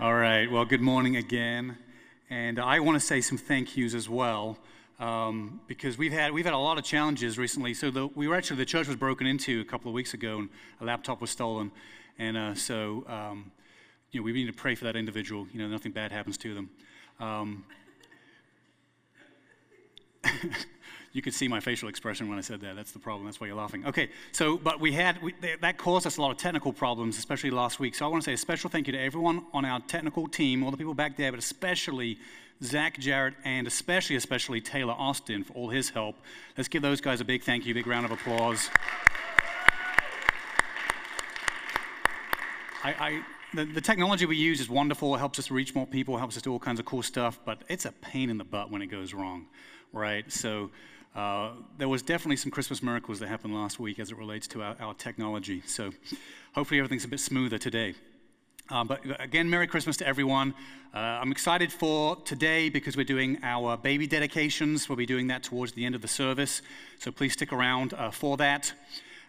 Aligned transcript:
All 0.00 0.14
right. 0.14 0.50
Well, 0.50 0.64
good 0.64 0.80
morning 0.80 1.16
again, 1.16 1.76
and 2.30 2.58
I 2.58 2.80
want 2.80 2.98
to 2.98 3.06
say 3.06 3.20
some 3.20 3.36
thank 3.36 3.76
yous 3.76 3.92
as 3.92 4.08
well, 4.08 4.56
um, 4.98 5.60
because 5.66 5.98
we've 5.98 6.10
had 6.10 6.32
we've 6.32 6.46
had 6.46 6.54
a 6.54 6.58
lot 6.58 6.78
of 6.78 6.84
challenges 6.84 7.36
recently. 7.36 7.74
So 7.74 7.90
the, 7.90 8.06
we 8.06 8.26
were 8.26 8.34
actually 8.34 8.56
the 8.56 8.64
church 8.64 8.86
was 8.86 8.96
broken 8.96 9.26
into 9.26 9.60
a 9.60 9.64
couple 9.66 9.90
of 9.90 9.94
weeks 9.94 10.14
ago, 10.14 10.38
and 10.38 10.48
a 10.80 10.86
laptop 10.86 11.20
was 11.20 11.28
stolen, 11.28 11.70
and 12.18 12.34
uh, 12.34 12.54
so 12.54 13.04
um, 13.08 13.52
you 14.10 14.20
know 14.20 14.24
we 14.24 14.32
need 14.32 14.46
to 14.46 14.54
pray 14.54 14.74
for 14.74 14.84
that 14.84 14.96
individual. 14.96 15.46
You 15.52 15.58
know, 15.58 15.68
nothing 15.68 15.92
bad 15.92 16.12
happens 16.12 16.38
to 16.38 16.54
them. 16.54 16.70
Um, 17.20 17.64
you 21.12 21.22
could 21.22 21.34
see 21.34 21.48
my 21.48 21.58
facial 21.58 21.88
expression 21.88 22.28
when 22.28 22.38
I 22.38 22.40
said 22.40 22.60
that. 22.60 22.76
That's 22.76 22.92
the 22.92 22.98
problem. 23.00 23.24
That's 23.24 23.40
why 23.40 23.48
you're 23.48 23.56
laughing. 23.56 23.84
Okay, 23.84 24.10
so, 24.30 24.56
but 24.56 24.80
we 24.80 24.92
had, 24.92 25.20
we, 25.22 25.34
that 25.60 25.76
caused 25.76 26.06
us 26.06 26.18
a 26.18 26.22
lot 26.22 26.30
of 26.30 26.36
technical 26.36 26.72
problems, 26.72 27.18
especially 27.18 27.50
last 27.50 27.80
week. 27.80 27.96
So 27.96 28.04
I 28.04 28.08
want 28.08 28.22
to 28.22 28.30
say 28.30 28.34
a 28.34 28.38
special 28.38 28.70
thank 28.70 28.86
you 28.86 28.92
to 28.92 29.00
everyone 29.00 29.44
on 29.52 29.64
our 29.64 29.80
technical 29.80 30.28
team, 30.28 30.62
all 30.62 30.70
the 30.70 30.76
people 30.76 30.94
back 30.94 31.16
there, 31.16 31.32
but 31.32 31.38
especially 31.38 32.18
Zach 32.62 32.98
Jarrett 32.98 33.34
and 33.44 33.66
especially, 33.66 34.16
especially 34.16 34.60
Taylor 34.60 34.94
Austin 34.96 35.42
for 35.42 35.52
all 35.54 35.68
his 35.68 35.90
help. 35.90 36.16
Let's 36.56 36.68
give 36.68 36.82
those 36.82 37.00
guys 37.00 37.20
a 37.20 37.24
big 37.24 37.42
thank 37.42 37.66
you, 37.66 37.74
big 37.74 37.86
round 37.86 38.04
of 38.04 38.12
applause. 38.12 38.70
I, 42.84 42.92
I 42.92 43.22
the, 43.52 43.64
the, 43.64 43.80
technology 43.80 44.26
we 44.26 44.36
use 44.36 44.60
is 44.60 44.68
wonderful. 44.70 45.14
It 45.14 45.18
helps 45.18 45.38
us 45.38 45.50
reach 45.50 45.74
more 45.74 45.86
people, 45.86 46.14
it 46.16 46.20
helps 46.20 46.36
us 46.36 46.42
do 46.42 46.52
all 46.52 46.60
kinds 46.60 46.78
of 46.78 46.86
cool 46.86 47.02
stuff, 47.02 47.40
but 47.44 47.62
it's 47.68 47.84
a 47.84 47.92
pain 47.92 48.30
in 48.30 48.38
the 48.38 48.44
butt 48.44 48.70
when 48.70 48.80
it 48.80 48.86
goes 48.86 49.12
wrong, 49.12 49.46
right? 49.92 50.30
So 50.30 50.70
uh, 51.14 51.50
there 51.76 51.88
was 51.88 52.02
definitely 52.02 52.36
some 52.36 52.50
Christmas 52.50 52.82
miracles 52.82 53.18
that 53.18 53.28
happened 53.28 53.54
last 53.54 53.80
week 53.80 53.98
as 53.98 54.10
it 54.10 54.18
relates 54.18 54.46
to 54.48 54.62
our, 54.62 54.76
our 54.80 54.94
technology. 54.94 55.62
So 55.66 55.90
hopefully 56.54 56.78
everything's 56.78 57.04
a 57.04 57.08
bit 57.08 57.20
smoother 57.20 57.58
today. 57.58 57.94
Um, 58.68 58.86
but 58.86 59.00
again, 59.18 59.50
Merry 59.50 59.66
Christmas 59.66 59.96
to 59.96 60.06
everyone. 60.06 60.54
Uh, 60.94 60.98
I'm 60.98 61.32
excited 61.32 61.72
for 61.72 62.14
today 62.24 62.68
because 62.68 62.96
we're 62.96 63.04
doing 63.04 63.38
our 63.42 63.76
baby 63.76 64.06
dedications. 64.06 64.88
We'll 64.88 64.96
be 64.96 65.06
doing 65.06 65.26
that 65.26 65.42
towards 65.42 65.72
the 65.72 65.84
end 65.84 65.96
of 65.96 66.02
the 66.02 66.08
service. 66.08 66.62
So 67.00 67.10
please 67.10 67.32
stick 67.32 67.52
around 67.52 67.94
uh, 67.94 68.12
for 68.12 68.36
that. 68.36 68.72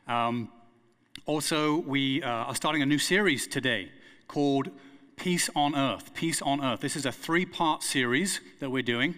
Um, 0.08 0.50
also, 1.26 1.78
we 1.78 2.22
uh, 2.22 2.30
are 2.30 2.56
starting 2.56 2.84
a 2.84 2.86
new 2.86 3.00
series 3.00 3.48
today 3.48 3.90
called 4.28 4.70
Peace 5.16 5.50
on 5.56 5.76
Earth. 5.76 6.14
Peace 6.14 6.42
on 6.44 6.64
Earth. 6.64 6.82
This 6.82 6.96
is 6.96 7.08
a 7.08 7.12
three 7.12 7.46
part 7.46 7.82
series 7.82 8.42
that 8.60 8.70
we're 8.70 8.84
doing. 8.84 9.16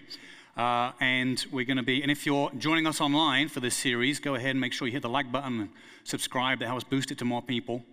Uh, 0.56 0.92
and 1.00 1.46
we're 1.52 1.66
going 1.66 1.78
to 1.78 1.84
be, 1.84 2.04
and 2.04 2.12
if 2.12 2.26
you're 2.26 2.52
joining 2.58 2.86
us 2.86 3.02
online 3.02 3.48
for 3.48 3.60
this 3.60 3.76
series, 3.76 4.20
go 4.20 4.36
ahead 4.36 4.52
and 4.52 4.62
make 4.62 4.72
sure 4.72 4.88
you 4.88 4.94
hit 4.94 5.02
the 5.02 5.10
like 5.10 5.32
button 5.32 5.62
and 5.62 5.70
subscribe. 6.04 6.60
That 6.60 6.68
helps 6.68 6.84
boost 6.84 7.10
it 7.12 7.18
to 7.20 7.26
more 7.26 7.42
people. 7.42 7.84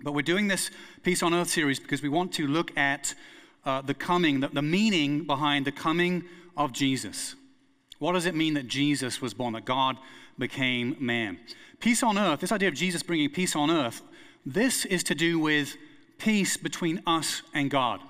But 0.00 0.12
we're 0.12 0.22
doing 0.22 0.48
this 0.48 0.70
Peace 1.04 1.22
on 1.22 1.32
Earth 1.32 1.48
series 1.48 1.78
because 1.78 2.02
we 2.02 2.08
want 2.08 2.32
to 2.34 2.46
look 2.48 2.76
at 2.76 3.14
uh, 3.64 3.82
the 3.82 3.94
coming, 3.94 4.40
the, 4.40 4.48
the 4.48 4.62
meaning 4.62 5.24
behind 5.24 5.64
the 5.64 5.72
coming 5.72 6.24
of 6.56 6.72
Jesus. 6.72 7.36
What 8.00 8.12
does 8.12 8.26
it 8.26 8.34
mean 8.34 8.54
that 8.54 8.66
Jesus 8.66 9.22
was 9.22 9.32
born, 9.32 9.52
that 9.52 9.64
God 9.64 9.96
became 10.36 10.96
man? 10.98 11.38
Peace 11.78 12.02
on 12.02 12.18
earth, 12.18 12.40
this 12.40 12.50
idea 12.50 12.68
of 12.68 12.74
Jesus 12.74 13.04
bringing 13.04 13.30
peace 13.30 13.54
on 13.54 13.70
earth, 13.70 14.02
this 14.44 14.84
is 14.84 15.04
to 15.04 15.14
do 15.14 15.38
with 15.38 15.76
peace 16.18 16.56
between 16.56 17.00
us 17.06 17.42
and 17.54 17.70
God. 17.70 18.00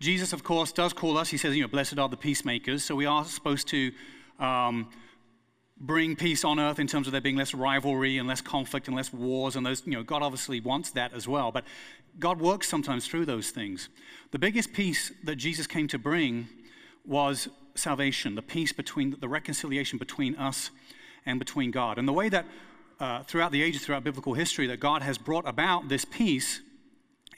Jesus, 0.00 0.32
of 0.32 0.42
course, 0.42 0.72
does 0.72 0.94
call 0.94 1.18
us. 1.18 1.28
He 1.28 1.36
says, 1.36 1.54
you 1.54 1.60
know, 1.62 1.68
blessed 1.68 1.98
are 1.98 2.08
the 2.08 2.16
peacemakers. 2.16 2.82
So 2.82 2.94
we 2.94 3.04
are 3.04 3.22
supposed 3.26 3.68
to 3.68 3.92
um, 4.38 4.88
bring 5.78 6.16
peace 6.16 6.42
on 6.42 6.58
earth 6.58 6.78
in 6.78 6.86
terms 6.86 7.06
of 7.06 7.12
there 7.12 7.20
being 7.20 7.36
less 7.36 7.52
rivalry 7.52 8.16
and 8.16 8.26
less 8.26 8.40
conflict 8.40 8.88
and 8.88 8.96
less 8.96 9.12
wars. 9.12 9.56
And 9.56 9.66
those, 9.66 9.82
you 9.84 9.92
know, 9.92 10.02
God 10.02 10.22
obviously 10.22 10.58
wants 10.58 10.90
that 10.92 11.12
as 11.12 11.28
well. 11.28 11.52
But 11.52 11.64
God 12.18 12.40
works 12.40 12.66
sometimes 12.66 13.06
through 13.06 13.26
those 13.26 13.50
things. 13.50 13.90
The 14.30 14.38
biggest 14.38 14.72
peace 14.72 15.12
that 15.24 15.36
Jesus 15.36 15.66
came 15.66 15.86
to 15.88 15.98
bring 15.98 16.48
was 17.06 17.48
salvation, 17.74 18.34
the 18.34 18.42
peace 18.42 18.72
between, 18.72 19.16
the 19.20 19.28
reconciliation 19.28 19.98
between 19.98 20.34
us 20.36 20.70
and 21.26 21.38
between 21.38 21.70
God. 21.70 21.98
And 21.98 22.08
the 22.08 22.12
way 22.14 22.30
that 22.30 22.46
uh, 22.98 23.22
throughout 23.24 23.52
the 23.52 23.62
ages, 23.62 23.84
throughout 23.84 24.04
biblical 24.04 24.32
history, 24.32 24.66
that 24.66 24.80
God 24.80 25.02
has 25.02 25.18
brought 25.18 25.46
about 25.46 25.90
this 25.90 26.06
peace 26.06 26.62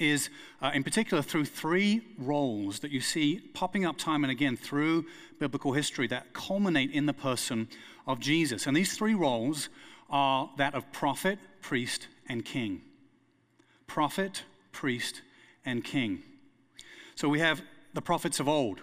is 0.02 0.28
uh, 0.60 0.72
in 0.74 0.82
particular 0.82 1.22
through 1.22 1.44
three 1.44 2.02
roles 2.18 2.80
that 2.80 2.90
you 2.90 3.00
see 3.00 3.38
popping 3.54 3.86
up 3.86 3.96
time 3.96 4.24
and 4.24 4.30
again 4.30 4.56
through 4.56 5.06
biblical 5.38 5.72
history 5.72 6.06
that 6.08 6.32
culminate 6.32 6.90
in 6.90 7.06
the 7.06 7.12
person 7.12 7.68
of 8.06 8.20
Jesus. 8.20 8.66
And 8.66 8.76
these 8.76 8.96
three 8.96 9.14
roles 9.14 9.68
are 10.10 10.50
that 10.58 10.74
of 10.74 10.90
prophet, 10.92 11.38
priest, 11.60 12.08
and 12.28 12.44
king. 12.44 12.82
Prophet, 13.86 14.42
priest, 14.72 15.22
and 15.64 15.84
king. 15.84 16.22
So 17.14 17.28
we 17.28 17.38
have 17.38 17.62
the 17.94 18.02
prophets 18.02 18.40
of 18.40 18.48
old. 18.48 18.80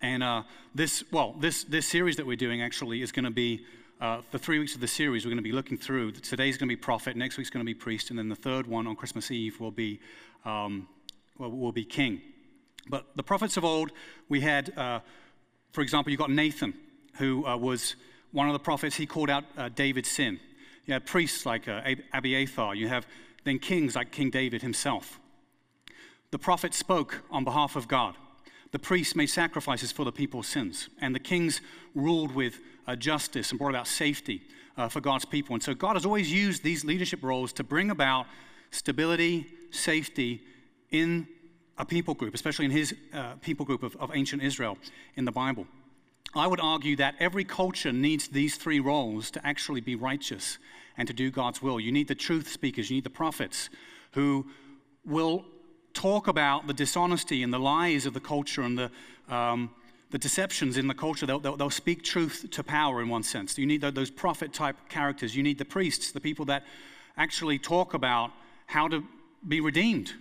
And 0.00 0.22
uh, 0.22 0.42
this, 0.74 1.04
well, 1.12 1.34
this, 1.38 1.64
this 1.64 1.86
series 1.86 2.16
that 2.16 2.26
we're 2.26 2.36
doing 2.36 2.60
actually 2.60 3.02
is 3.02 3.12
going 3.12 3.24
to 3.24 3.30
be 3.30 3.64
uh, 4.02 4.20
the 4.32 4.38
three 4.38 4.58
weeks 4.58 4.74
of 4.74 4.80
the 4.80 4.88
series, 4.88 5.24
we're 5.24 5.30
going 5.30 5.36
to 5.36 5.42
be 5.44 5.52
looking 5.52 5.78
through. 5.78 6.10
Today's 6.10 6.58
going 6.58 6.68
to 6.68 6.72
be 6.72 6.76
prophet, 6.76 7.16
next 7.16 7.38
week's 7.38 7.50
going 7.50 7.64
to 7.64 7.64
be 7.64 7.72
priest, 7.72 8.10
and 8.10 8.18
then 8.18 8.28
the 8.28 8.34
third 8.34 8.66
one 8.66 8.88
on 8.88 8.96
Christmas 8.96 9.30
Eve 9.30 9.60
will 9.60 9.70
be, 9.70 10.00
um, 10.44 10.88
will, 11.38 11.70
be 11.70 11.84
king. 11.84 12.20
But 12.88 13.06
the 13.14 13.22
prophets 13.22 13.56
of 13.56 13.64
old, 13.64 13.92
we 14.28 14.40
had, 14.40 14.76
uh, 14.76 14.98
for 15.70 15.82
example, 15.82 16.10
you've 16.10 16.18
got 16.18 16.32
Nathan, 16.32 16.74
who 17.18 17.46
uh, 17.46 17.56
was 17.56 17.94
one 18.32 18.48
of 18.48 18.54
the 18.54 18.58
prophets. 18.58 18.96
He 18.96 19.06
called 19.06 19.30
out 19.30 19.44
uh, 19.56 19.68
David's 19.68 20.10
sin. 20.10 20.40
You 20.84 20.94
had 20.94 21.06
priests 21.06 21.46
like 21.46 21.68
uh, 21.68 21.82
Abiathar. 22.12 22.74
You 22.74 22.88
have 22.88 23.06
then 23.44 23.60
kings 23.60 23.94
like 23.94 24.10
King 24.10 24.30
David 24.30 24.62
himself. 24.62 25.20
The 26.32 26.40
prophet 26.40 26.74
spoke 26.74 27.22
on 27.30 27.44
behalf 27.44 27.76
of 27.76 27.86
God. 27.86 28.16
The 28.72 28.78
priests 28.78 29.14
made 29.14 29.26
sacrifices 29.26 29.92
for 29.92 30.04
the 30.04 30.12
people's 30.12 30.48
sins. 30.48 30.88
And 31.00 31.14
the 31.14 31.20
kings 31.20 31.60
ruled 31.94 32.34
with 32.34 32.60
uh, 32.86 32.96
justice 32.96 33.50
and 33.50 33.58
brought 33.58 33.70
about 33.70 33.86
safety 33.86 34.42
uh, 34.76 34.88
for 34.88 35.00
God's 35.00 35.24
people. 35.24 35.54
And 35.54 35.62
so 35.62 35.74
God 35.74 35.94
has 35.94 36.06
always 36.06 36.32
used 36.32 36.62
these 36.62 36.84
leadership 36.84 37.22
roles 37.22 37.52
to 37.54 37.64
bring 37.64 37.90
about 37.90 38.26
stability, 38.70 39.46
safety 39.70 40.42
in 40.90 41.28
a 41.78 41.84
people 41.84 42.14
group, 42.14 42.34
especially 42.34 42.64
in 42.64 42.70
his 42.70 42.94
uh, 43.12 43.34
people 43.42 43.66
group 43.66 43.82
of, 43.82 43.94
of 43.96 44.10
ancient 44.14 44.42
Israel 44.42 44.78
in 45.16 45.24
the 45.24 45.32
Bible. 45.32 45.66
I 46.34 46.46
would 46.46 46.60
argue 46.60 46.96
that 46.96 47.14
every 47.20 47.44
culture 47.44 47.92
needs 47.92 48.28
these 48.28 48.56
three 48.56 48.80
roles 48.80 49.30
to 49.32 49.46
actually 49.46 49.82
be 49.82 49.96
righteous 49.96 50.58
and 50.96 51.06
to 51.08 51.14
do 51.14 51.30
God's 51.30 51.60
will. 51.60 51.78
You 51.78 51.92
need 51.92 52.08
the 52.08 52.14
truth 52.14 52.48
speakers, 52.48 52.90
you 52.90 52.96
need 52.96 53.04
the 53.04 53.10
prophets 53.10 53.68
who 54.12 54.46
will 55.04 55.44
talk 55.94 56.28
about 56.28 56.66
the 56.66 56.72
dishonesty 56.72 57.42
and 57.42 57.52
the 57.52 57.58
lies 57.58 58.06
of 58.06 58.14
the 58.14 58.20
culture 58.20 58.62
and 58.62 58.78
the 58.78 58.90
um, 59.28 59.70
the 60.12 60.18
deceptions 60.18 60.76
in 60.76 60.86
the 60.86 60.94
culture. 60.94 61.26
They'll, 61.26 61.40
they'll, 61.40 61.56
they'll, 61.56 61.70
speak 61.70 62.04
truth 62.04 62.46
to 62.52 62.62
power 62.62 63.00
in 63.00 63.08
one 63.08 63.22
sense. 63.22 63.58
You 63.58 63.66
need 63.66 63.80
those 63.80 64.10
prophet 64.10 64.52
type 64.52 64.76
characters. 64.90 65.34
You 65.34 65.42
need 65.42 65.58
the 65.58 65.64
priests, 65.64 66.12
the 66.12 66.20
people 66.20 66.44
that 66.46 66.64
actually 67.16 67.58
talk 67.58 67.94
about 67.94 68.30
how 68.66 68.88
to 68.88 69.02
be 69.48 69.60
redeemed, 69.60 70.12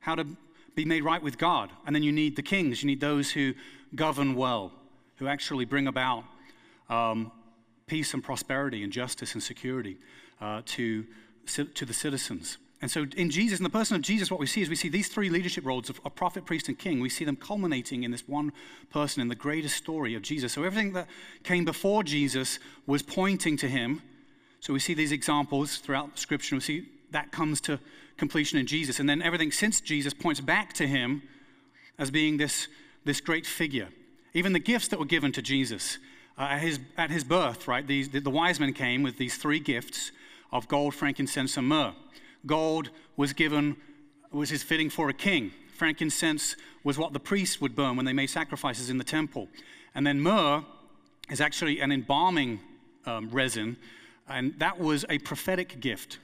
how 0.00 0.14
to 0.14 0.26
be 0.74 0.84
made 0.84 1.02
right 1.02 1.22
with 1.22 1.38
God. 1.38 1.70
And 1.86 1.96
then 1.96 2.02
you 2.02 2.12
need 2.12 2.36
the 2.36 2.42
kings. 2.42 2.82
You 2.82 2.86
need 2.86 3.00
those 3.00 3.30
who 3.30 3.54
govern 3.94 4.34
well, 4.34 4.70
who 5.16 5.26
actually 5.26 5.64
bring 5.64 5.86
about 5.86 6.24
um, 6.90 7.32
peace 7.86 8.12
and 8.12 8.22
prosperity 8.22 8.82
and 8.82 8.92
justice 8.92 9.32
and 9.32 9.42
security 9.42 9.96
uh, 10.42 10.60
to, 10.66 11.06
to 11.46 11.86
the 11.86 11.94
citizens. 11.94 12.58
And 12.82 12.90
so, 12.90 13.06
in 13.16 13.30
Jesus, 13.30 13.60
in 13.60 13.62
the 13.62 13.70
person 13.70 13.94
of 13.94 14.02
Jesus, 14.02 14.28
what 14.28 14.40
we 14.40 14.46
see 14.46 14.60
is 14.60 14.68
we 14.68 14.74
see 14.74 14.88
these 14.88 15.06
three 15.06 15.30
leadership 15.30 15.64
roles 15.64 15.88
of, 15.88 16.00
of, 16.04 16.16
prophet, 16.16 16.44
priest, 16.44 16.66
and 16.66 16.76
king. 16.76 16.98
We 16.98 17.08
see 17.08 17.24
them 17.24 17.36
culminating 17.36 18.02
in 18.02 18.10
this 18.10 18.26
one 18.26 18.52
person 18.90 19.22
in 19.22 19.28
the 19.28 19.36
greatest 19.36 19.76
story 19.76 20.16
of 20.16 20.22
Jesus. 20.22 20.52
So, 20.52 20.64
everything 20.64 20.92
that 20.94 21.06
came 21.44 21.64
before 21.64 22.02
Jesus 22.02 22.58
was 22.86 23.00
pointing 23.00 23.56
to 23.58 23.68
him. 23.68 24.02
So, 24.58 24.72
we 24.72 24.80
see 24.80 24.94
these 24.94 25.12
examples 25.12 25.76
throughout 25.76 26.18
Scripture. 26.18 26.56
We 26.56 26.60
see 26.60 26.88
that 27.12 27.30
comes 27.30 27.60
to 27.62 27.78
completion 28.16 28.58
in 28.58 28.66
Jesus. 28.66 28.98
And 28.98 29.08
then 29.08 29.22
everything 29.22 29.52
since 29.52 29.80
Jesus 29.80 30.12
points 30.12 30.40
back 30.40 30.72
to 30.74 30.86
him 30.86 31.22
as 31.98 32.10
being 32.10 32.36
this, 32.36 32.66
this 33.04 33.20
great 33.20 33.46
figure. 33.46 33.88
Even 34.34 34.52
the 34.52 34.58
gifts 34.58 34.88
that 34.88 34.98
were 34.98 35.04
given 35.04 35.30
to 35.32 35.42
Jesus 35.42 35.98
uh, 36.36 36.42
at, 36.42 36.60
his, 36.60 36.80
at 36.96 37.10
his 37.10 37.22
birth, 37.22 37.68
right? 37.68 37.86
These, 37.86 38.08
the, 38.08 38.20
the 38.20 38.30
wise 38.30 38.58
men 38.58 38.72
came 38.72 39.02
with 39.02 39.18
these 39.18 39.36
three 39.36 39.60
gifts 39.60 40.10
of 40.50 40.66
gold, 40.68 40.94
frankincense, 40.94 41.56
and 41.56 41.68
myrrh. 41.68 41.94
Gold 42.46 42.90
was 43.16 43.32
given, 43.32 43.76
was 44.30 44.50
his 44.50 44.62
fitting 44.62 44.90
for 44.90 45.08
a 45.08 45.14
king. 45.14 45.52
Frankincense 45.74 46.56
was 46.84 46.98
what 46.98 47.12
the 47.12 47.20
priests 47.20 47.60
would 47.60 47.74
burn 47.74 47.96
when 47.96 48.06
they 48.06 48.12
made 48.12 48.28
sacrifices 48.28 48.90
in 48.90 48.98
the 48.98 49.04
temple. 49.04 49.48
And 49.94 50.06
then 50.06 50.20
myrrh 50.20 50.64
is 51.30 51.40
actually 51.40 51.80
an 51.80 51.92
embalming 51.92 52.60
um, 53.06 53.30
resin, 53.30 53.76
and 54.28 54.58
that 54.58 54.78
was 54.78 55.04
a 55.08 55.18
prophetic 55.18 55.80
gift 55.80 56.18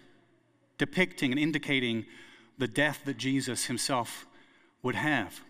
depicting 0.79 1.33
and 1.33 1.41
indicating 1.41 2.07
the 2.57 2.69
death 2.69 3.03
that 3.05 3.17
Jesus 3.17 3.67
himself 3.67 4.27
would 4.83 4.95
have. 4.95 5.41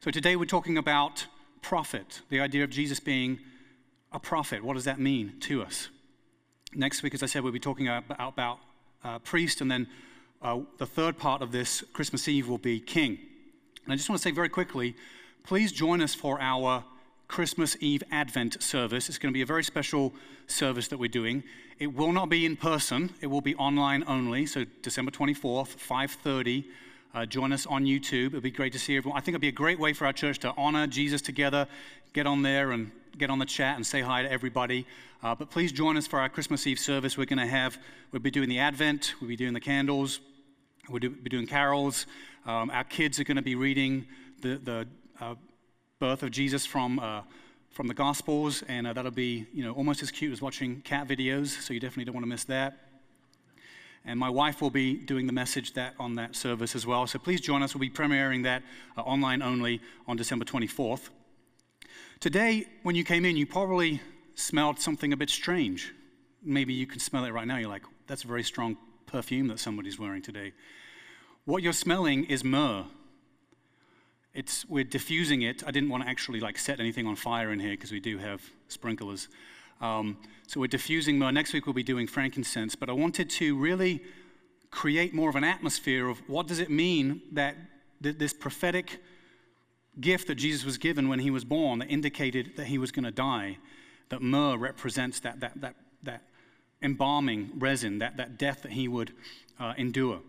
So 0.00 0.10
today 0.10 0.36
we're 0.36 0.44
talking 0.44 0.78
about 0.78 1.26
prophet, 1.62 2.20
the 2.28 2.40
idea 2.40 2.62
of 2.62 2.70
Jesus 2.70 3.00
being 3.00 3.40
a 4.12 4.20
prophet. 4.20 4.62
What 4.62 4.74
does 4.74 4.84
that 4.84 5.00
mean 5.00 5.34
to 5.40 5.62
us? 5.62 5.88
Next 6.72 7.02
week, 7.02 7.14
as 7.14 7.22
I 7.22 7.26
said, 7.26 7.42
we'll 7.42 7.52
be 7.52 7.58
talking 7.58 7.88
about, 7.88 8.04
about 8.34 8.58
uh, 9.06 9.18
priest, 9.20 9.60
and 9.60 9.70
then 9.70 9.86
uh, 10.42 10.60
the 10.78 10.86
third 10.86 11.16
part 11.16 11.42
of 11.42 11.52
this 11.52 11.82
Christmas 11.92 12.26
Eve 12.28 12.48
will 12.48 12.58
be 12.58 12.80
King. 12.80 13.18
And 13.84 13.92
I 13.92 13.96
just 13.96 14.08
want 14.08 14.20
to 14.20 14.28
say 14.28 14.32
very 14.32 14.48
quickly 14.48 14.96
please 15.44 15.70
join 15.70 16.02
us 16.02 16.12
for 16.12 16.40
our 16.40 16.82
Christmas 17.28 17.76
Eve 17.78 18.02
Advent 18.10 18.60
service. 18.60 19.08
It's 19.08 19.16
going 19.16 19.32
to 19.32 19.36
be 19.36 19.42
a 19.42 19.46
very 19.46 19.62
special 19.62 20.12
service 20.48 20.88
that 20.88 20.98
we're 20.98 21.08
doing. 21.08 21.44
It 21.78 21.94
will 21.94 22.10
not 22.10 22.28
be 22.28 22.44
in 22.44 22.56
person. 22.56 23.12
It 23.20 23.28
will 23.28 23.40
be 23.40 23.54
online 23.54 24.02
only. 24.08 24.46
So 24.46 24.64
December 24.82 25.12
24th, 25.12 25.76
5:30. 25.76 26.64
Uh, 27.14 27.24
join 27.24 27.52
us 27.52 27.64
on 27.64 27.84
YouTube. 27.84 28.26
It'll 28.26 28.40
be 28.40 28.50
great 28.50 28.72
to 28.72 28.78
see 28.78 28.96
everyone. 28.96 29.16
I 29.16 29.20
think 29.22 29.34
it'll 29.36 29.40
be 29.40 29.48
a 29.48 29.52
great 29.52 29.78
way 29.78 29.92
for 29.92 30.04
our 30.04 30.12
church 30.12 30.40
to 30.40 30.52
honor 30.56 30.86
Jesus 30.86 31.22
together. 31.22 31.68
Get 32.12 32.26
on 32.26 32.42
there 32.42 32.72
and 32.72 32.90
get 33.18 33.30
on 33.30 33.38
the 33.38 33.46
chat 33.46 33.76
and 33.76 33.86
say 33.86 34.00
hi 34.00 34.22
to 34.22 34.30
everybody. 34.30 34.86
Uh, 35.22 35.34
but 35.34 35.50
please 35.50 35.72
join 35.72 35.96
us 35.96 36.06
for 36.06 36.20
our 36.20 36.28
Christmas 36.28 36.66
Eve 36.66 36.78
service. 36.78 37.16
We're 37.16 37.26
going 37.26 37.38
to 37.38 37.46
have, 37.46 37.78
we'll 38.12 38.20
be 38.20 38.30
doing 38.30 38.48
the 38.48 38.58
Advent, 38.58 39.14
we'll 39.20 39.28
be 39.28 39.36
doing 39.36 39.54
the 39.54 39.60
candles, 39.60 40.20
we'll 40.88 41.00
do, 41.00 41.10
be 41.10 41.30
doing 41.30 41.46
carols. 41.46 42.06
Um, 42.44 42.70
our 42.70 42.84
kids 42.84 43.18
are 43.18 43.24
going 43.24 43.36
to 43.36 43.42
be 43.42 43.54
reading 43.54 44.06
the, 44.42 44.60
the 44.62 44.88
uh, 45.20 45.34
birth 45.98 46.22
of 46.22 46.30
Jesus 46.30 46.66
from, 46.66 46.98
uh, 46.98 47.22
from 47.70 47.88
the 47.88 47.94
Gospels, 47.94 48.62
and 48.68 48.86
uh, 48.86 48.92
that'll 48.92 49.10
be 49.10 49.46
you 49.52 49.64
know, 49.64 49.72
almost 49.72 50.02
as 50.02 50.10
cute 50.10 50.32
as 50.32 50.42
watching 50.42 50.82
cat 50.82 51.08
videos, 51.08 51.60
so 51.60 51.72
you 51.72 51.80
definitely 51.80 52.04
don't 52.04 52.14
want 52.14 52.24
to 52.24 52.28
miss 52.30 52.44
that. 52.44 52.78
And 54.04 54.20
my 54.20 54.30
wife 54.30 54.60
will 54.60 54.70
be 54.70 54.94
doing 54.94 55.26
the 55.26 55.32
message 55.32 55.72
that 55.72 55.94
on 55.98 56.14
that 56.14 56.36
service 56.36 56.76
as 56.76 56.86
well. 56.86 57.06
So 57.08 57.18
please 57.18 57.40
join 57.40 57.62
us. 57.62 57.74
We'll 57.74 57.80
be 57.80 57.90
premiering 57.90 58.44
that 58.44 58.62
uh, 58.96 59.00
online 59.00 59.42
only 59.42 59.80
on 60.06 60.16
December 60.16 60.44
24th. 60.44 61.08
Today, 62.18 62.64
when 62.82 62.94
you 62.94 63.04
came 63.04 63.26
in, 63.26 63.36
you 63.36 63.46
probably 63.46 64.00
smelled 64.34 64.80
something 64.80 65.12
a 65.12 65.16
bit 65.18 65.28
strange. 65.28 65.92
Maybe 66.42 66.72
you 66.72 66.86
can 66.86 66.98
smell 66.98 67.26
it 67.26 67.30
right 67.30 67.46
now. 67.46 67.58
You're 67.58 67.68
like, 67.68 67.82
that's 68.06 68.24
a 68.24 68.26
very 68.26 68.42
strong 68.42 68.78
perfume 69.04 69.48
that 69.48 69.60
somebody's 69.60 69.98
wearing 69.98 70.22
today. 70.22 70.52
What 71.44 71.62
you're 71.62 71.74
smelling 71.74 72.24
is 72.24 72.42
myrrh. 72.42 72.84
It's, 74.32 74.66
we're 74.66 74.84
diffusing 74.84 75.42
it. 75.42 75.62
I 75.66 75.70
didn't 75.70 75.90
want 75.90 76.04
to 76.04 76.08
actually 76.08 76.40
like 76.40 76.58
set 76.58 76.80
anything 76.80 77.06
on 77.06 77.16
fire 77.16 77.52
in 77.52 77.60
here 77.60 77.72
because 77.72 77.92
we 77.92 78.00
do 78.00 78.16
have 78.16 78.40
sprinklers. 78.68 79.28
Um, 79.82 80.16
so 80.46 80.60
we're 80.60 80.68
diffusing 80.68 81.18
myrrh. 81.18 81.32
Next 81.32 81.52
week 81.52 81.66
we'll 81.66 81.74
be 81.74 81.82
doing 81.82 82.06
frankincense. 82.06 82.74
But 82.74 82.88
I 82.88 82.92
wanted 82.92 83.28
to 83.30 83.58
really 83.58 84.02
create 84.70 85.12
more 85.12 85.28
of 85.28 85.36
an 85.36 85.44
atmosphere 85.44 86.08
of 86.08 86.18
what 86.28 86.46
does 86.46 86.60
it 86.60 86.70
mean 86.70 87.20
that 87.32 87.56
th- 88.02 88.16
this 88.16 88.32
prophetic 88.32 89.02
gift 90.00 90.26
that 90.28 90.36
Jesus 90.36 90.64
was 90.64 90.78
given 90.78 91.08
when 91.08 91.18
he 91.18 91.30
was 91.30 91.44
born 91.44 91.78
that 91.78 91.88
indicated 91.88 92.52
that 92.56 92.66
he 92.66 92.78
was 92.78 92.92
going 92.92 93.04
to 93.04 93.10
die, 93.10 93.58
that 94.08 94.22
myrrh 94.22 94.56
represents 94.56 95.20
that, 95.20 95.40
that, 95.40 95.60
that, 95.60 95.76
that 96.02 96.22
embalming 96.82 97.50
resin, 97.58 97.98
that, 97.98 98.16
that 98.16 98.38
death 98.38 98.62
that 98.62 98.72
he 98.72 98.88
would 98.88 99.12
uh, 99.58 99.74
endure. 99.76 100.20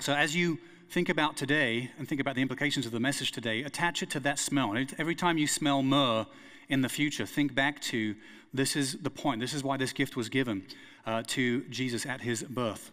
So 0.00 0.14
as 0.14 0.34
you 0.34 0.58
think 0.90 1.08
about 1.08 1.36
today 1.36 1.90
and 1.98 2.08
think 2.08 2.20
about 2.20 2.34
the 2.34 2.42
implications 2.42 2.86
of 2.86 2.92
the 2.92 3.00
message 3.00 3.32
today, 3.32 3.62
attach 3.62 4.02
it 4.02 4.10
to 4.10 4.20
that 4.20 4.38
smell. 4.38 4.72
And 4.72 4.94
Every 4.98 5.14
time 5.14 5.38
you 5.38 5.46
smell 5.46 5.82
myrrh 5.82 6.26
in 6.68 6.82
the 6.82 6.88
future, 6.88 7.26
think 7.26 7.54
back 7.54 7.80
to 7.82 8.14
this 8.52 8.76
is 8.76 8.98
the 8.98 9.10
point. 9.10 9.40
This 9.40 9.54
is 9.54 9.64
why 9.64 9.76
this 9.76 9.92
gift 9.92 10.16
was 10.16 10.28
given 10.28 10.66
uh, 11.06 11.22
to 11.28 11.62
Jesus 11.64 12.04
at 12.06 12.20
his 12.20 12.42
birth. 12.42 12.90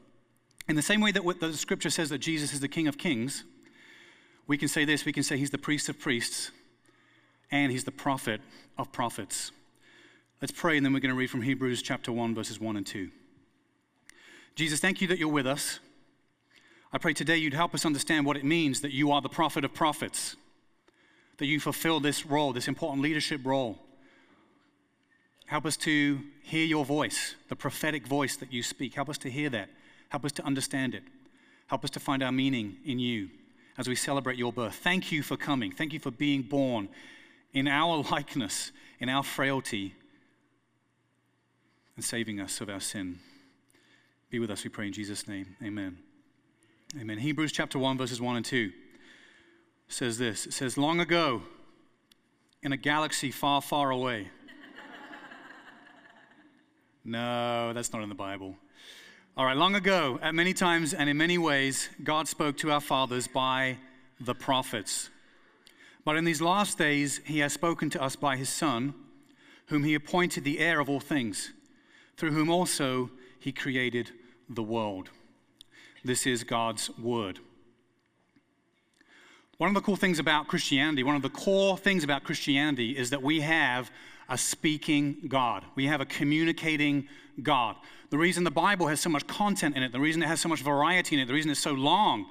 In 0.68 0.76
the 0.76 0.82
same 0.82 1.02
way 1.02 1.12
that 1.12 1.40
the 1.40 1.54
scripture 1.54 1.90
says 1.90 2.10
that 2.10 2.20
Jesus 2.20 2.54
is 2.54 2.60
the 2.60 2.68
King 2.68 2.88
of 2.88 2.98
Kings, 2.98 3.44
we 4.50 4.58
can 4.58 4.68
say 4.68 4.84
this 4.84 5.06
we 5.06 5.14
can 5.14 5.24
say 5.24 5.38
he's 5.38 5.52
the 5.52 5.60
priest 5.60 5.88
of 5.88 6.00
priests 6.00 6.50
and 7.52 7.72
he's 7.72 7.84
the 7.84 7.92
prophet 7.92 8.42
of 8.78 8.92
prophets. 8.92 9.52
Let's 10.42 10.52
pray, 10.52 10.78
and 10.78 10.86
then 10.86 10.94
we're 10.94 11.00
going 11.00 11.14
to 11.14 11.18
read 11.18 11.30
from 11.30 11.42
Hebrews 11.42 11.82
chapter 11.82 12.12
1, 12.12 12.34
verses 12.34 12.60
1 12.60 12.78
and 12.78 12.86
2. 12.86 13.10
Jesus, 14.56 14.80
thank 14.80 15.02
you 15.02 15.08
that 15.08 15.20
you're 15.20 15.28
with 15.28 15.48
us. 15.48 15.80
I 16.94 16.98
pray 16.98 17.14
today 17.14 17.38
you'd 17.38 17.54
help 17.54 17.76
us 17.76 17.86
understand 17.86 18.26
what 18.26 18.38
it 18.38 18.44
means 18.44 18.82
that 18.82 18.92
you 18.92 19.12
are 19.12 19.22
the 19.22 19.30
prophet 19.30 19.66
of 19.66 19.74
prophets, 19.74 20.36
that 21.38 21.46
you 21.46 21.60
fulfill 21.60 22.00
this 22.00 22.26
role, 22.26 22.54
this 22.54 22.68
important 22.68 23.02
leadership 23.04 23.42
role. 23.44 23.78
Help 25.46 25.66
us 25.66 25.78
to 25.78 26.22
hear 26.44 26.66
your 26.66 26.86
voice, 26.86 27.36
the 27.50 27.56
prophetic 27.56 28.08
voice 28.08 28.36
that 28.38 28.54
you 28.54 28.64
speak. 28.64 28.96
Help 28.96 29.10
us 29.10 29.18
to 29.20 29.30
hear 29.30 29.50
that. 29.50 29.70
Help 30.10 30.26
us 30.26 30.32
to 30.32 30.46
understand 30.46 30.96
it. 30.96 31.04
Help 31.68 31.84
us 31.84 31.90
to 31.92 32.00
find 32.00 32.24
our 32.24 32.32
meaning 32.32 32.78
in 32.86 32.98
you 33.00 33.30
as 33.80 33.88
we 33.88 33.96
celebrate 33.96 34.38
your 34.38 34.52
birth. 34.52 34.76
Thank 34.76 35.10
you 35.10 35.24
for 35.24 35.38
coming. 35.38 35.72
Thank 35.72 35.94
you 35.94 36.00
for 36.00 36.12
being 36.12 36.42
born 36.42 36.90
in 37.54 37.66
our 37.66 38.04
likeness, 38.12 38.74
in 39.00 39.08
our 39.08 39.24
frailty, 39.24 39.96
and 41.96 42.04
saving 42.04 42.42
us 42.42 42.60
of 42.60 42.70
our 42.70 42.82
sin. 42.82 43.20
Be 44.30 44.38
with 44.38 44.52
us, 44.52 44.66
we 44.66 44.70
pray 44.70 44.88
in 44.88 44.94
Jesus' 44.94 45.28
name. 45.30 45.56
Amen. 45.64 45.98
Amen. 47.00 47.18
Hebrews 47.20 47.54
chapter 47.54 47.80
1, 47.80 47.98
verses 47.98 48.20
1 48.20 48.36
and 48.36 48.46
2 48.46 48.72
says 49.88 50.18
this 50.18 50.46
It 50.46 50.54
says, 50.54 50.78
Long 50.78 51.00
ago, 51.00 51.42
in 52.62 52.74
a 52.74 52.78
galaxy 52.78 53.32
far, 53.32 53.62
far 53.62 53.92
away. 53.92 54.28
no, 57.06 57.72
that's 57.74 57.94
not 57.94 58.04
in 58.04 58.10
the 58.10 58.16
Bible. 58.16 58.58
All 59.40 59.46
right, 59.46 59.56
long 59.56 59.74
ago, 59.74 60.20
at 60.22 60.36
many 60.36 60.54
times 60.54 60.94
and 60.94 61.10
in 61.10 61.16
many 61.16 61.38
ways, 61.38 61.88
God 62.04 62.28
spoke 62.28 62.58
to 62.58 62.72
our 62.72 62.82
fathers 62.82 63.26
by 63.26 63.78
the 64.20 64.36
prophets. 64.36 65.10
But 66.04 66.18
in 66.18 66.26
these 66.26 66.42
last 66.42 66.78
days, 66.78 67.22
He 67.24 67.40
has 67.40 67.54
spoken 67.54 67.90
to 67.92 68.04
us 68.04 68.18
by 68.18 68.36
His 68.36 68.50
Son, 68.50 68.94
whom 69.68 69.86
He 69.86 69.96
appointed 69.96 70.44
the 70.44 70.60
heir 70.60 70.82
of 70.82 70.90
all 70.90 71.00
things, 71.00 71.54
through 72.18 72.32
whom 72.32 72.50
also 72.50 73.12
He 73.40 73.54
created 73.54 74.12
the 74.50 74.62
world. 74.62 75.10
This 76.04 76.28
is 76.28 76.44
God's 76.44 76.90
word. 76.98 77.40
One 79.58 79.70
of 79.70 79.74
the 79.74 79.80
cool 79.80 79.96
things 79.96 80.20
about 80.20 80.50
Christianity, 80.50 81.04
one 81.04 81.16
of 81.16 81.22
the 81.22 81.30
core 81.30 81.78
things 81.78 82.04
about 82.04 82.26
Christianity 82.26 82.98
is 82.98 83.10
that 83.12 83.24
we 83.24 83.40
have 83.40 83.90
a 84.30 84.38
speaking 84.38 85.18
God. 85.28 85.64
We 85.76 85.88
have 85.88 86.02
a 86.02 86.06
communicating 86.06 87.08
God. 87.42 87.76
The 88.10 88.18
reason 88.18 88.44
the 88.44 88.52
Bible 88.52 88.88
has 88.88 89.00
so 89.00 89.10
much 89.10 89.28
content 89.28 89.76
in 89.76 89.84
it, 89.84 89.92
the 89.92 90.00
reason 90.00 90.24
it 90.24 90.28
has 90.28 90.42
so 90.42 90.50
much 90.50 90.62
variety 90.62 91.16
in 91.16 91.22
it, 91.22 91.28
the 91.28 91.34
reason 91.34 91.52
it's 91.52 91.60
so 91.60 91.74
long 91.74 92.26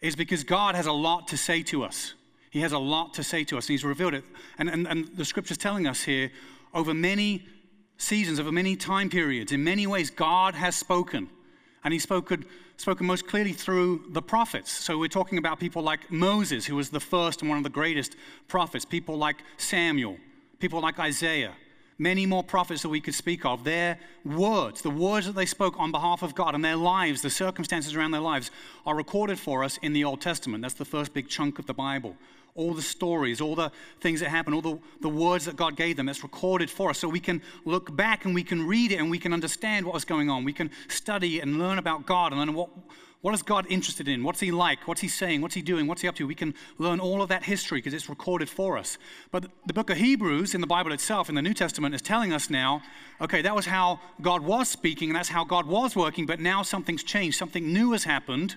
is 0.00 0.16
because 0.16 0.44
God 0.44 0.74
has 0.74 0.86
a 0.86 0.92
lot 0.92 1.28
to 1.28 1.36
say 1.36 1.62
to 1.64 1.82
us. 1.82 2.14
He 2.50 2.60
has 2.60 2.72
a 2.72 2.78
lot 2.78 3.14
to 3.14 3.22
say 3.22 3.44
to 3.44 3.58
us, 3.58 3.66
and 3.66 3.74
He's 3.74 3.84
revealed 3.84 4.14
it. 4.14 4.24
And, 4.58 4.68
and, 4.68 4.86
and 4.86 5.08
the 5.16 5.24
scripture's 5.24 5.58
telling 5.58 5.86
us 5.86 6.02
here 6.02 6.30
over 6.74 6.94
many 6.94 7.46
seasons, 7.98 8.40
over 8.40 8.50
many 8.50 8.76
time 8.76 9.10
periods, 9.10 9.52
in 9.52 9.62
many 9.62 9.86
ways, 9.86 10.10
God 10.10 10.54
has 10.54 10.74
spoken. 10.74 11.28
And 11.84 11.92
He's 11.92 12.02
spoken 12.02 12.44
spoken 12.80 13.06
most 13.06 13.26
clearly 13.26 13.52
through 13.52 14.02
the 14.08 14.22
prophets. 14.22 14.70
So 14.70 14.96
we're 14.96 15.08
talking 15.08 15.36
about 15.36 15.60
people 15.60 15.82
like 15.82 16.10
Moses, 16.10 16.64
who 16.64 16.76
was 16.76 16.88
the 16.88 17.00
first 17.00 17.42
and 17.42 17.50
one 17.50 17.58
of 17.58 17.64
the 17.64 17.70
greatest 17.70 18.16
prophets, 18.48 18.86
people 18.86 19.18
like 19.18 19.36
Samuel, 19.58 20.16
people 20.60 20.80
like 20.80 20.98
Isaiah, 20.98 21.52
many 21.98 22.26
more 22.26 22.44
prophets 22.44 22.82
that 22.82 22.88
we 22.88 23.00
could 23.00 23.14
speak 23.14 23.44
of. 23.44 23.64
Their 23.64 23.98
words, 24.24 24.82
the 24.82 24.90
words 24.90 25.26
that 25.26 25.34
they 25.34 25.46
spoke 25.46 25.78
on 25.78 25.90
behalf 25.90 26.22
of 26.22 26.34
God 26.34 26.54
and 26.54 26.64
their 26.64 26.76
lives, 26.76 27.22
the 27.22 27.30
circumstances 27.30 27.94
around 27.94 28.12
their 28.12 28.20
lives, 28.20 28.50
are 28.86 28.94
recorded 28.94 29.38
for 29.38 29.64
us 29.64 29.78
in 29.82 29.92
the 29.92 30.04
Old 30.04 30.20
Testament. 30.20 30.62
That's 30.62 30.74
the 30.74 30.84
first 30.84 31.12
big 31.12 31.28
chunk 31.28 31.58
of 31.58 31.66
the 31.66 31.74
Bible 31.74 32.16
all 32.56 32.74
the 32.74 32.82
stories, 32.82 33.40
all 33.40 33.54
the 33.54 33.70
things 34.00 34.20
that 34.20 34.28
happened, 34.28 34.54
all 34.54 34.60
the, 34.60 34.78
the 35.00 35.08
words 35.08 35.44
that 35.44 35.56
God 35.56 35.76
gave 35.76 35.96
them. 35.96 36.08
It's 36.08 36.22
recorded 36.22 36.68
for 36.68 36.90
us. 36.90 36.98
So 36.98 37.08
we 37.08 37.20
can 37.20 37.40
look 37.64 37.94
back 37.94 38.24
and 38.24 38.34
we 38.34 38.42
can 38.42 38.66
read 38.66 38.92
it 38.92 38.96
and 38.96 39.10
we 39.10 39.18
can 39.18 39.32
understand 39.32 39.86
what 39.86 39.94
was 39.94 40.04
going 40.04 40.28
on. 40.28 40.44
We 40.44 40.52
can 40.52 40.70
study 40.88 41.40
and 41.40 41.58
learn 41.58 41.78
about 41.78 42.06
God 42.06 42.32
and 42.32 42.40
learn 42.40 42.54
what, 42.54 42.70
what 43.22 43.34
is 43.34 43.42
God 43.42 43.66
interested 43.68 44.08
in? 44.08 44.24
What's 44.24 44.40
He 44.40 44.50
like? 44.50 44.88
What's 44.88 45.02
He 45.02 45.08
saying? 45.08 45.42
What's 45.42 45.54
He 45.54 45.60
doing? 45.60 45.86
What's 45.86 46.00
He 46.00 46.08
up 46.08 46.14
to? 46.16 46.26
We 46.26 46.34
can 46.34 46.54
learn 46.78 47.00
all 47.00 47.20
of 47.20 47.28
that 47.28 47.42
history 47.42 47.78
because 47.78 47.92
it's 47.92 48.08
recorded 48.08 48.48
for 48.48 48.78
us. 48.78 48.96
But 49.30 49.46
the 49.66 49.74
book 49.74 49.90
of 49.90 49.98
Hebrews 49.98 50.54
in 50.54 50.62
the 50.62 50.66
Bible 50.66 50.92
itself, 50.92 51.28
in 51.28 51.34
the 51.34 51.42
New 51.42 51.52
Testament, 51.52 51.94
is 51.94 52.00
telling 52.00 52.32
us 52.32 52.48
now 52.48 52.82
okay, 53.20 53.42
that 53.42 53.54
was 53.54 53.66
how 53.66 54.00
God 54.22 54.42
was 54.42 54.68
speaking 54.68 55.10
and 55.10 55.16
that's 55.16 55.28
how 55.28 55.44
God 55.44 55.66
was 55.66 55.94
working, 55.94 56.24
but 56.24 56.40
now 56.40 56.62
something's 56.62 57.02
changed. 57.02 57.36
Something 57.36 57.70
new 57.70 57.92
has 57.92 58.04
happened. 58.04 58.56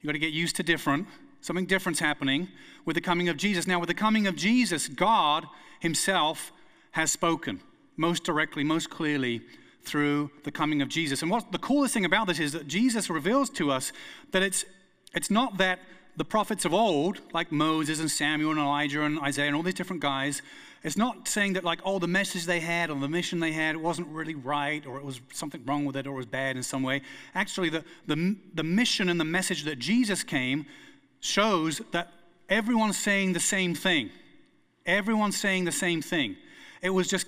You've 0.00 0.08
got 0.08 0.12
to 0.12 0.18
get 0.18 0.32
used 0.32 0.56
to 0.56 0.62
different. 0.62 1.06
Something 1.42 1.66
different's 1.66 2.00
happening 2.00 2.48
with 2.86 2.94
the 2.94 3.02
coming 3.02 3.28
of 3.28 3.36
Jesus. 3.36 3.66
Now, 3.66 3.78
with 3.78 3.88
the 3.88 3.94
coming 3.94 4.26
of 4.26 4.36
Jesus, 4.36 4.88
God 4.88 5.46
Himself 5.80 6.52
has 6.92 7.12
spoken 7.12 7.60
most 7.96 8.24
directly, 8.24 8.64
most 8.64 8.88
clearly 8.88 9.42
through 9.84 10.30
the 10.44 10.50
coming 10.50 10.82
of 10.82 10.88
Jesus. 10.88 11.22
And 11.22 11.30
what 11.30 11.52
the 11.52 11.58
coolest 11.58 11.94
thing 11.94 12.04
about 12.04 12.26
this 12.26 12.38
is 12.38 12.52
that 12.52 12.66
Jesus 12.66 13.10
reveals 13.10 13.50
to 13.50 13.70
us 13.70 13.92
that 14.32 14.42
it's, 14.42 14.64
it's 15.14 15.30
not 15.30 15.58
that 15.58 15.80
the 16.16 16.24
prophets 16.24 16.64
of 16.64 16.74
old, 16.74 17.20
like 17.32 17.50
Moses 17.50 18.00
and 18.00 18.10
Samuel 18.10 18.50
and 18.50 18.60
Elijah 18.60 19.02
and 19.02 19.18
Isaiah 19.20 19.46
and 19.46 19.56
all 19.56 19.62
these 19.62 19.74
different 19.74 20.02
guys, 20.02 20.42
it's 20.82 20.96
not 20.96 21.28
saying 21.28 21.54
that 21.54 21.64
like, 21.64 21.80
oh, 21.84 21.98
the 21.98 22.06
message 22.08 22.46
they 22.46 22.60
had 22.60 22.90
or 22.90 22.98
the 22.98 23.08
mission 23.08 23.38
they 23.40 23.52
had 23.52 23.76
wasn't 23.76 24.08
really 24.08 24.34
right 24.34 24.84
or 24.86 24.96
it 24.96 25.04
was 25.04 25.20
something 25.32 25.62
wrong 25.66 25.84
with 25.84 25.96
it 25.96 26.06
or 26.06 26.14
it 26.14 26.16
was 26.16 26.26
bad 26.26 26.56
in 26.56 26.62
some 26.62 26.82
way. 26.82 27.02
Actually, 27.34 27.68
the, 27.68 27.84
the, 28.06 28.36
the 28.54 28.62
mission 28.62 29.08
and 29.08 29.20
the 29.20 29.24
message 29.24 29.64
that 29.64 29.78
Jesus 29.78 30.22
came 30.22 30.66
shows 31.20 31.82
that 31.92 32.12
everyone's 32.48 32.98
saying 32.98 33.34
the 33.34 33.40
same 33.40 33.74
thing. 33.74 34.10
Everyone's 34.86 35.36
saying 35.36 35.64
the 35.64 35.72
same 35.72 36.00
thing. 36.00 36.36
It 36.82 36.90
was 36.90 37.08
just, 37.08 37.26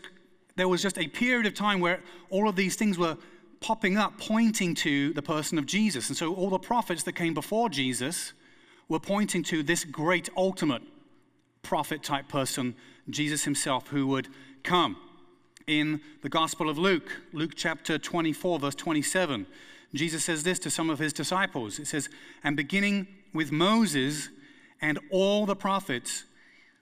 there 0.57 0.69
was 0.69 0.83
just 0.83 0.99
a 0.99 1.09
period 1.09 1.47
of 1.47 1.55
time 1.55 1.81
where 1.81 2.01
all 2.31 2.49
of 2.49 2.57
these 2.57 2.77
things 2.77 2.99
were 2.99 3.17
popping 3.61 3.97
up, 3.97 4.19
pointing 4.19 4.75
to 4.75 5.13
the 5.13 5.23
person 5.23 5.57
of 5.59 5.67
Jesus. 5.67 6.09
And 6.09 6.17
so 6.17 6.35
all 6.35 6.51
the 6.51 6.59
prophets 6.59 7.05
that 7.05 7.13
came 7.15 7.33
before 7.33 7.69
Jesus 7.69 8.33
were 8.89 9.01
pointing 9.01 9.43
to 9.45 9.63
this 9.63 9.85
great 9.85 10.29
ultimate 10.37 10.83
prophet 11.63 12.03
type 12.03 12.29
person, 12.29 12.75
Jesus 13.09 13.45
himself, 13.45 13.89
who 13.89 14.07
would 14.09 14.29
come. 14.63 14.97
In 15.69 16.01
the 16.23 16.29
Gospel 16.29 16.69
of 16.69 16.77
Luke, 16.77 17.09
Luke 17.33 17.53
chapter 17.55 17.97
24, 17.97 18.59
verse 18.59 18.75
27, 18.75 19.47
Jesus 19.95 20.25
says 20.25 20.43
this 20.43 20.59
to 20.59 20.71
some 20.71 20.91
of 20.91 20.99
his 20.99 21.13
disciples. 21.13 21.79
It 21.79 21.87
says, 21.87 22.09
And 22.43 22.57
beginning 22.57 23.07
with 23.33 23.53
Moses 23.53 24.29
and 24.81 24.99
all 25.11 25.47
the 25.47 25.55
prophets, 25.55 26.25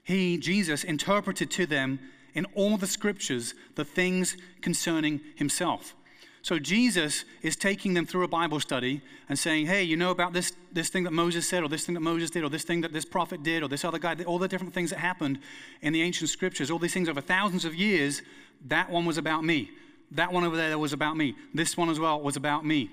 he, 0.02 0.38
Jesus, 0.38 0.82
interpreted 0.82 1.50
to 1.52 1.66
them 1.66 2.00
in 2.34 2.46
all 2.54 2.76
the 2.76 2.86
scriptures 2.86 3.54
the 3.74 3.84
things 3.84 4.36
concerning 4.60 5.20
himself. 5.36 5.94
So 6.42 6.58
Jesus 6.58 7.24
is 7.42 7.54
taking 7.54 7.92
them 7.92 8.06
through 8.06 8.24
a 8.24 8.28
Bible 8.28 8.60
study 8.60 9.02
and 9.28 9.38
saying, 9.38 9.66
hey, 9.66 9.82
you 9.82 9.96
know 9.96 10.10
about 10.10 10.32
this, 10.32 10.52
this 10.72 10.88
thing 10.88 11.04
that 11.04 11.12
Moses 11.12 11.46
said, 11.46 11.62
or 11.62 11.68
this 11.68 11.84
thing 11.84 11.94
that 11.94 12.00
Moses 12.00 12.30
did, 12.30 12.44
or 12.44 12.48
this 12.48 12.64
thing 12.64 12.80
that 12.80 12.94
this 12.94 13.04
prophet 13.04 13.42
did, 13.42 13.62
or 13.62 13.68
this 13.68 13.84
other 13.84 13.98
guy, 13.98 14.16
all 14.24 14.38
the 14.38 14.48
different 14.48 14.72
things 14.72 14.90
that 14.90 15.00
happened 15.00 15.38
in 15.82 15.92
the 15.92 16.00
ancient 16.00 16.30
scriptures, 16.30 16.70
all 16.70 16.78
these 16.78 16.94
things 16.94 17.10
over 17.10 17.20
thousands 17.20 17.66
of 17.66 17.74
years, 17.74 18.22
that 18.66 18.88
one 18.90 19.04
was 19.04 19.18
about 19.18 19.44
me. 19.44 19.70
That 20.12 20.32
one 20.32 20.44
over 20.44 20.56
there 20.56 20.78
was 20.78 20.94
about 20.94 21.16
me. 21.16 21.36
This 21.52 21.76
one 21.76 21.90
as 21.90 22.00
well 22.00 22.20
was 22.20 22.36
about 22.36 22.64
me. 22.64 22.90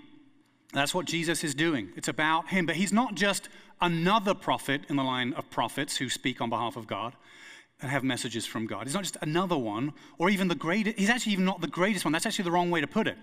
That's 0.74 0.94
what 0.94 1.06
Jesus 1.06 1.44
is 1.44 1.56
doing. 1.56 1.90
It's 1.96 2.10
about 2.10 2.50
him. 2.50 2.66
But 2.66 2.76
he's 2.76 2.92
not 2.92 3.16
just 3.16 3.48
another 3.80 4.34
prophet 4.34 4.82
in 4.90 4.98
the 4.98 5.04
line 5.04 5.34
of 5.34 5.50
prophets 5.50 5.98
who 5.98 6.10
speak 6.10 6.42
on 6.42 6.50
behalf 6.50 6.76
of 6.76 6.86
God 6.86 7.14
and 7.82 7.92
have 7.92 8.04
messages 8.04 8.46
from 8.46 8.66
God. 8.66 8.88
He's 8.88 8.94
not 8.94 9.04
just 9.04 9.18
another 9.22 9.58
one, 9.58 9.94
or 10.18 10.30
even 10.30 10.48
the 10.48 10.56
greatest. 10.56 10.98
He's 10.98 11.10
actually 11.10 11.34
even 11.34 11.46
not 11.46 11.62
the 11.62 11.68
greatest 11.68 12.06
one. 12.06 12.12
That's 12.12 12.26
actually 12.26 12.46
the 12.46 12.52
wrong 12.52 12.72
way 12.72 12.82
to 12.82 12.88
put 12.88 13.08
it. 13.08 13.18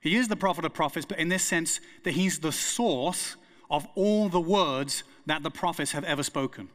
He 0.00 0.14
is 0.14 0.28
the 0.28 0.36
prophet 0.36 0.64
of 0.64 0.72
prophets, 0.72 1.04
but 1.04 1.18
in 1.18 1.28
this 1.28 1.42
sense 1.42 1.80
that 2.04 2.12
he's 2.12 2.38
the 2.38 2.52
source 2.52 3.36
of 3.68 3.86
all 3.96 4.28
the 4.28 4.40
words 4.40 5.02
that 5.26 5.42
the 5.42 5.50
prophets 5.50 5.92
have 5.92 6.04
ever 6.04 6.22
spoken. 6.22 6.68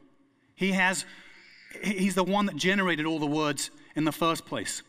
He 0.54 0.72
has, 0.72 1.06
he's 1.82 2.14
the 2.14 2.24
one 2.24 2.46
that 2.46 2.56
generated 2.56 3.06
all 3.06 3.18
the 3.18 3.26
words 3.26 3.70
in 3.96 4.04
the 4.04 4.12
first 4.12 4.44
place. 4.44 4.82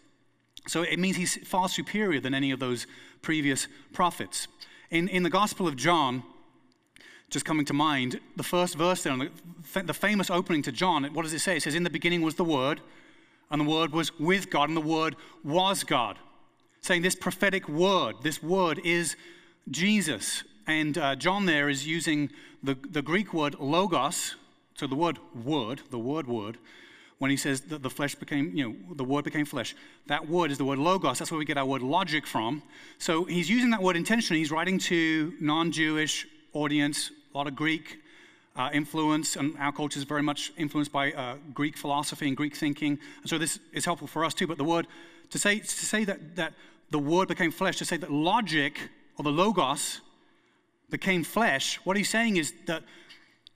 So 0.67 0.81
it 0.81 0.99
means 0.99 1.15
he's 1.15 1.37
far 1.47 1.69
superior 1.69 2.19
than 2.19 2.33
any 2.33 2.51
of 2.51 2.59
those 2.59 2.85
previous 3.21 3.67
prophets. 3.93 4.47
In, 4.91 5.07
in 5.07 5.23
the 5.23 5.29
Gospel 5.29 5.67
of 5.67 5.77
John, 5.77 6.23
just 7.29 7.45
coming 7.45 7.65
to 7.65 7.73
mind, 7.73 8.19
the 8.35 8.43
first 8.43 8.75
verse 8.75 9.03
there, 9.03 9.17
the, 9.17 9.83
the 9.83 9.93
famous 9.93 10.29
opening 10.29 10.61
to 10.63 10.71
John, 10.71 11.03
what 11.13 11.23
does 11.23 11.33
it 11.33 11.39
say? 11.39 11.57
It 11.57 11.63
says, 11.63 11.75
In 11.75 11.83
the 11.83 11.89
beginning 11.89 12.21
was 12.21 12.35
the 12.35 12.43
Word, 12.43 12.81
and 13.49 13.61
the 13.61 13.69
Word 13.69 13.91
was 13.91 14.17
with 14.19 14.49
God, 14.49 14.69
and 14.69 14.77
the 14.77 14.81
Word 14.81 15.15
was 15.43 15.83
God. 15.83 16.17
Saying 16.81 17.01
this 17.01 17.15
prophetic 17.15 17.69
word, 17.69 18.17
this 18.23 18.43
word 18.43 18.81
is 18.83 19.15
Jesus. 19.71 20.43
And 20.67 20.97
uh, 20.97 21.15
John 21.15 21.45
there 21.45 21.69
is 21.69 21.87
using 21.87 22.29
the, 22.61 22.77
the 22.89 23.01
Greek 23.01 23.33
word 23.33 23.55
logos, 23.57 24.35
so 24.75 24.87
the 24.87 24.95
word 24.95 25.17
word, 25.33 25.81
the 25.91 25.99
word 25.99 26.27
word, 26.27 26.57
when 27.19 27.31
he 27.31 27.37
says 27.37 27.61
that 27.61 27.83
the 27.83 27.89
flesh 27.89 28.15
became, 28.15 28.51
you 28.53 28.67
know, 28.67 28.95
the 28.95 29.03
word 29.05 29.23
became 29.23 29.45
flesh. 29.45 29.77
That 30.07 30.27
word 30.27 30.51
is 30.51 30.57
the 30.57 30.65
word 30.65 30.77
logos. 30.77 31.19
That's 31.19 31.31
where 31.31 31.37
we 31.37 31.45
get 31.45 31.57
our 31.57 31.65
word 31.65 31.81
logic 31.81 32.27
from. 32.27 32.63
So 32.97 33.23
he's 33.23 33.49
using 33.49 33.69
that 33.69 33.81
word 33.81 33.95
intentionally. 33.95 34.39
He's 34.39 34.51
writing 34.51 34.77
to 34.79 35.33
non 35.39 35.71
Jewish 35.71 36.27
audience, 36.53 37.11
a 37.33 37.37
lot 37.37 37.47
of 37.47 37.55
Greek 37.55 37.99
uh, 38.55 38.69
influence, 38.73 39.35
and 39.35 39.57
our 39.57 39.71
culture 39.71 39.97
is 39.97 40.03
very 40.03 40.21
much 40.21 40.51
influenced 40.57 40.91
by 40.91 41.11
uh, 41.11 41.35
Greek 41.53 41.77
philosophy 41.77 42.27
and 42.27 42.37
Greek 42.37 42.55
thinking. 42.55 42.99
And 43.21 43.29
so 43.29 43.37
this 43.37 43.59
is 43.73 43.85
helpful 43.85 44.07
for 44.07 44.23
us 44.23 44.33
too. 44.33 44.47
But 44.47 44.57
the 44.57 44.63
word, 44.63 44.87
to 45.31 45.39
say, 45.39 45.59
to 45.59 45.65
say 45.65 46.05
that, 46.05 46.35
that 46.35 46.53
the 46.91 46.99
word 46.99 47.27
became 47.27 47.51
flesh, 47.51 47.77
to 47.77 47.85
say 47.85 47.97
that 47.97 48.11
logic 48.11 48.77
or 49.17 49.23
the 49.23 49.31
logos 49.31 50.01
became 50.89 51.23
flesh, 51.23 51.79
what 51.83 51.97
he's 51.97 52.09
saying 52.09 52.37
is 52.37 52.53
that 52.67 52.83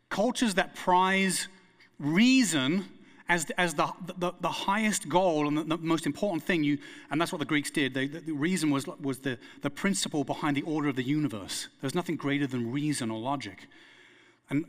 cultures 0.10 0.56
that 0.56 0.76
prize 0.76 1.48
reason 2.00 2.86
as, 3.30 3.46
as 3.58 3.74
the, 3.74 3.92
the, 4.18 4.32
the 4.40 4.50
highest 4.50 5.10
goal 5.10 5.48
and 5.48 5.58
the, 5.58 5.64
the, 5.64 5.78
most 5.78 6.06
important 6.06 6.44
thing, 6.44 6.64
you, 6.64 6.78
and 7.12 7.20
that's 7.20 7.32
what 7.32 7.40
the 7.40 7.46
Greeks 7.46 7.70
did. 7.70 7.94
They, 7.94 8.08
the, 8.08 8.20
the, 8.20 8.32
reason 8.32 8.70
was, 8.70 8.88
was 8.88 9.20
the, 9.20 9.38
the 9.62 9.70
principle 9.70 10.24
behind 10.24 10.56
the 10.56 10.62
order 10.62 10.88
of 10.88 10.96
the 10.96 11.04
universe. 11.04 11.68
There's 11.82 11.96
nothing 11.96 12.16
greater 12.16 12.48
than 12.48 12.72
reason 12.72 13.12
or 13.12 13.20
logic. 13.20 13.68
And 14.50 14.66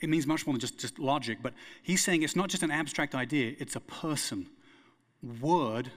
it 0.00 0.08
means 0.08 0.26
much 0.26 0.46
more 0.46 0.54
than 0.54 0.60
just, 0.60 0.78
just 0.78 0.98
logic, 0.98 1.38
but 1.42 1.54
he's 1.82 2.02
saying 2.02 2.22
it's 2.22 2.36
not 2.36 2.48
just 2.48 2.62
an 2.62 2.70
abstract 2.70 3.14
idea, 3.14 3.54
it's 3.58 3.76
a 3.76 3.80
person. 3.80 4.46
Word, 5.40 5.90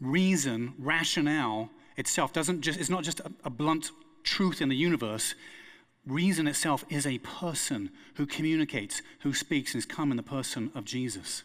reason, 0.00 0.74
rationale 0.78 1.70
itself 1.96 2.32
doesn't 2.32 2.62
just, 2.62 2.80
it's 2.80 2.90
not 2.90 3.04
just 3.04 3.20
a, 3.20 3.30
a 3.44 3.50
blunt 3.50 3.90
truth 4.24 4.60
in 4.60 4.68
the 4.68 4.76
universe. 4.76 5.34
Reason 6.06 6.48
itself 6.48 6.84
is 6.88 7.06
a 7.06 7.18
person 7.18 7.90
who 8.14 8.26
communicates, 8.26 9.02
who 9.20 9.32
speaks, 9.32 9.72
and 9.72 9.82
has 9.82 9.86
come 9.86 10.10
in 10.10 10.16
the 10.16 10.22
person 10.22 10.72
of 10.74 10.84
Jesus. 10.84 11.44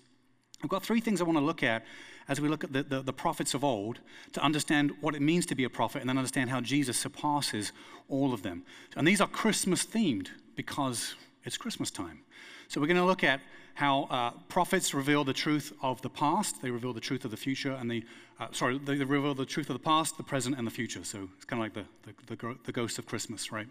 I've 0.63 0.69
got 0.69 0.83
three 0.83 0.99
things 0.99 1.21
I 1.21 1.25
want 1.25 1.37
to 1.37 1.43
look 1.43 1.61
at 1.61 1.85
as 2.27 2.41
we 2.41 2.49
look 2.49 2.63
at 2.63 2.73
the, 2.73 2.83
the, 2.83 3.01
the, 3.01 3.13
prophets 3.13 3.53
of 3.53 3.63
old 3.63 3.99
to 4.33 4.43
understand 4.43 4.91
what 4.99 5.15
it 5.15 5.21
means 5.21 5.45
to 5.45 5.55
be 5.55 5.63
a 5.63 5.69
prophet 5.69 6.01
and 6.01 6.09
then 6.09 6.17
understand 6.17 6.49
how 6.49 6.59
Jesus 6.59 6.97
surpasses 6.97 7.71
all 8.09 8.33
of 8.33 8.41
them. 8.41 8.63
And 8.95 9.07
these 9.07 9.21
are 9.21 9.27
Christmas 9.27 9.85
themed 9.85 10.29
because 10.55 11.15
it's 11.45 11.57
Christmas 11.57 11.91
time. 11.91 12.21
So 12.67 12.81
we're 12.81 12.87
going 12.87 12.97
to 12.97 13.05
look 13.05 13.23
at 13.23 13.39
how 13.75 14.05
uh, 14.09 14.31
prophets 14.49 14.93
reveal 14.93 15.23
the 15.23 15.33
truth 15.33 15.71
of 15.83 16.01
the 16.01 16.09
past, 16.09 16.61
they 16.63 16.71
reveal 16.71 16.93
the 16.93 16.99
truth 16.99 17.23
of 17.23 17.31
the 17.31 17.37
future, 17.37 17.73
and 17.73 17.89
the, 17.89 18.03
uh, 18.39 18.47
sorry, 18.51 18.79
they 18.79 18.95
reveal 18.95 19.35
the 19.35 19.45
truth 19.45 19.69
of 19.69 19.75
the 19.75 19.83
past, 19.83 20.17
the 20.17 20.23
present, 20.23 20.57
and 20.57 20.65
the 20.65 20.71
future. 20.71 21.03
So 21.03 21.29
it's 21.35 21.45
kind 21.45 21.61
of 21.61 21.65
like 21.65 21.85
the, 22.05 22.13
the, 22.25 22.35
the, 22.35 22.55
the 22.65 22.71
ghost 22.71 22.97
of 22.97 23.05
Christmas, 23.05 23.51
right? 23.51 23.67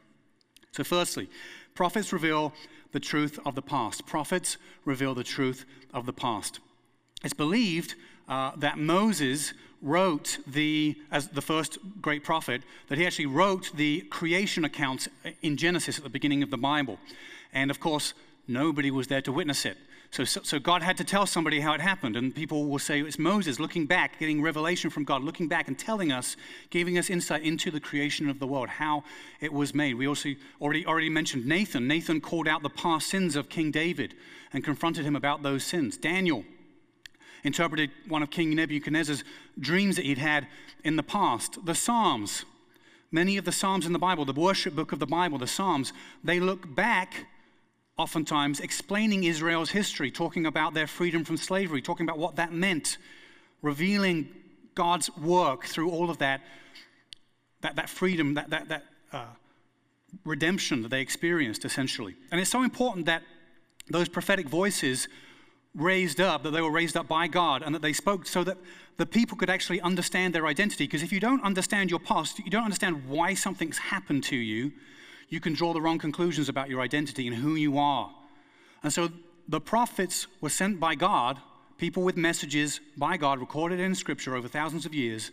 So, 0.76 0.84
firstly, 0.84 1.30
prophets 1.74 2.12
reveal 2.12 2.52
the 2.92 3.00
truth 3.00 3.38
of 3.46 3.54
the 3.54 3.62
past. 3.62 4.04
Prophets 4.04 4.58
reveal 4.84 5.14
the 5.14 5.24
truth 5.24 5.64
of 5.94 6.04
the 6.04 6.12
past. 6.12 6.60
It's 7.24 7.32
believed 7.32 7.94
uh, 8.28 8.52
that 8.56 8.76
Moses 8.76 9.54
wrote 9.80 10.36
the, 10.46 10.94
as 11.10 11.28
the 11.28 11.40
first 11.40 11.78
great 12.02 12.24
prophet, 12.24 12.62
that 12.88 12.98
he 12.98 13.06
actually 13.06 13.24
wrote 13.24 13.72
the 13.74 14.02
creation 14.10 14.66
accounts 14.66 15.08
in 15.40 15.56
Genesis 15.56 15.96
at 15.96 16.04
the 16.04 16.10
beginning 16.10 16.42
of 16.42 16.50
the 16.50 16.58
Bible. 16.58 16.98
And 17.54 17.70
of 17.70 17.80
course, 17.80 18.12
nobody 18.46 18.90
was 18.90 19.06
there 19.06 19.22
to 19.22 19.32
witness 19.32 19.64
it. 19.64 19.78
So, 20.10 20.24
so, 20.24 20.40
so, 20.44 20.58
God 20.58 20.82
had 20.82 20.96
to 20.98 21.04
tell 21.04 21.26
somebody 21.26 21.60
how 21.60 21.74
it 21.74 21.80
happened. 21.80 22.16
And 22.16 22.34
people 22.34 22.66
will 22.66 22.78
say 22.78 23.00
it's 23.00 23.18
Moses 23.18 23.58
looking 23.58 23.86
back, 23.86 24.18
getting 24.18 24.40
revelation 24.40 24.88
from 24.88 25.04
God, 25.04 25.22
looking 25.22 25.48
back 25.48 25.68
and 25.68 25.78
telling 25.78 26.12
us, 26.12 26.36
giving 26.70 26.96
us 26.96 27.10
insight 27.10 27.42
into 27.42 27.70
the 27.70 27.80
creation 27.80 28.28
of 28.28 28.38
the 28.38 28.46
world, 28.46 28.68
how 28.68 29.04
it 29.40 29.52
was 29.52 29.74
made. 29.74 29.94
We 29.94 30.06
also 30.06 30.30
already, 30.60 30.86
already 30.86 31.10
mentioned 31.10 31.44
Nathan. 31.44 31.88
Nathan 31.88 32.20
called 32.20 32.48
out 32.48 32.62
the 32.62 32.70
past 32.70 33.08
sins 33.08 33.36
of 33.36 33.48
King 33.48 33.70
David 33.70 34.14
and 34.52 34.64
confronted 34.64 35.04
him 35.04 35.16
about 35.16 35.42
those 35.42 35.64
sins. 35.64 35.96
Daniel 35.96 36.44
interpreted 37.44 37.90
one 38.08 38.22
of 38.22 38.30
King 38.30 38.54
Nebuchadnezzar's 38.54 39.24
dreams 39.58 39.96
that 39.96 40.04
he'd 40.04 40.18
had 40.18 40.46
in 40.84 40.96
the 40.96 41.02
past. 41.02 41.64
The 41.64 41.74
Psalms, 41.74 42.44
many 43.10 43.36
of 43.36 43.44
the 43.44 43.52
Psalms 43.52 43.86
in 43.86 43.92
the 43.92 43.98
Bible, 43.98 44.24
the 44.24 44.32
worship 44.32 44.74
book 44.74 44.92
of 44.92 44.98
the 44.98 45.06
Bible, 45.06 45.38
the 45.38 45.46
Psalms, 45.46 45.92
they 46.24 46.40
look 46.40 46.74
back 46.74 47.26
oftentimes 47.98 48.60
explaining 48.60 49.24
Israel's 49.24 49.70
history, 49.70 50.10
talking 50.10 50.46
about 50.46 50.74
their 50.74 50.86
freedom 50.86 51.24
from 51.24 51.36
slavery, 51.36 51.80
talking 51.80 52.06
about 52.06 52.18
what 52.18 52.36
that 52.36 52.52
meant, 52.52 52.98
revealing 53.62 54.28
God's 54.74 55.14
work 55.16 55.64
through 55.64 55.90
all 55.90 56.10
of 56.10 56.18
that, 56.18 56.42
that, 57.62 57.76
that 57.76 57.88
freedom, 57.88 58.34
that, 58.34 58.50
that, 58.50 58.68
that 58.68 58.84
uh, 59.12 59.24
redemption 60.24 60.82
that 60.82 60.88
they 60.88 61.00
experienced, 61.00 61.64
essentially. 61.64 62.14
And 62.30 62.40
it's 62.40 62.50
so 62.50 62.62
important 62.62 63.06
that 63.06 63.22
those 63.88 64.08
prophetic 64.08 64.48
voices 64.48 65.08
raised 65.74 66.20
up, 66.20 66.42
that 66.42 66.50
they 66.50 66.62
were 66.62 66.70
raised 66.70 66.96
up 66.96 67.08
by 67.08 67.28
God, 67.28 67.62
and 67.62 67.74
that 67.74 67.82
they 67.82 67.92
spoke 67.92 68.26
so 68.26 68.44
that 68.44 68.58
the 68.96 69.06
people 69.06 69.36
could 69.36 69.50
actually 69.50 69.80
understand 69.80 70.34
their 70.34 70.46
identity. 70.46 70.84
Because 70.84 71.02
if 71.02 71.12
you 71.12 71.20
don't 71.20 71.42
understand 71.42 71.90
your 71.90 72.00
past, 72.00 72.38
you 72.38 72.50
don't 72.50 72.64
understand 72.64 73.06
why 73.08 73.34
something's 73.34 73.78
happened 73.78 74.24
to 74.24 74.36
you, 74.36 74.72
you 75.28 75.40
can 75.40 75.52
draw 75.52 75.72
the 75.72 75.80
wrong 75.80 75.98
conclusions 75.98 76.48
about 76.48 76.68
your 76.68 76.80
identity 76.80 77.26
and 77.26 77.36
who 77.36 77.54
you 77.54 77.78
are. 77.78 78.10
And 78.82 78.92
so 78.92 79.10
the 79.48 79.60
prophets 79.60 80.26
were 80.40 80.50
sent 80.50 80.78
by 80.78 80.94
God, 80.94 81.40
people 81.78 82.02
with 82.02 82.16
messages 82.16 82.80
by 82.96 83.16
God 83.16 83.40
recorded 83.40 83.80
in 83.80 83.94
Scripture 83.94 84.36
over 84.36 84.48
thousands 84.48 84.86
of 84.86 84.94
years, 84.94 85.30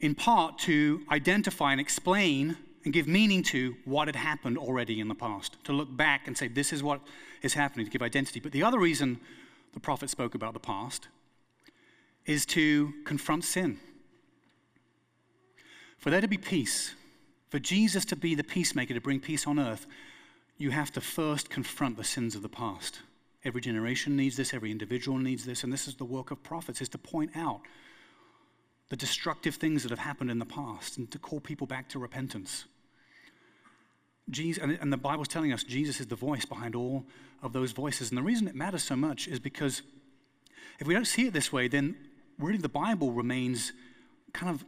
in 0.00 0.14
part 0.14 0.58
to 0.58 1.02
identify 1.10 1.72
and 1.72 1.80
explain 1.80 2.56
and 2.84 2.92
give 2.92 3.06
meaning 3.06 3.42
to 3.44 3.76
what 3.84 4.08
had 4.08 4.16
happened 4.16 4.58
already 4.58 4.98
in 4.98 5.08
the 5.08 5.14
past, 5.14 5.56
to 5.64 5.72
look 5.72 5.96
back 5.96 6.26
and 6.26 6.36
say, 6.36 6.48
this 6.48 6.72
is 6.72 6.82
what 6.82 7.00
is 7.42 7.54
happening, 7.54 7.86
to 7.86 7.92
give 7.92 8.02
identity. 8.02 8.40
But 8.40 8.52
the 8.52 8.64
other 8.64 8.78
reason 8.78 9.20
the 9.72 9.80
prophet 9.80 10.10
spoke 10.10 10.34
about 10.34 10.52
the 10.52 10.60
past 10.60 11.08
is 12.26 12.44
to 12.46 12.92
confront 13.04 13.44
sin. 13.44 13.78
For 15.98 16.10
there 16.10 16.20
to 16.20 16.28
be 16.28 16.38
peace, 16.38 16.94
for 17.52 17.58
Jesus 17.58 18.06
to 18.06 18.16
be 18.16 18.34
the 18.34 18.42
peacemaker, 18.42 18.94
to 18.94 19.00
bring 19.02 19.20
peace 19.20 19.46
on 19.46 19.58
earth, 19.58 19.86
you 20.56 20.70
have 20.70 20.90
to 20.92 21.02
first 21.02 21.50
confront 21.50 21.98
the 21.98 22.02
sins 22.02 22.34
of 22.34 22.40
the 22.40 22.48
past. 22.48 23.00
Every 23.44 23.60
generation 23.60 24.16
needs 24.16 24.38
this, 24.38 24.54
every 24.54 24.70
individual 24.70 25.18
needs 25.18 25.44
this, 25.44 25.62
and 25.62 25.70
this 25.70 25.86
is 25.86 25.96
the 25.96 26.04
work 26.06 26.30
of 26.30 26.42
prophets, 26.42 26.80
is 26.80 26.88
to 26.88 26.96
point 26.96 27.32
out 27.36 27.60
the 28.88 28.96
destructive 28.96 29.56
things 29.56 29.82
that 29.82 29.90
have 29.90 29.98
happened 29.98 30.30
in 30.30 30.38
the 30.38 30.46
past 30.46 30.96
and 30.96 31.10
to 31.10 31.18
call 31.18 31.40
people 31.40 31.66
back 31.66 31.90
to 31.90 31.98
repentance. 31.98 32.64
Jesus, 34.30 34.62
and, 34.62 34.78
and 34.80 34.90
the 34.90 34.96
Bible's 34.96 35.28
telling 35.28 35.52
us 35.52 35.62
Jesus 35.62 36.00
is 36.00 36.06
the 36.06 36.16
voice 36.16 36.46
behind 36.46 36.74
all 36.74 37.04
of 37.42 37.52
those 37.52 37.72
voices. 37.72 38.08
And 38.08 38.16
the 38.16 38.22
reason 38.22 38.48
it 38.48 38.54
matters 38.54 38.82
so 38.82 38.96
much 38.96 39.28
is 39.28 39.38
because 39.38 39.82
if 40.78 40.86
we 40.86 40.94
don't 40.94 41.04
see 41.04 41.26
it 41.26 41.34
this 41.34 41.52
way, 41.52 41.68
then 41.68 41.96
really 42.38 42.56
the 42.56 42.70
Bible 42.70 43.12
remains 43.12 43.74
kind 44.32 44.50
of 44.54 44.64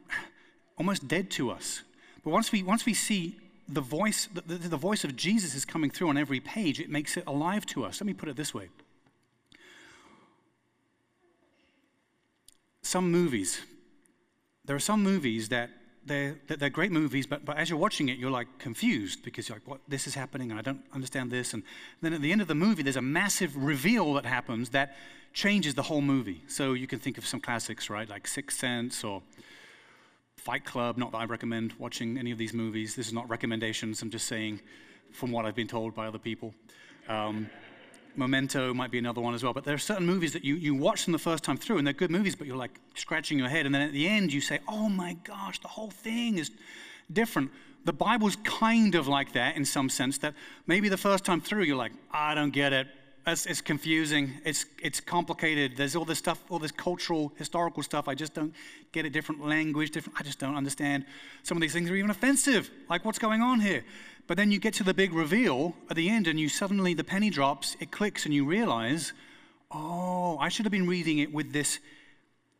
almost 0.77 1.09
dead 1.09 1.31
to 1.31 1.51
us. 1.51 1.81
But 2.25 2.31
once 2.31 2.51
we, 2.51 2.63
once 2.63 2.87
we 2.87 2.95
see 2.95 3.37
the 3.69 3.81
voice, 3.81 4.29
the, 4.33 4.41
the, 4.41 4.69
the 4.69 4.77
voice 4.77 5.05
of 5.05 5.15
Jesus 5.15 5.55
is 5.55 5.65
coming 5.65 5.91
through 5.91 6.09
on 6.09 6.19
every 6.19 6.41
page, 6.41 6.81
it 6.81 6.91
makes 6.91 7.17
it 7.17 7.25
alive 7.27 7.67
to 7.67 7.85
us. 7.85 8.01
Let 8.01 8.07
me 8.07 8.15
put 8.15 8.29
it 8.29 8.37
this 8.37 8.55
way. 8.55 8.69
Some 12.83 13.11
movies, 13.11 13.61
there 14.65 14.77
are 14.77 14.81
some 14.81 15.03
movies 15.03 15.49
that 15.51 15.71
they're, 16.07 16.37
they're 16.47 16.69
great 16.69 16.93
movies, 16.93 17.27
but, 17.27 17.45
but 17.45 17.57
as 17.57 17.71
you're 17.71 17.79
watching 17.79 18.11
it, 18.11 18.19
you're 18.19 18.31
like 18.31 18.59
confused 18.59 19.23
because 19.23 19.49
you're 19.49 19.57
like, 19.57 19.67
what, 19.67 19.81
this 19.89 20.07
is 20.07 20.15
happening 20.15 20.51
and 20.51 20.59
I 20.59 20.63
don't 20.63 20.83
understand 20.93 21.31
this. 21.31 21.55
And 21.55 21.63
then 22.03 22.13
at 22.13 22.21
the 22.21 22.31
end 22.31 22.43
of 22.43 22.49
the 22.49 22.55
movie, 22.55 22.83
there's 22.83 22.97
a 22.97 23.03
massive 23.03 23.57
reveal 23.57 24.15
that 24.15 24.27
happens 24.27 24.71
that 24.71 24.97
changes 25.33 25.75
the 25.75 25.83
whole 25.83 26.03
movie. 26.03 26.43
So 26.47 26.75
you 26.75 26.87
can 26.87 26.99
think 26.99 27.17
of 27.17 27.27
some 27.27 27.41
classics, 27.41 27.89
right? 27.89 28.09
Like 28.09 28.27
Sixth 28.27 28.59
Sense 28.59 29.03
or 29.03 29.23
Fight 30.37 30.65
Club. 30.65 30.99
Not 30.99 31.13
that 31.13 31.19
I 31.19 31.25
recommend 31.25 31.73
watching 31.79 32.19
any 32.19 32.31
of 32.31 32.39
these 32.39 32.53
movies. 32.53 32.95
This 32.95 33.07
is 33.07 33.13
not 33.13 33.29
recommendations. 33.29 34.03
I'm 34.03 34.11
just 34.11 34.27
saying 34.27 34.61
from 35.13 35.31
what 35.31 35.47
I've 35.47 35.55
been 35.55 35.69
told 35.69 35.95
by 35.95 36.07
other 36.07 36.19
people. 36.19 36.55
Um, 37.09 37.49
Memento 38.17 38.73
might 38.73 38.91
be 38.91 38.99
another 38.99 39.21
one 39.21 39.35
as 39.35 39.43
well. 39.43 39.53
But 39.53 39.65
there 39.65 39.75
are 39.75 39.79
certain 39.79 40.07
movies 40.07 40.33
that 40.35 40.45
you, 40.45 40.55
you 40.55 40.75
watch 40.75 41.05
them 41.05 41.13
the 41.13 41.19
first 41.19 41.43
time 41.45 41.57
through, 41.57 41.79
and 41.79 41.87
they're 41.87 41.95
good 41.95 42.11
movies, 42.11 42.37
but 42.37 42.47
you're 42.47 42.57
like 42.57 42.79
scratching 42.95 43.39
your 43.39 43.49
head. 43.49 43.67
And 43.67 43.75
then 43.75 43.83
at 43.83 43.93
the 43.93 44.07
end, 44.07 44.33
you 44.33 44.41
say, 44.41 44.61
oh 44.69 44.89
my 44.89 45.15
gosh, 45.25 45.61
the 45.61 45.69
whole 45.69 45.91
thing 45.91 46.39
is 46.39 46.51
different. 47.13 47.51
The 47.85 47.93
Bible's 47.93 48.37
kind 48.45 48.95
of 48.95 49.09
like 49.09 49.33
that 49.33 49.57
in 49.57 49.65
some 49.65 49.89
sense, 49.89 50.19
that 50.19 50.35
maybe 50.67 50.89
the 50.89 50.97
first 50.97 51.25
time 51.25 51.41
through, 51.41 51.65
you're 51.65 51.77
like, 51.77 51.93
I 52.13 52.35
don't 52.35 52.53
get 52.53 52.73
it. 52.73 52.87
It's, 53.27 53.47
it's 53.47 53.61
confusing. 53.61 54.35
It's, 54.45 54.67
it's 54.83 55.01
complicated. 55.01 55.77
There's 55.77 55.97
all 55.97 56.05
this 56.05 56.19
stuff, 56.19 56.43
all 56.51 56.59
this 56.59 56.73
cultural, 56.73 57.33
historical 57.37 57.83
stuff. 57.83 58.07
I 58.07 58.15
just 58.15 58.35
don't 58.35 58.53
get 58.93 59.07
it. 59.07 59.11
Different 59.11 59.47
language, 59.47 59.91
different. 59.91 60.19
I 60.21 60.23
just 60.23 60.39
don't 60.39 60.57
understand. 60.57 61.07
Some 61.43 61.57
of 61.57 61.63
these 61.63 61.73
things 61.73 61.91
are 61.91 61.97
even 61.97 62.11
offensive. 62.11 62.71
Like, 62.91 63.05
what's 63.05 63.19
going 63.19 63.41
on 63.41 63.61
here? 63.61 63.85
But 64.27 64.37
then 64.37 64.51
you 64.51 64.59
get 64.59 64.75
to 64.75 64.85
the 64.85 64.95
big 64.95 65.13
reveal 65.13 65.75
at 65.89 65.97
the 65.97 66.09
end, 66.09 66.27
and 66.29 66.39
you 66.39 66.49
suddenly, 66.49 66.95
the 66.95 67.05
penny 67.05 67.31
drops, 67.31 67.77
it 67.81 67.91
clicks, 67.91 68.25
and 68.25 68.35
you 68.35 68.45
realize, 68.45 69.13
oh, 69.71 70.39
I 70.39 70.49
should 70.49 70.67
have 70.67 70.73
been 70.73 70.87
reading 70.87 71.19
it 71.19 71.33
with 71.33 71.53
this 71.53 71.79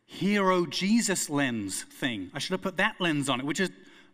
hero 0.05 0.65
Jesus 0.65 1.29
lens 1.29 1.83
thing. 1.83 2.29
I 2.33 2.39
should 2.39 2.51
have 2.51 2.61
put 2.61 2.77
that 2.77 2.95
lens 2.99 3.29
on 3.29 3.39
it, 3.39 3.45
which 3.45 3.59
is 3.59 3.71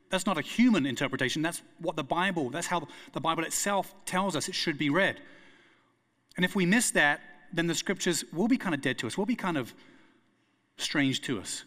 that's 0.10 0.26
not 0.26 0.38
a 0.38 0.42
human 0.42 0.86
interpretation. 0.86 1.42
That's 1.42 1.62
what 1.80 1.96
the 1.96 2.04
Bible, 2.04 2.50
that's 2.50 2.68
how 2.68 2.88
the 3.14 3.22
Bible 3.22 3.44
itself 3.44 3.94
tells 4.06 4.36
us 4.36 4.50
it 4.50 4.56
should 4.56 4.78
be 4.78 4.90
read. 4.90 5.20
And 6.36 6.46
if 6.46 6.56
we 6.56 6.66
miss 6.66 6.92
that, 6.92 7.22
then 7.54 7.68
the 7.68 7.76
scriptures 7.76 8.24
will 8.32 8.48
be 8.48 8.58
kind 8.58 8.74
of 8.74 8.82
dead 8.82 8.98
to 9.00 9.08
us, 9.08 9.18
will 9.18 9.26
be 9.26 9.36
kind 9.36 9.58
of 9.58 9.74
strange 10.78 11.22
to 11.22 11.40
us. 11.40 11.64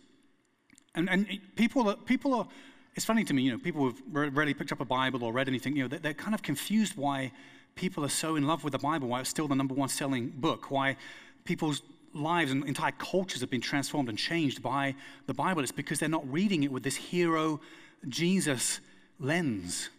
And, 0.95 1.11
and 1.11 1.27
people, 1.57 1.95
people 1.95 2.35
are 2.35 2.49
it's 2.95 3.05
funny 3.05 3.25
to 3.25 3.35
me, 3.35 3.43
you 3.43 3.53
know, 3.53 3.59
people 3.59 3.83
who've 3.83 4.03
rarely 4.37 4.55
picked 4.55 4.71
up 4.71 4.81
a 4.81 4.85
Bible 4.85 5.25
or 5.25 5.33
read 5.33 5.49
anything, 5.49 5.77
you 5.77 5.89
know, 5.89 5.99
they're 5.99 6.15
kind 6.15 6.35
of 6.35 6.43
confused 6.43 6.97
why 6.97 7.33
people 7.75 8.05
are 8.05 8.09
so 8.09 8.37
in 8.37 8.47
love 8.47 8.63
with 8.63 8.73
the 8.73 8.79
Bible, 8.79 9.09
why 9.09 9.21
it's 9.21 9.29
still 9.29 9.49
the 9.49 9.55
number 9.55 9.75
one 9.75 9.89
selling 9.89 10.29
book, 10.29 10.71
why 10.71 10.97
people's 11.45 11.83
lives 12.13 12.53
and 12.53 12.65
entire 12.67 12.93
cultures 12.93 13.41
have 13.41 13.51
been 13.51 13.61
transformed 13.61 14.09
and 14.09 14.17
changed 14.17 14.63
by 14.63 14.95
the 15.27 15.35
Bible. 15.35 15.63
It's 15.63 15.73
because 15.73 15.99
they're 15.99 16.09
not 16.09 16.31
reading 16.33 16.63
it 16.63 16.71
with 16.71 16.85
this 16.85 16.95
hero 16.95 17.61
Jesus 18.09 18.79
lens. 19.19 19.91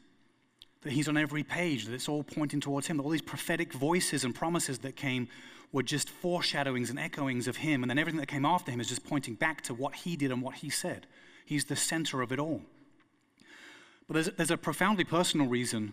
That 0.85 0.93
he's 0.93 1.09
on 1.09 1.17
every 1.17 1.43
page, 1.43 1.85
that 1.85 1.93
it's 1.93 2.07
all 2.07 2.23
pointing 2.23 2.61
towards 2.61 2.87
him. 2.87 2.97
That 2.97 3.03
all 3.03 3.09
these 3.09 3.21
prophetic 3.21 3.73
voices 3.73 4.23
and 4.23 4.33
promises 4.33 4.77
that 4.79 4.95
came 4.95 5.27
were 5.71 5.83
just 5.83 6.09
foreshadowings 6.09 6.89
and 6.89 6.97
echoings 6.97 7.47
of 7.47 7.57
him, 7.57 7.83
and 7.83 7.89
then 7.89 7.97
everything 7.97 8.19
that 8.19 8.27
came 8.27 8.45
after 8.45 8.71
him 8.71 8.79
is 8.79 8.87
just 8.87 9.03
pointing 9.03 9.33
back 9.33 9.61
to 9.63 9.73
what 9.73 9.95
he 9.95 10.15
did 10.15 10.31
and 10.31 10.41
what 10.41 10.55
he 10.55 10.69
said. 10.69 11.05
He's 11.45 11.65
the 11.65 11.75
center 11.75 12.21
of 12.21 12.31
it 12.31 12.39
all. 12.39 12.61
But 14.07 14.13
there's, 14.13 14.29
there's 14.37 14.51
a 14.51 14.57
profoundly 14.57 15.03
personal 15.03 15.47
reason 15.47 15.91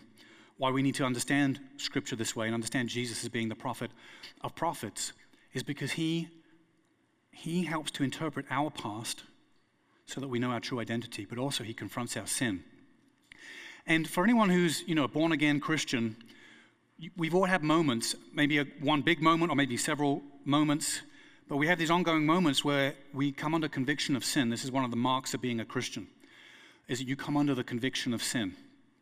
why 0.57 0.69
we 0.69 0.83
need 0.83 0.95
to 0.95 1.03
understand 1.03 1.59
Scripture 1.77 2.15
this 2.15 2.35
way 2.35 2.45
and 2.45 2.53
understand 2.53 2.87
Jesus 2.87 3.23
as 3.23 3.29
being 3.29 3.49
the 3.49 3.55
prophet 3.55 3.91
of 4.41 4.55
prophets, 4.55 5.11
is 5.53 5.63
because 5.63 5.93
he, 5.93 6.29
he 7.31 7.65
helps 7.65 7.91
to 7.91 8.03
interpret 8.03 8.45
our 8.51 8.69
past 8.69 9.23
so 10.05 10.21
that 10.21 10.27
we 10.27 10.37
know 10.39 10.51
our 10.51 10.59
true 10.59 10.79
identity, 10.79 11.25
but 11.25 11.39
also 11.39 11.63
he 11.63 11.73
confronts 11.73 12.15
our 12.15 12.27
sin. 12.27 12.63
And 13.85 14.07
for 14.07 14.23
anyone 14.23 14.49
who's, 14.49 14.83
you 14.87 14.95
know, 14.95 15.03
a 15.03 15.07
born 15.07 15.31
again 15.31 15.59
Christian, 15.59 16.15
we've 17.17 17.35
all 17.35 17.45
had 17.45 17.63
moments, 17.63 18.15
maybe 18.33 18.59
a, 18.59 18.65
one 18.79 19.01
big 19.01 19.21
moment 19.21 19.51
or 19.51 19.55
maybe 19.55 19.77
several 19.77 20.21
moments, 20.45 21.01
but 21.49 21.57
we 21.57 21.67
have 21.67 21.77
these 21.77 21.91
ongoing 21.91 22.25
moments 22.25 22.63
where 22.63 22.95
we 23.13 23.31
come 23.31 23.53
under 23.53 23.67
conviction 23.67 24.15
of 24.15 24.23
sin. 24.23 24.49
This 24.49 24.63
is 24.63 24.71
one 24.71 24.85
of 24.85 24.91
the 24.91 24.97
marks 24.97 25.33
of 25.33 25.41
being 25.41 25.59
a 25.59 25.65
Christian 25.65 26.07
is 26.87 26.99
that 26.99 27.07
you 27.07 27.15
come 27.15 27.37
under 27.37 27.55
the 27.55 27.63
conviction 27.63 28.13
of 28.13 28.21
sin. 28.23 28.53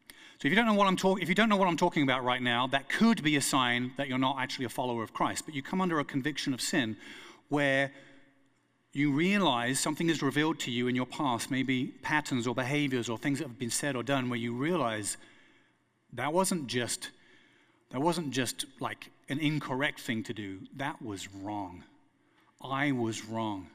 So 0.09 0.47
if 0.47 0.51
you 0.51 0.55
don't 0.55 0.65
know 0.65 0.73
what 0.73 0.87
I'm 0.87 0.97
talking, 0.97 1.21
if 1.21 1.29
you 1.29 1.35
don't 1.35 1.49
know 1.49 1.55
what 1.55 1.67
I'm 1.67 1.77
talking 1.77 2.03
about 2.03 2.23
right 2.23 2.41
now, 2.41 2.67
that 2.67 2.89
could 2.89 3.23
be 3.23 3.35
a 3.35 3.41
sign 3.41 3.91
that 3.97 4.07
you're 4.07 4.17
not 4.17 4.37
actually 4.39 4.65
a 4.65 4.69
follower 4.69 5.03
of 5.03 5.13
Christ. 5.13 5.45
But 5.45 5.55
you 5.55 5.61
come 5.61 5.81
under 5.81 5.99
a 5.99 6.03
conviction 6.03 6.53
of 6.53 6.61
sin, 6.61 6.97
where 7.49 7.91
you 8.93 9.11
realize 9.11 9.79
something 9.79 10.09
is 10.09 10.21
revealed 10.21 10.59
to 10.59 10.71
you 10.71 10.87
in 10.87 10.95
your 10.95 11.05
past, 11.05 11.49
maybe 11.49 11.87
patterns 12.01 12.45
or 12.45 12.53
behaviors 12.53 13.07
or 13.07 13.17
things 13.17 13.39
that 13.39 13.47
have 13.47 13.59
been 13.59 13.69
said 13.69 13.95
or 13.95 14.03
done, 14.03 14.29
where 14.29 14.39
you 14.39 14.53
realize 14.53 15.17
that 16.13 16.33
wasn't 16.33 16.67
just 16.67 17.09
that 17.91 18.01
wasn't 18.01 18.31
just 18.31 18.65
like 18.79 19.09
an 19.29 19.39
incorrect 19.39 19.99
thing 19.99 20.23
to 20.23 20.33
do. 20.33 20.59
That 20.75 21.01
was 21.01 21.33
wrong. 21.33 21.83
I 22.61 22.91
was 22.91 23.25
wrong. 23.25 23.67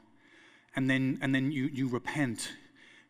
And 0.75 0.89
then 0.89 1.19
and 1.21 1.33
then 1.33 1.51
you 1.51 1.65
you 1.65 1.87
repent 1.87 2.51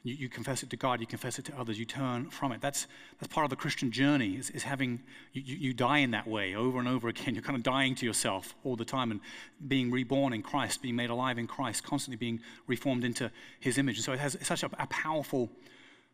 you, 0.04 0.14
you, 0.16 0.30
confess 0.30 0.64
it 0.64 0.70
to 0.70 0.78
God, 0.78 1.00
you 1.00 1.08
confess 1.08 1.40
it 1.40 1.46
to 1.46 1.60
others, 1.60 1.78
you 1.78 1.86
turn 1.86 2.30
from 2.30 2.52
it. 2.52 2.62
That's, 2.62 2.88
that's 3.20 3.34
part 3.34 3.44
of 3.44 3.50
the 3.50 3.56
Christian 3.56 3.92
journey, 3.92 4.36
is, 4.36 4.50
is 4.52 4.64
having, 4.64 5.02
you, 5.34 5.56
you 5.56 5.74
die 5.74 6.00
in 6.00 6.12
that 6.12 6.28
way 6.28 6.56
over 6.56 6.80
and 6.80 6.88
over 6.88 7.08
again. 7.08 7.34
You're 7.36 7.44
kind 7.44 7.58
of 7.58 7.64
dying 7.64 7.96
to 7.96 8.06
yourself 8.06 8.56
all 8.64 8.76
the 8.76 8.86
time 8.86 9.12
and 9.12 9.20
being 9.68 9.92
reborn 9.92 10.34
in 10.34 10.42
Christ, 10.42 10.82
being 10.82 10.96
made 10.96 11.10
alive 11.10 11.38
in 11.38 11.48
Christ, 11.48 11.84
constantly 11.84 12.18
being 12.18 12.40
reformed 12.68 13.04
into 13.04 13.32
his 13.60 13.78
image. 13.78 13.98
And 13.98 14.06
so 14.06 14.14
it 14.14 14.20
has 14.20 14.38
such 14.42 14.64
a, 14.64 14.70
a 14.80 14.88
powerful 14.88 15.50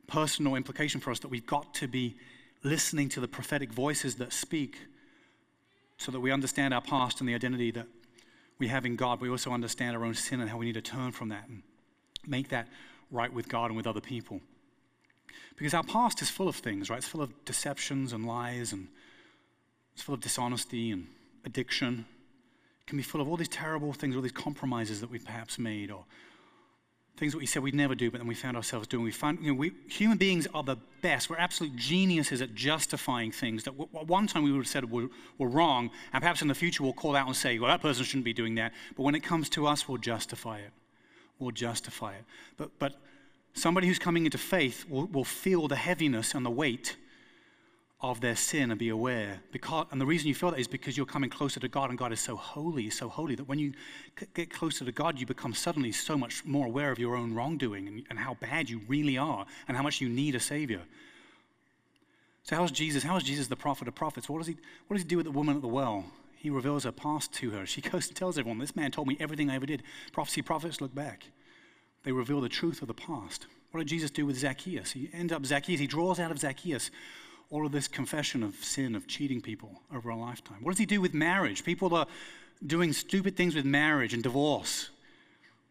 personal 0.07 0.55
implication 0.55 0.99
for 0.99 1.11
us 1.11 1.19
that 1.19 1.29
we've 1.29 1.45
got 1.45 1.73
to 1.75 1.87
be 1.87 2.15
listening 2.63 3.09
to 3.09 3.19
the 3.19 3.27
prophetic 3.27 3.71
voices 3.71 4.15
that 4.15 4.33
speak 4.33 4.77
so 5.97 6.11
that 6.11 6.19
we 6.19 6.31
understand 6.31 6.73
our 6.73 6.81
past 6.81 7.19
and 7.19 7.29
the 7.29 7.35
identity 7.35 7.71
that 7.71 7.87
we 8.59 8.67
have 8.67 8.85
in 8.85 8.95
God. 8.95 9.21
We 9.21 9.29
also 9.29 9.51
understand 9.51 9.95
our 9.95 10.03
own 10.03 10.13
sin 10.13 10.41
and 10.41 10.49
how 10.49 10.57
we 10.57 10.65
need 10.65 10.73
to 10.73 10.81
turn 10.81 11.11
from 11.11 11.29
that 11.29 11.47
and 11.47 11.63
make 12.25 12.49
that 12.49 12.67
right 13.13 13.31
with 13.31 13.47
God 13.47 13.67
and 13.67 13.77
with 13.77 13.87
other 13.87 14.01
people. 14.01 14.41
Because 15.55 15.73
our 15.73 15.83
past 15.83 16.21
is 16.21 16.29
full 16.29 16.47
of 16.47 16.55
things, 16.55 16.89
right? 16.89 16.97
It's 16.97 17.07
full 17.07 17.21
of 17.21 17.45
deceptions 17.45 18.11
and 18.11 18.25
lies, 18.25 18.73
and 18.73 18.87
it's 19.93 20.01
full 20.01 20.15
of 20.15 20.21
dishonesty 20.21 20.91
and 20.91 21.07
addiction. 21.45 22.05
It 22.81 22.87
can 22.87 22.97
be 22.97 23.03
full 23.03 23.21
of 23.21 23.29
all 23.29 23.37
these 23.37 23.47
terrible 23.47 23.93
things, 23.93 24.15
all 24.15 24.21
these 24.21 24.31
compromises 24.31 24.99
that 25.01 25.09
we've 25.09 25.23
perhaps 25.23 25.59
made, 25.59 25.91
or 25.91 26.05
things 27.15 27.33
that 27.33 27.37
we 27.37 27.45
said 27.45 27.61
we'd 27.61 27.75
never 27.75 27.93
do, 27.93 28.09
but 28.09 28.17
then 28.17 28.27
we 28.27 28.33
found 28.33 28.57
ourselves 28.57 28.87
doing. 28.87 29.03
We 29.03 29.11
find, 29.11 29.37
you 29.39 29.49
know, 29.49 29.53
we, 29.53 29.71
human 29.87 30.17
beings 30.17 30.47
are 30.51 30.63
the 30.63 30.77
best. 31.03 31.29
We're 31.29 31.37
absolute 31.37 31.75
geniuses 31.75 32.41
at 32.41 32.55
justifying 32.55 33.31
things 33.31 33.63
that 33.65 33.75
at 33.79 34.07
one 34.07 34.25
time 34.25 34.43
we 34.43 34.51
would 34.51 34.57
have 34.57 34.67
said 34.67 34.89
were, 34.89 35.09
were 35.37 35.47
wrong, 35.47 35.91
and 36.11 36.21
perhaps 36.21 36.41
in 36.41 36.47
the 36.47 36.55
future 36.55 36.81
we'll 36.81 36.93
call 36.93 37.15
out 37.15 37.27
and 37.27 37.35
say, 37.35 37.59
well, 37.59 37.69
that 37.69 37.81
person 37.81 38.03
shouldn't 38.03 38.25
be 38.25 38.33
doing 38.33 38.55
that. 38.55 38.73
But 38.97 39.03
when 39.03 39.13
it 39.13 39.21
comes 39.21 39.49
to 39.49 39.67
us, 39.67 39.87
we'll 39.87 39.99
justify 39.99 40.57
it 40.57 40.71
will 41.39 41.51
justify 41.51 42.13
it. 42.13 42.23
But, 42.57 42.71
but 42.79 42.95
somebody 43.53 43.87
who's 43.87 43.99
coming 43.99 44.25
into 44.25 44.37
faith 44.37 44.85
will, 44.89 45.05
will 45.07 45.23
feel 45.23 45.67
the 45.67 45.75
heaviness 45.75 46.33
and 46.33 46.45
the 46.45 46.51
weight 46.51 46.97
of 48.03 48.19
their 48.19 48.35
sin 48.35 48.69
and 48.69 48.77
be 48.77 48.89
aware. 48.89 49.39
Because, 49.51 49.87
and 49.91 49.99
the 49.99 50.05
reason 50.05 50.27
you 50.27 50.35
feel 50.35 50.51
that 50.51 50.59
is 50.59 50.67
because 50.67 50.97
you're 50.97 51.05
coming 51.05 51.29
closer 51.29 51.61
to 51.61 51.69
God, 51.69 51.89
and 51.89 51.97
God 51.97 52.11
is 52.11 52.19
so 52.19 52.35
holy, 52.35 52.89
so 52.89 53.07
holy 53.07 53.35
that 53.35 53.47
when 53.47 53.59
you 53.59 53.71
get 54.33 54.51
closer 54.51 54.83
to 54.83 54.91
God, 54.91 55.19
you 55.19 55.25
become 55.25 55.53
suddenly 55.53 55.93
so 55.93 56.17
much 56.17 56.43
more 56.43 56.65
aware 56.65 56.91
of 56.91 56.99
your 56.99 57.15
own 57.15 57.33
wrongdoing 57.33 57.87
and, 57.87 58.03
and 58.09 58.19
how 58.19 58.35
bad 58.41 58.69
you 58.69 58.81
really 58.89 59.17
are 59.17 59.45
and 59.69 59.77
how 59.77 59.83
much 59.83 60.01
you 60.01 60.09
need 60.09 60.35
a 60.35 60.39
Savior. 60.39 60.81
So, 62.43 62.57
how's 62.57 62.71
Jesus? 62.71 63.03
How 63.03 63.15
is 63.15 63.23
Jesus 63.23 63.47
the 63.47 63.55
prophet 63.55 63.87
of 63.87 63.95
prophets? 63.95 64.27
What 64.27 64.39
does 64.39 64.47
he, 64.47 64.57
what 64.87 64.95
does 64.95 65.03
he 65.03 65.07
do 65.07 65.15
with 65.15 65.25
the 65.25 65.31
woman 65.31 65.55
at 65.55 65.61
the 65.61 65.69
well? 65.69 66.03
He 66.43 66.49
reveals 66.49 66.83
her 66.83 66.91
past 66.91 67.31
to 67.35 67.51
her. 67.51 67.65
She 67.65 67.79
goes 67.79 68.09
and 68.09 68.17
tells 68.17 68.37
everyone, 68.37 68.59
This 68.59 68.75
man 68.75 68.91
told 68.91 69.07
me 69.07 69.15
everything 69.17 69.49
I 69.49 69.55
ever 69.55 69.65
did. 69.65 69.81
Prophecy 70.11 70.41
prophets 70.41 70.81
look 70.81 70.93
back. 70.93 71.23
They 72.03 72.11
reveal 72.11 72.41
the 72.41 72.49
truth 72.49 72.81
of 72.81 72.89
the 72.89 72.93
past. 72.93 73.47
What 73.71 73.79
did 73.79 73.87
Jesus 73.87 74.11
do 74.11 74.25
with 74.25 74.37
Zacchaeus? 74.37 74.91
He 74.91 75.09
ends 75.13 75.31
up 75.31 75.45
Zacchaeus, 75.45 75.79
he 75.79 75.87
draws 75.87 76.19
out 76.19 76.31
of 76.31 76.39
Zacchaeus 76.39 76.91
all 77.49 77.65
of 77.65 77.71
this 77.71 77.87
confession 77.87 78.43
of 78.43 78.55
sin, 78.55 78.93
of 78.93 79.07
cheating 79.07 79.39
people 79.39 79.81
over 79.95 80.09
a 80.09 80.17
lifetime. 80.17 80.57
What 80.61 80.71
does 80.71 80.79
he 80.79 80.85
do 80.85 80.99
with 80.99 81.13
marriage? 81.13 81.63
People 81.63 81.95
are 81.95 82.07
doing 82.67 82.91
stupid 82.91 83.37
things 83.37 83.55
with 83.55 83.63
marriage 83.63 84.13
and 84.13 84.21
divorce. 84.21 84.89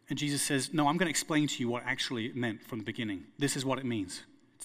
And 0.09 0.17
Jesus 0.17 0.41
says, 0.41 0.73
No, 0.73 0.87
I'm 0.87 0.97
going 0.97 1.05
to 1.05 1.11
explain 1.11 1.47
to 1.49 1.59
you 1.59 1.69
what 1.69 1.83
actually 1.85 2.25
it 2.25 2.35
meant 2.35 2.63
from 2.63 2.79
the 2.79 2.85
beginning. 2.85 3.25
This 3.37 3.55
is 3.55 3.63
what 3.63 3.77
it 3.77 3.85
means. 3.85 4.23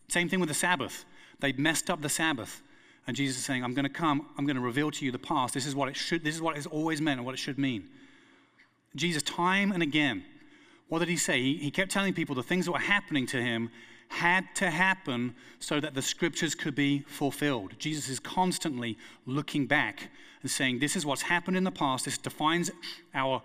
Same 0.09 0.31
thing 0.31 0.41
with 0.41 0.49
the 0.49 0.55
Sabbath. 0.55 1.05
They 1.41 1.53
messed 1.53 1.91
up 1.91 2.01
the 2.01 2.09
Sabbath. 2.09 2.63
And 3.09 3.17
Jesus 3.17 3.39
is 3.39 3.45
saying, 3.47 3.65
I'm 3.65 3.73
going 3.73 3.85
to 3.85 3.91
come, 3.91 4.27
I'm 4.37 4.45
going 4.45 4.57
to 4.57 4.63
reveal 4.63 4.91
to 4.91 5.05
you 5.05 5.11
the 5.11 5.19
past. 5.19 5.55
This 5.55 5.65
is 5.65 5.75
what 5.75 5.89
it 5.89 5.97
should, 5.97 6.23
this 6.23 6.35
is 6.35 6.43
what 6.43 6.59
it's 6.59 6.67
always 6.67 7.01
meant 7.01 7.19
and 7.19 7.25
what 7.25 7.35
it 7.35 7.39
should 7.39 7.59
mean. 7.59 7.89
Jesus, 8.95 9.23
time 9.23 9.73
and 9.73 9.83
again, 9.83 10.25
what 10.89 10.99
did 10.99 11.09
he 11.09 11.17
say? 11.17 11.41
He, 11.41 11.57
he 11.57 11.71
kept 11.71 11.91
telling 11.91 12.13
people 12.13 12.35
the 12.35 12.43
things 12.43 12.67
that 12.67 12.73
were 12.73 12.79
happening 12.79 13.27
to 13.29 13.41
him 13.41 13.71
had 14.09 14.45
to 14.57 14.71
happen 14.71 15.35
so 15.59 15.81
that 15.81 15.95
the 15.95 16.03
scriptures 16.03 16.55
could 16.55 16.75
be 16.75 17.01
fulfilled. 17.01 17.73
Jesus 17.79 18.11
is 18.11 18.21
constantly 18.21 18.99
looking 19.25 19.67
back 19.67 20.11
and 20.43 20.51
saying, 20.51 20.79
This 20.79 20.95
is 20.95 21.07
what's 21.07 21.23
happened 21.23 21.57
in 21.57 21.65
the 21.65 21.71
past. 21.71 22.05
This 22.05 22.19
defines 22.19 22.71
our 23.15 23.43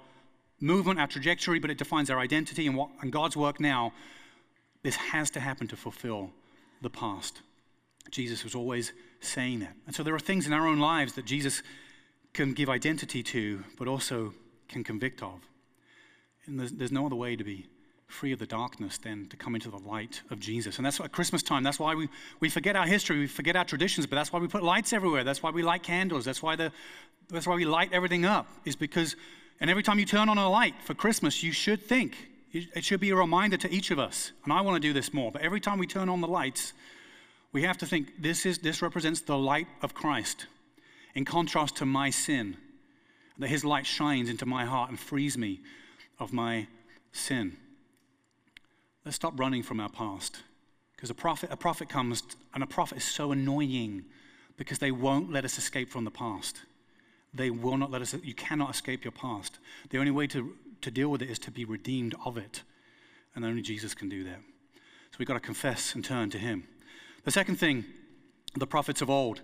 movement, 0.60 1.00
our 1.00 1.08
trajectory, 1.08 1.60
but 1.60 1.72
it 1.72 1.78
defines 1.78 2.10
our 2.10 2.20
identity 2.20 2.68
and, 2.68 2.76
what, 2.76 2.90
and 3.02 3.14
God's 3.14 3.38
work 3.38 3.62
now. 3.62 3.94
This 4.84 4.98
has 4.98 5.30
to 5.32 5.40
happen 5.40 5.68
to 5.70 5.78
fulfill 5.78 6.32
the 6.82 6.90
past. 6.90 7.42
Jesus 8.12 8.44
was 8.44 8.56
always 8.56 8.92
saying 9.24 9.60
that. 9.60 9.74
And 9.86 9.96
so 9.96 10.04
there 10.04 10.16
are 10.16 10.20
things 10.20 10.48
in 10.48 10.54
our 10.54 10.68
own 10.68 10.80
lives 10.80 11.14
that 11.14 11.26
Jesus 11.26 11.64
can 12.34 12.54
give 12.54 12.70
identity 12.70 13.24
to, 13.24 13.64
but 13.78 13.88
also 13.88 14.34
can 14.68 14.84
convict 14.84 15.22
of. 15.22 15.40
And 16.46 16.60
there's, 16.60 16.72
there's 16.72 16.92
no 16.92 17.06
other 17.06 17.16
way 17.16 17.36
to 17.36 17.44
be 17.44 17.68
free 18.08 18.32
of 18.32 18.40
the 18.40 18.46
darkness 18.46 18.98
than 18.98 19.28
to 19.30 19.38
come 19.38 19.56
into 19.56 19.70
the 19.70 19.78
light 19.78 20.22
of 20.30 20.40
Jesus. 20.40 20.78
And 20.78 20.86
that's 20.86 21.00
at 21.00 21.12
Christmas 21.12 21.42
time. 21.42 21.64
That's 21.64 21.80
why 21.80 21.96
we, 21.96 22.10
we 22.40 22.50
forget 22.50 22.76
our 22.76 22.86
history, 22.86 23.20
we 23.20 23.28
forget 23.28 23.56
our 23.56 23.66
traditions, 23.66 24.06
but 24.06 24.16
that's 24.16 24.32
why 24.32 24.40
we 24.40 24.48
put 24.48 24.64
lights 24.64 24.94
everywhere. 24.94 25.24
That's 25.24 25.42
why 25.42 25.50
we 25.52 25.64
light 25.64 25.84
candles. 25.84 26.26
That's 26.26 26.44
why, 26.44 26.56
the, 26.56 26.72
that's 27.30 27.48
why 27.48 27.56
we 27.56 27.66
light 27.66 27.92
everything 27.92 28.26
up, 28.26 28.48
is 28.66 28.76
because, 28.76 29.16
and 29.60 29.70
every 29.70 29.84
time 29.84 29.98
you 29.98 30.06
turn 30.06 30.30
on 30.30 30.38
a 30.38 30.50
light 30.50 30.76
for 30.84 30.94
Christmas, 30.94 31.42
you 31.42 31.52
should 31.52 31.82
think, 31.82 32.16
it 32.52 32.84
should 32.84 33.00
be 33.00 33.10
a 33.10 33.16
reminder 33.16 33.58
to 33.58 33.72
each 33.74 33.90
of 33.90 33.98
us. 33.98 34.32
And 34.44 34.54
I 34.54 34.62
want 34.62 34.76
to 34.76 34.80
do 34.80 34.94
this 34.94 35.12
more, 35.12 35.32
but 35.32 35.42
every 35.42 35.60
time 35.60 35.80
we 35.80 35.88
turn 35.88 36.08
on 36.08 36.22
the 36.22 36.28
lights, 36.28 36.74
we 37.54 37.62
have 37.64 37.78
to 37.78 37.86
think 37.86 38.22
this, 38.22 38.46
is, 38.46 38.58
this 38.58 38.82
represents 38.82 39.22
the 39.22 39.38
light 39.38 39.68
of 39.82 39.94
Christ 39.94 40.48
in 41.16 41.24
contrast 41.24 41.78
to 41.78 41.86
my 41.86 42.10
sin, 42.10 42.58
that 43.38 43.48
his 43.48 43.64
light 43.64 43.86
shines 43.86 44.30
into 44.30 44.46
my 44.46 44.66
heart 44.66 44.90
and 44.90 45.00
frees 45.00 45.38
me 45.38 45.62
of 46.20 46.34
my 46.34 46.68
sin. 47.12 47.56
Let's 49.06 49.16
stop 49.16 49.40
running 49.40 49.64
from 49.64 49.80
our 49.80 49.90
past. 49.90 50.42
Because 50.96 51.10
a 51.10 51.16
prophet, 51.16 51.50
a 51.52 51.58
prophet 51.58 51.90
comes, 51.90 52.24
and 52.54 52.64
a 52.64 52.68
prophet 52.68 52.98
is 52.98 53.04
so 53.04 53.32
annoying 53.32 54.06
because 54.58 54.80
they 54.80 54.92
won't 54.92 55.32
let 55.32 55.46
us 55.46 55.58
escape 55.58 55.90
from 55.90 56.06
the 56.06 56.12
past. 56.12 56.62
They 57.34 57.50
will 57.50 57.78
not 57.78 57.92
let 57.92 58.02
us, 58.02 58.16
you 58.24 58.34
cannot 58.34 58.70
escape 58.70 59.04
your 59.04 59.12
past. 59.12 59.60
The 59.90 59.98
only 59.98 60.12
way 60.12 60.28
to, 60.28 60.56
to 60.82 60.92
deal 60.92 61.10
with 61.10 61.22
it 61.22 61.30
is 61.30 61.40
to 61.40 61.52
be 61.52 61.66
redeemed 61.66 62.16
of 62.26 62.38
it. 62.38 62.64
And 63.36 63.44
only 63.44 63.62
Jesus 63.62 63.94
can 63.94 64.10
do 64.10 64.24
that. 64.24 64.40
So 65.12 65.18
we've 65.20 65.28
got 65.28 65.34
to 65.34 65.40
confess 65.40 65.94
and 65.94 66.06
turn 66.06 66.30
to 66.32 66.38
Him. 66.38 66.68
The 67.24 67.32
second 67.32 67.56
thing, 67.56 67.86
the 68.56 68.68
prophets 68.68 69.02
of 69.02 69.10
old, 69.10 69.42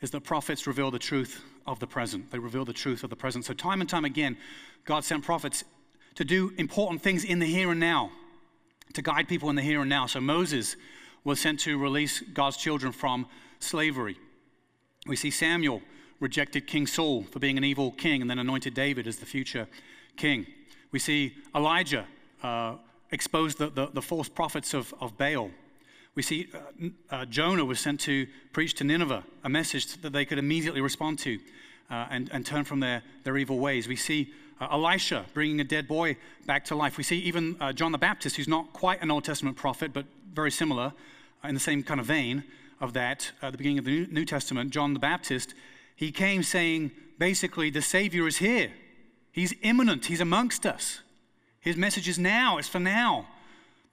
is 0.00 0.10
that 0.10 0.20
prophets 0.22 0.66
reveal 0.66 0.90
the 0.90 0.98
truth 0.98 1.42
of 1.66 1.78
the 1.78 1.86
present. 1.86 2.30
They 2.30 2.38
reveal 2.38 2.64
the 2.64 2.72
truth 2.72 3.04
of 3.04 3.10
the 3.10 3.16
present. 3.16 3.44
So, 3.44 3.54
time 3.54 3.80
and 3.80 3.88
time 3.88 4.04
again, 4.04 4.36
God 4.84 5.04
sent 5.04 5.24
prophets 5.24 5.64
to 6.16 6.24
do 6.24 6.52
important 6.58 7.02
things 7.02 7.24
in 7.24 7.38
the 7.38 7.46
here 7.46 7.70
and 7.70 7.80
now 7.80 8.10
to 8.94 9.02
guide 9.02 9.28
people 9.28 9.50
in 9.50 9.56
the 9.56 9.62
here 9.62 9.80
and 9.80 9.88
now. 9.88 10.06
So 10.06 10.20
Moses 10.20 10.76
was 11.24 11.40
sent 11.40 11.60
to 11.60 11.78
release 11.78 12.20
God's 12.20 12.56
children 12.56 12.92
from 12.92 13.26
slavery. 13.58 14.18
We 15.06 15.16
see 15.16 15.30
Samuel 15.30 15.82
rejected 16.20 16.66
King 16.66 16.86
Saul 16.86 17.24
for 17.24 17.38
being 17.38 17.58
an 17.58 17.64
evil 17.64 17.92
king 17.92 18.20
and 18.20 18.30
then 18.30 18.38
anointed 18.38 18.74
David 18.74 19.06
as 19.06 19.16
the 19.16 19.26
future 19.26 19.66
king. 20.16 20.46
We 20.90 20.98
see 20.98 21.34
Elijah 21.54 22.06
uh, 22.42 22.76
expose 23.10 23.54
the, 23.54 23.70
the, 23.70 23.86
the, 23.86 24.02
false 24.02 24.28
prophets 24.28 24.74
of, 24.74 24.92
of 25.00 25.16
Baal. 25.16 25.50
We 26.14 26.22
see 26.22 26.48
uh, 26.54 26.88
uh, 27.10 27.24
Jonah 27.24 27.64
was 27.64 27.80
sent 27.80 28.00
to 28.00 28.26
preach 28.52 28.74
to 28.74 28.84
Nineveh, 28.84 29.24
a 29.44 29.48
message 29.48 29.96
that 30.02 30.12
they 30.12 30.24
could 30.24 30.38
immediately 30.38 30.80
respond 30.80 31.18
to 31.20 31.38
uh, 31.90 32.06
and, 32.10 32.30
and 32.32 32.44
turn 32.44 32.64
from 32.64 32.80
their, 32.80 33.02
their 33.24 33.36
evil 33.38 33.58
ways. 33.58 33.88
We 33.88 33.96
see 33.96 34.32
uh, 34.60 34.68
Elisha 34.70 35.24
bringing 35.32 35.60
a 35.60 35.64
dead 35.64 35.88
boy 35.88 36.16
back 36.46 36.64
to 36.66 36.74
life. 36.74 36.98
We 36.98 37.04
see 37.04 37.18
even 37.20 37.56
uh, 37.60 37.72
John 37.72 37.92
the 37.92 37.98
Baptist, 37.98 38.36
who's 38.36 38.48
not 38.48 38.72
quite 38.72 39.02
an 39.02 39.10
Old 39.10 39.24
Testament 39.24 39.56
prophet, 39.56 39.92
but 39.92 40.04
very 40.32 40.50
similar 40.50 40.92
uh, 41.42 41.48
in 41.48 41.54
the 41.54 41.60
same 41.60 41.82
kind 41.82 41.98
of 41.98 42.06
vein 42.06 42.44
of 42.80 42.92
that. 42.92 43.32
At 43.40 43.52
the 43.52 43.58
beginning 43.58 43.78
of 43.78 43.84
the 43.84 44.06
New 44.06 44.24
Testament, 44.24 44.70
John 44.70 44.92
the 44.92 45.00
Baptist, 45.00 45.54
he 45.96 46.12
came 46.12 46.42
saying, 46.42 46.90
basically, 47.18 47.70
the 47.70 47.82
Savior 47.82 48.26
is 48.26 48.38
here. 48.38 48.70
He's 49.30 49.54
imminent. 49.62 50.06
He's 50.06 50.20
amongst 50.20 50.66
us. 50.66 51.00
His 51.60 51.76
message 51.76 52.08
is 52.08 52.18
now. 52.18 52.58
It's 52.58 52.68
for 52.68 52.80
now. 52.80 53.26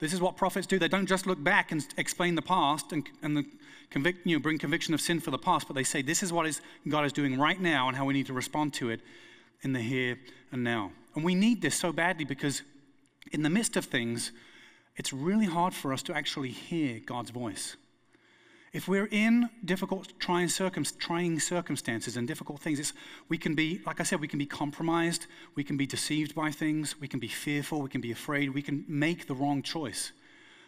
This 0.00 0.14
is 0.14 0.20
what 0.20 0.36
prophets 0.36 0.66
do. 0.66 0.78
They 0.78 0.88
don't 0.88 1.06
just 1.06 1.26
look 1.26 1.42
back 1.42 1.72
and 1.72 1.86
explain 1.96 2.34
the 2.34 2.42
past 2.42 2.92
and, 2.92 3.06
and 3.22 3.36
the 3.36 3.44
convict, 3.90 4.26
you 4.26 4.36
know, 4.36 4.42
bring 4.42 4.58
conviction 4.58 4.94
of 4.94 5.00
sin 5.00 5.20
for 5.20 5.30
the 5.30 5.38
past, 5.38 5.66
but 5.66 5.74
they 5.74 5.84
say 5.84 6.00
this 6.00 6.22
is 6.22 6.32
what 6.32 6.46
is, 6.46 6.62
God 6.88 7.04
is 7.04 7.12
doing 7.12 7.38
right 7.38 7.60
now 7.60 7.86
and 7.88 7.96
how 7.96 8.06
we 8.06 8.14
need 8.14 8.26
to 8.26 8.32
respond 8.32 8.72
to 8.74 8.90
it 8.90 9.00
in 9.62 9.72
the 9.72 9.80
here 9.80 10.18
and 10.52 10.64
now. 10.64 10.90
And 11.14 11.24
we 11.24 11.34
need 11.34 11.60
this 11.60 11.76
so 11.76 11.92
badly 11.92 12.24
because 12.24 12.62
in 13.32 13.42
the 13.42 13.50
midst 13.50 13.76
of 13.76 13.84
things, 13.84 14.32
it's 14.96 15.12
really 15.12 15.46
hard 15.46 15.74
for 15.74 15.92
us 15.92 16.02
to 16.04 16.16
actually 16.16 16.50
hear 16.50 17.00
God's 17.04 17.30
voice. 17.30 17.76
If 18.72 18.86
we're 18.86 19.08
in 19.10 19.50
difficult, 19.64 20.12
trying, 20.20 20.48
circum- 20.48 20.84
trying 20.84 21.40
circumstances 21.40 22.16
and 22.16 22.28
difficult 22.28 22.60
things, 22.60 22.92
we 23.28 23.36
can 23.36 23.54
be, 23.54 23.80
like 23.84 23.98
I 24.00 24.04
said, 24.04 24.20
we 24.20 24.28
can 24.28 24.38
be 24.38 24.46
compromised, 24.46 25.26
we 25.56 25.64
can 25.64 25.76
be 25.76 25.86
deceived 25.86 26.34
by 26.36 26.52
things, 26.52 27.00
we 27.00 27.08
can 27.08 27.18
be 27.18 27.26
fearful, 27.26 27.82
we 27.82 27.88
can 27.88 28.00
be 28.00 28.12
afraid, 28.12 28.54
we 28.54 28.62
can 28.62 28.84
make 28.86 29.26
the 29.26 29.34
wrong 29.34 29.62
choice. 29.62 30.12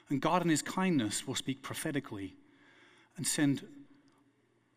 And 0.08 0.20
God, 0.20 0.42
in 0.42 0.48
His 0.48 0.62
kindness, 0.62 1.26
will 1.28 1.36
speak 1.36 1.62
prophetically 1.62 2.34
and 3.16 3.26
send, 3.26 3.64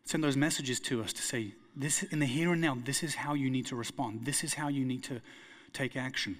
send 0.04 0.22
those 0.22 0.36
messages 0.36 0.78
to 0.80 1.02
us 1.02 1.12
to 1.12 1.22
say, 1.22 1.52
this, 1.74 2.04
in 2.04 2.20
the 2.20 2.26
here 2.26 2.52
and 2.52 2.60
now, 2.60 2.78
this 2.84 3.02
is 3.02 3.16
how 3.16 3.34
you 3.34 3.50
need 3.50 3.66
to 3.66 3.76
respond. 3.76 4.24
This 4.24 4.44
is 4.44 4.54
how 4.54 4.68
you 4.68 4.84
need 4.84 5.02
to 5.04 5.20
take 5.72 5.96
action. 5.96 6.38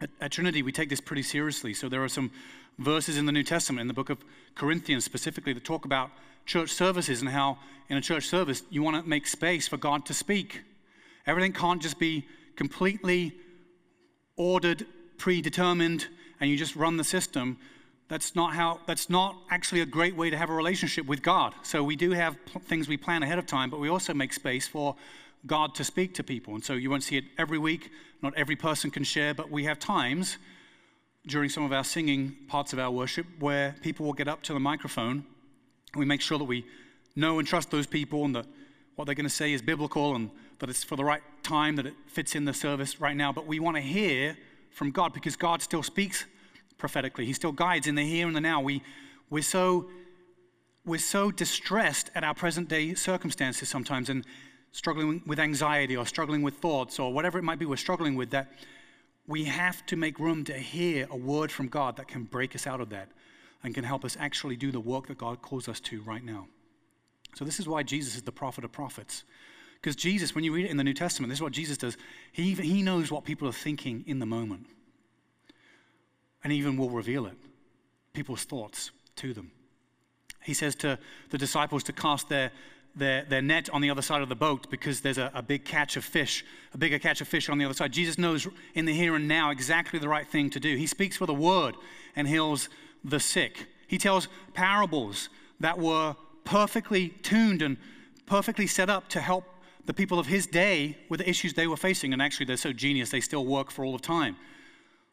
At, 0.00 0.10
at, 0.20 0.32
Trinity, 0.32 0.62
we 0.62 0.72
take 0.72 0.88
this 0.88 1.00
pretty 1.00 1.22
seriously. 1.22 1.74
So 1.74 1.88
there 1.88 2.04
are 2.04 2.08
some 2.08 2.30
verses 2.78 3.16
in 3.16 3.26
the 3.26 3.32
New 3.32 3.42
Testament, 3.42 3.80
in 3.80 3.88
the 3.88 3.94
book 3.94 4.10
of 4.10 4.24
Corinthians 4.54 5.04
specifically, 5.04 5.52
that 5.52 5.64
talk 5.64 5.84
about 5.84 6.10
church 6.46 6.70
services 6.70 7.20
and 7.20 7.30
how 7.30 7.58
in 7.88 7.96
a 7.96 8.00
church 8.00 8.26
service 8.26 8.62
you 8.70 8.82
want 8.82 8.96
to 9.02 9.08
make 9.08 9.26
space 9.26 9.66
for 9.66 9.76
God 9.76 10.06
to 10.06 10.14
speak. 10.14 10.62
Everything 11.26 11.52
can't 11.52 11.82
just 11.82 11.98
be 11.98 12.26
completely 12.56 13.34
ordered, 14.36 14.86
predetermined, 15.18 16.06
and 16.40 16.48
you 16.48 16.56
just 16.56 16.76
run 16.76 16.96
the 16.96 17.04
system. 17.04 17.58
That's 18.08 18.34
not 18.34 18.54
how, 18.54 18.80
that's 18.86 19.10
not 19.10 19.36
actually 19.50 19.80
a 19.80 19.86
great 19.86 20.16
way 20.16 20.30
to 20.30 20.36
have 20.36 20.48
a 20.48 20.54
relationship 20.54 21.06
with 21.06 21.22
God. 21.22 21.54
So 21.62 21.82
we 21.82 21.96
do 21.96 22.12
have 22.12 22.36
pl- 22.46 22.62
things 22.62 22.88
we 22.88 22.96
plan 22.96 23.22
ahead 23.22 23.38
of 23.38 23.46
time, 23.46 23.68
but 23.68 23.80
we 23.80 23.88
also 23.88 24.14
make 24.14 24.32
space 24.32 24.66
for 24.66 24.96
God 25.46 25.74
to 25.74 25.84
speak 25.84 26.14
to 26.14 26.22
people. 26.22 26.54
And 26.54 26.64
so 26.64 26.72
you 26.74 26.88
won't 26.88 27.02
see 27.02 27.16
it 27.16 27.24
every 27.36 27.58
week. 27.58 27.90
Not 28.22 28.34
every 28.36 28.56
person 28.56 28.90
can 28.90 29.04
share, 29.04 29.34
but 29.34 29.50
we 29.50 29.64
have 29.64 29.78
times 29.78 30.38
during 31.26 31.48
some 31.48 31.64
of 31.64 31.72
our 31.72 31.84
singing 31.84 32.34
parts 32.48 32.72
of 32.72 32.78
our 32.78 32.90
worship 32.90 33.26
where 33.38 33.76
people 33.82 34.06
will 34.06 34.12
get 34.12 34.28
up 34.28 34.42
to 34.42 34.52
the 34.52 34.60
microphone. 34.60 35.24
And 35.92 36.00
we 36.00 36.04
make 36.04 36.20
sure 36.20 36.38
that 36.38 36.44
we 36.44 36.64
know 37.14 37.38
and 37.38 37.46
trust 37.46 37.70
those 37.70 37.86
people 37.86 38.24
and 38.24 38.34
that 38.34 38.46
what 38.96 39.04
they're 39.04 39.14
going 39.14 39.24
to 39.24 39.30
say 39.30 39.52
is 39.52 39.62
biblical 39.62 40.16
and 40.16 40.30
that 40.58 40.68
it's 40.68 40.82
for 40.82 40.96
the 40.96 41.04
right 41.04 41.22
time, 41.42 41.76
that 41.76 41.86
it 41.86 41.94
fits 42.06 42.34
in 42.34 42.44
the 42.44 42.54
service 42.54 43.00
right 43.00 43.16
now. 43.16 43.32
But 43.32 43.46
we 43.46 43.60
want 43.60 43.76
to 43.76 43.82
hear 43.82 44.36
from 44.70 44.90
God 44.90 45.12
because 45.12 45.36
God 45.36 45.62
still 45.62 45.82
speaks 45.82 46.24
prophetically. 46.78 47.26
He 47.26 47.32
still 47.32 47.52
guides 47.52 47.86
in 47.86 47.94
the 47.94 48.04
here 48.04 48.26
and 48.26 48.34
the 48.34 48.40
now. 48.40 48.60
We, 48.60 48.82
we're, 49.30 49.42
so, 49.42 49.88
we're 50.84 50.98
so 50.98 51.30
distressed 51.30 52.10
at 52.14 52.24
our 52.24 52.34
present 52.34 52.68
day 52.68 52.94
circumstances 52.94 53.68
sometimes 53.68 54.08
and 54.08 54.24
struggling 54.78 55.20
with 55.26 55.40
anxiety 55.40 55.96
or 55.96 56.06
struggling 56.06 56.40
with 56.40 56.54
thoughts 56.54 57.00
or 57.00 57.12
whatever 57.12 57.36
it 57.36 57.42
might 57.42 57.58
be 57.58 57.66
we're 57.66 57.76
struggling 57.76 58.14
with 58.14 58.30
that 58.30 58.46
we 59.26 59.42
have 59.44 59.84
to 59.86 59.96
make 59.96 60.20
room 60.20 60.44
to 60.44 60.54
hear 60.54 61.08
a 61.10 61.16
word 61.16 61.50
from 61.50 61.66
God 61.66 61.96
that 61.96 62.06
can 62.06 62.22
break 62.22 62.54
us 62.54 62.64
out 62.64 62.80
of 62.80 62.88
that 62.90 63.08
and 63.64 63.74
can 63.74 63.82
help 63.82 64.04
us 64.04 64.16
actually 64.20 64.54
do 64.56 64.70
the 64.70 64.80
work 64.80 65.08
that 65.08 65.18
God 65.18 65.42
calls 65.42 65.68
us 65.68 65.80
to 65.80 66.00
right 66.02 66.24
now. 66.24 66.46
So, 67.34 67.44
this 67.44 67.58
is 67.58 67.68
why 67.68 67.82
Jesus 67.82 68.14
is 68.14 68.22
the 68.22 68.32
prophet 68.32 68.64
of 68.64 68.72
prophets. 68.72 69.24
Because 69.74 69.96
Jesus, 69.96 70.34
when 70.34 70.44
you 70.44 70.52
read 70.52 70.64
it 70.64 70.70
in 70.70 70.76
the 70.76 70.84
New 70.84 70.94
Testament, 70.94 71.28
this 71.28 71.38
is 71.38 71.42
what 71.42 71.52
Jesus 71.52 71.76
does. 71.76 71.96
He, 72.32 72.54
he 72.54 72.82
knows 72.82 73.10
what 73.10 73.24
people 73.24 73.48
are 73.48 73.52
thinking 73.52 74.04
in 74.06 74.20
the 74.20 74.26
moment 74.26 74.66
and 76.42 76.52
even 76.52 76.76
will 76.76 76.90
reveal 76.90 77.26
it, 77.26 77.36
people's 78.14 78.44
thoughts 78.44 78.92
to 79.16 79.34
them. 79.34 79.50
He 80.42 80.54
says 80.54 80.74
to 80.76 80.98
the 81.30 81.38
disciples 81.38 81.82
to 81.84 81.92
cast 81.92 82.28
their, 82.28 82.50
their, 82.94 83.24
their 83.24 83.42
net 83.42 83.68
on 83.70 83.80
the 83.80 83.90
other 83.90 84.02
side 84.02 84.22
of 84.22 84.28
the 84.28 84.34
boat 84.34 84.70
because 84.70 85.00
there's 85.00 85.18
a, 85.18 85.30
a 85.34 85.42
big 85.42 85.64
catch 85.64 85.96
of 85.96 86.04
fish, 86.04 86.44
a 86.74 86.78
bigger 86.78 86.98
catch 86.98 87.20
of 87.20 87.28
fish 87.28 87.48
on 87.48 87.58
the 87.58 87.64
other 87.64 87.74
side. 87.74 87.92
Jesus 87.92 88.18
knows 88.18 88.46
in 88.74 88.84
the 88.84 88.92
here 88.92 89.14
and 89.14 89.28
now 89.28 89.50
exactly 89.50 89.98
the 89.98 90.08
right 90.08 90.26
thing 90.26 90.50
to 90.50 90.60
do. 90.60 90.76
He 90.76 90.86
speaks 90.86 91.20
with 91.20 91.30
a 91.30 91.34
word 91.34 91.76
and 92.16 92.26
heals 92.26 92.68
the 93.04 93.20
sick. 93.20 93.66
He 93.86 93.98
tells 93.98 94.28
parables 94.54 95.28
that 95.60 95.78
were 95.78 96.16
perfectly 96.44 97.10
tuned 97.22 97.62
and 97.62 97.76
perfectly 98.26 98.66
set 98.66 98.90
up 98.90 99.08
to 99.08 99.20
help 99.20 99.44
the 99.86 99.94
people 99.94 100.18
of 100.18 100.26
his 100.26 100.46
day 100.46 100.98
with 101.08 101.20
the 101.20 101.28
issues 101.28 101.54
they 101.54 101.66
were 101.66 101.76
facing. 101.76 102.12
And 102.12 102.20
actually, 102.20 102.46
they're 102.46 102.56
so 102.56 102.72
genius, 102.72 103.10
they 103.10 103.20
still 103.20 103.46
work 103.46 103.70
for 103.70 103.84
all 103.84 103.94
of 103.94 104.02
time. 104.02 104.36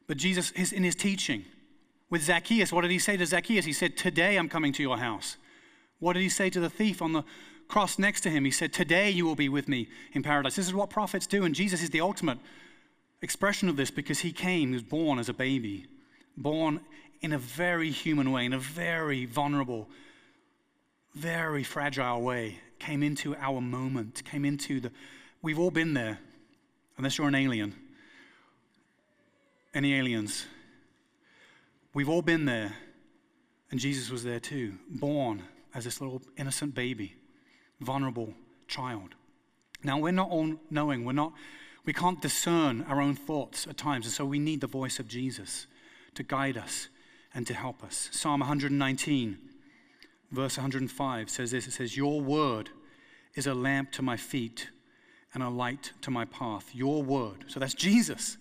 But 0.08 0.18
Jesus, 0.18 0.52
is 0.52 0.72
in 0.74 0.84
his 0.84 0.96
teaching 0.96 1.46
with 2.10 2.24
Zacchaeus, 2.24 2.72
what 2.72 2.82
did 2.82 2.92
he 2.92 3.00
say 3.00 3.18
to 3.18 3.26
Zacchaeus? 3.26 3.66
He 3.66 3.74
said, 3.74 3.98
Today 3.98 4.38
I'm 4.38 4.50
coming 4.50 4.74
to 4.74 4.84
your 4.84 4.98
house. 4.98 5.38
What 6.00 6.14
did 6.14 6.22
he 6.22 6.30
say 6.30 6.50
to 6.50 6.60
the 6.60 6.70
thief 6.70 7.02
on 7.02 7.14
the 7.14 7.24
cross 7.68 8.00
next 8.00 8.22
to 8.22 8.30
him? 8.30 8.46
He 8.46 8.52
said, 8.52 8.74
Today 8.74 9.10
you 9.10 9.26
will 9.26 9.36
be 9.36 9.50
with 9.50 9.68
me 9.68 9.88
in 10.14 10.24
paradise. 10.24 10.56
This 10.56 10.68
is 10.68 10.74
what 10.74 10.90
prophets 10.90 11.28
do, 11.28 11.44
and 11.44 11.56
Jesus 11.56 11.82
is 11.82 11.90
the 11.90 12.02
ultimate 12.02 12.38
expression 13.22 13.70
of 13.70 13.76
this 13.76 13.92
because 13.92 14.20
he 14.20 14.32
came, 14.32 14.70
he 14.70 14.76
was 14.76 14.84
born 14.84 15.20
as 15.20 15.30
a 15.30 15.34
baby, 15.34 15.88
born 16.38 16.80
in 17.22 17.34
a 17.34 17.38
very 17.38 17.90
human 17.90 18.32
way, 18.32 18.46
in 18.46 18.54
a 18.54 18.60
very 18.60 19.26
vulnerable, 19.26 19.88
very 21.14 21.64
fragile 21.64 22.22
way, 22.22 22.60
came 22.80 23.02
into 23.02 23.36
our 23.38 23.62
moment, 23.62 24.24
came 24.26 24.46
into 24.46 24.80
the. 24.80 24.92
We've 25.42 25.60
all 25.60 25.72
been 25.72 25.94
there, 25.94 26.20
unless 26.98 27.18
you're 27.18 27.28
an 27.28 27.36
alien. 27.36 27.74
Any 29.74 29.96
aliens? 29.96 30.46
We've 31.94 32.10
all 32.10 32.22
been 32.22 32.46
there, 32.46 32.76
and 33.72 33.80
Jesus 33.80 34.10
was 34.10 34.24
there 34.24 34.40
too, 34.40 34.74
born 34.90 35.44
as 35.74 35.84
this 35.84 36.00
little 36.00 36.22
innocent 36.38 36.76
baby, 36.76 37.16
vulnerable 37.80 38.34
child. 38.68 39.16
Now, 39.84 40.00
we're 40.00 40.12
not 40.12 40.30
all 40.30 40.56
knowing, 40.70 41.06
we're 41.06 41.14
not, 41.14 41.34
we 41.86 41.94
can't 41.94 42.22
discern 42.22 42.84
our 42.84 43.02
own 43.02 43.16
thoughts 43.16 43.68
at 43.68 43.78
times, 43.78 44.06
and 44.06 44.14
so 44.14 44.26
we 44.26 44.40
need 44.40 44.62
the 44.62 44.68
voice 44.68 45.00
of 45.00 45.08
Jesus 45.08 45.68
to 46.16 46.24
guide 46.24 46.58
us 46.58 46.90
and 47.34 47.46
to 47.48 47.54
help 47.54 47.84
us. 47.84 48.10
Psalm 48.12 48.40
119, 48.40 49.38
verse 50.32 50.58
105 50.58 51.30
says 51.30 51.52
this 51.52 51.68
it 51.68 51.72
says, 51.72 51.96
Your 51.96 52.22
word 52.22 52.70
is 53.36 53.48
a 53.48 53.54
lamp 53.54 53.92
to 53.92 54.02
my 54.02 54.18
feet 54.18 54.70
and 55.34 55.44
a 55.44 55.50
light 55.50 55.92
to 56.02 56.10
my 56.10 56.26
path. 56.26 56.74
Your 56.74 57.04
word. 57.04 57.46
So 57.48 57.60
that's 57.60 57.74
Jesus 57.74 58.38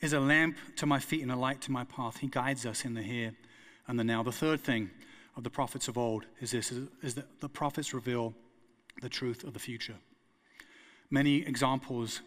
is 0.00 0.14
a 0.14 0.20
lamp 0.20 0.56
to 0.76 0.86
my 0.86 0.98
feet 0.98 1.22
and 1.22 1.30
a 1.30 1.36
light 1.36 1.60
to 1.62 1.70
my 1.70 1.84
path. 1.84 2.16
He 2.16 2.26
guides 2.26 2.66
us 2.66 2.84
in 2.84 2.94
the 2.94 3.02
here 3.02 3.32
and 3.86 3.98
the 3.98 4.04
now. 4.04 4.22
The 4.22 4.32
third 4.32 4.60
thing 4.60 4.90
of 5.36 5.44
the 5.44 5.50
prophets 5.50 5.88
of 5.88 5.96
old 5.96 6.26
is 6.40 6.50
this 6.50 6.72
is, 6.72 6.88
is 7.02 7.14
that 7.14 7.40
the 7.40 7.48
prophets 7.48 7.94
reveal 7.94 8.34
the 9.00 9.08
truth 9.08 9.44
of 9.44 9.54
the 9.54 9.58
future. 9.58 9.94
Many 11.10 11.46
examples 11.46 12.20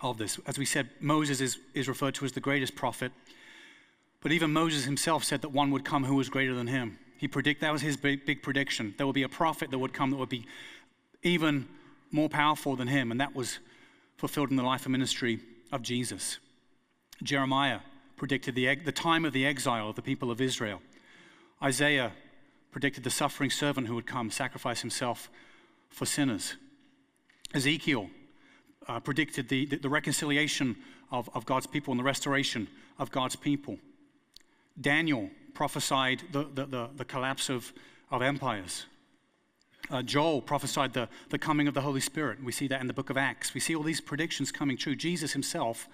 of 0.00 0.18
this. 0.18 0.38
As 0.46 0.58
we 0.58 0.64
said, 0.64 0.90
Moses 1.00 1.40
is, 1.40 1.58
is 1.74 1.88
referred 1.88 2.14
to 2.16 2.24
as 2.24 2.32
the 2.32 2.40
greatest 2.40 2.74
prophet. 2.74 3.12
But 4.20 4.32
even 4.32 4.52
Moses 4.52 4.84
himself 4.84 5.24
said 5.24 5.42
that 5.42 5.50
one 5.50 5.70
would 5.70 5.84
come 5.84 6.04
who 6.04 6.16
was 6.16 6.28
greater 6.28 6.54
than 6.54 6.66
him. 6.66 6.98
He 7.16 7.28
predict 7.28 7.60
that 7.60 7.72
was 7.72 7.82
his 7.82 7.96
big, 7.96 8.26
big 8.26 8.42
prediction. 8.42 8.94
There 8.96 9.06
would 9.06 9.14
be 9.14 9.22
a 9.22 9.28
prophet 9.28 9.70
that 9.70 9.78
would 9.78 9.92
come 9.92 10.10
that 10.10 10.16
would 10.16 10.28
be 10.28 10.46
even 11.22 11.68
more 12.10 12.28
powerful 12.28 12.76
than 12.76 12.88
him, 12.88 13.10
and 13.10 13.20
that 13.20 13.34
was 13.34 13.58
fulfilled 14.16 14.50
in 14.50 14.56
the 14.56 14.62
life 14.62 14.84
and 14.84 14.92
ministry 14.92 15.40
of 15.72 15.82
Jesus. 15.82 16.38
Jeremiah 17.22 17.80
predicted 18.16 18.54
the, 18.54 18.74
the 18.76 18.92
time 18.92 19.24
of 19.24 19.32
the 19.32 19.46
exile 19.46 19.88
of 19.88 19.96
the 19.96 20.02
people 20.02 20.30
of 20.30 20.40
Israel. 20.40 20.80
Isaiah 21.62 22.12
predicted 22.70 23.04
the 23.04 23.10
suffering 23.10 23.50
servant 23.50 23.86
who 23.86 23.94
would 23.94 24.06
come, 24.06 24.30
sacrifice 24.30 24.80
himself 24.80 25.28
for 25.94 26.06
sinners. 26.06 26.56
Ezekiel 27.54 28.10
uh, 28.88 28.98
predicted 29.00 29.48
the, 29.48 29.64
the, 29.66 29.76
the 29.76 29.88
reconciliation 29.88 30.76
of, 31.10 31.30
of 31.34 31.46
God's 31.46 31.66
people 31.66 31.92
and 31.92 32.00
the 32.00 32.04
restoration 32.04 32.66
of 32.98 33.10
God's 33.10 33.36
people. 33.36 33.78
Daniel 34.80 35.30
prophesied 35.54 36.22
the, 36.32 36.44
the, 36.52 36.66
the, 36.66 36.90
the 36.96 37.04
collapse 37.04 37.48
of, 37.48 37.72
of 38.10 38.22
empires. 38.22 38.86
Uh, 39.88 40.02
Joel 40.02 40.42
prophesied 40.42 40.92
the, 40.94 41.08
the 41.30 41.38
coming 41.38 41.68
of 41.68 41.74
the 41.74 41.82
Holy 41.82 42.00
Spirit. 42.00 42.42
We 42.42 42.52
see 42.52 42.66
that 42.68 42.80
in 42.80 42.88
the 42.88 42.92
book 42.92 43.10
of 43.10 43.16
Acts. 43.16 43.54
We 43.54 43.60
see 43.60 43.76
all 43.76 43.84
these 43.84 44.00
predictions 44.00 44.50
coming 44.50 44.76
true. 44.76 44.96
Jesus 44.96 45.32
himself 45.32 45.88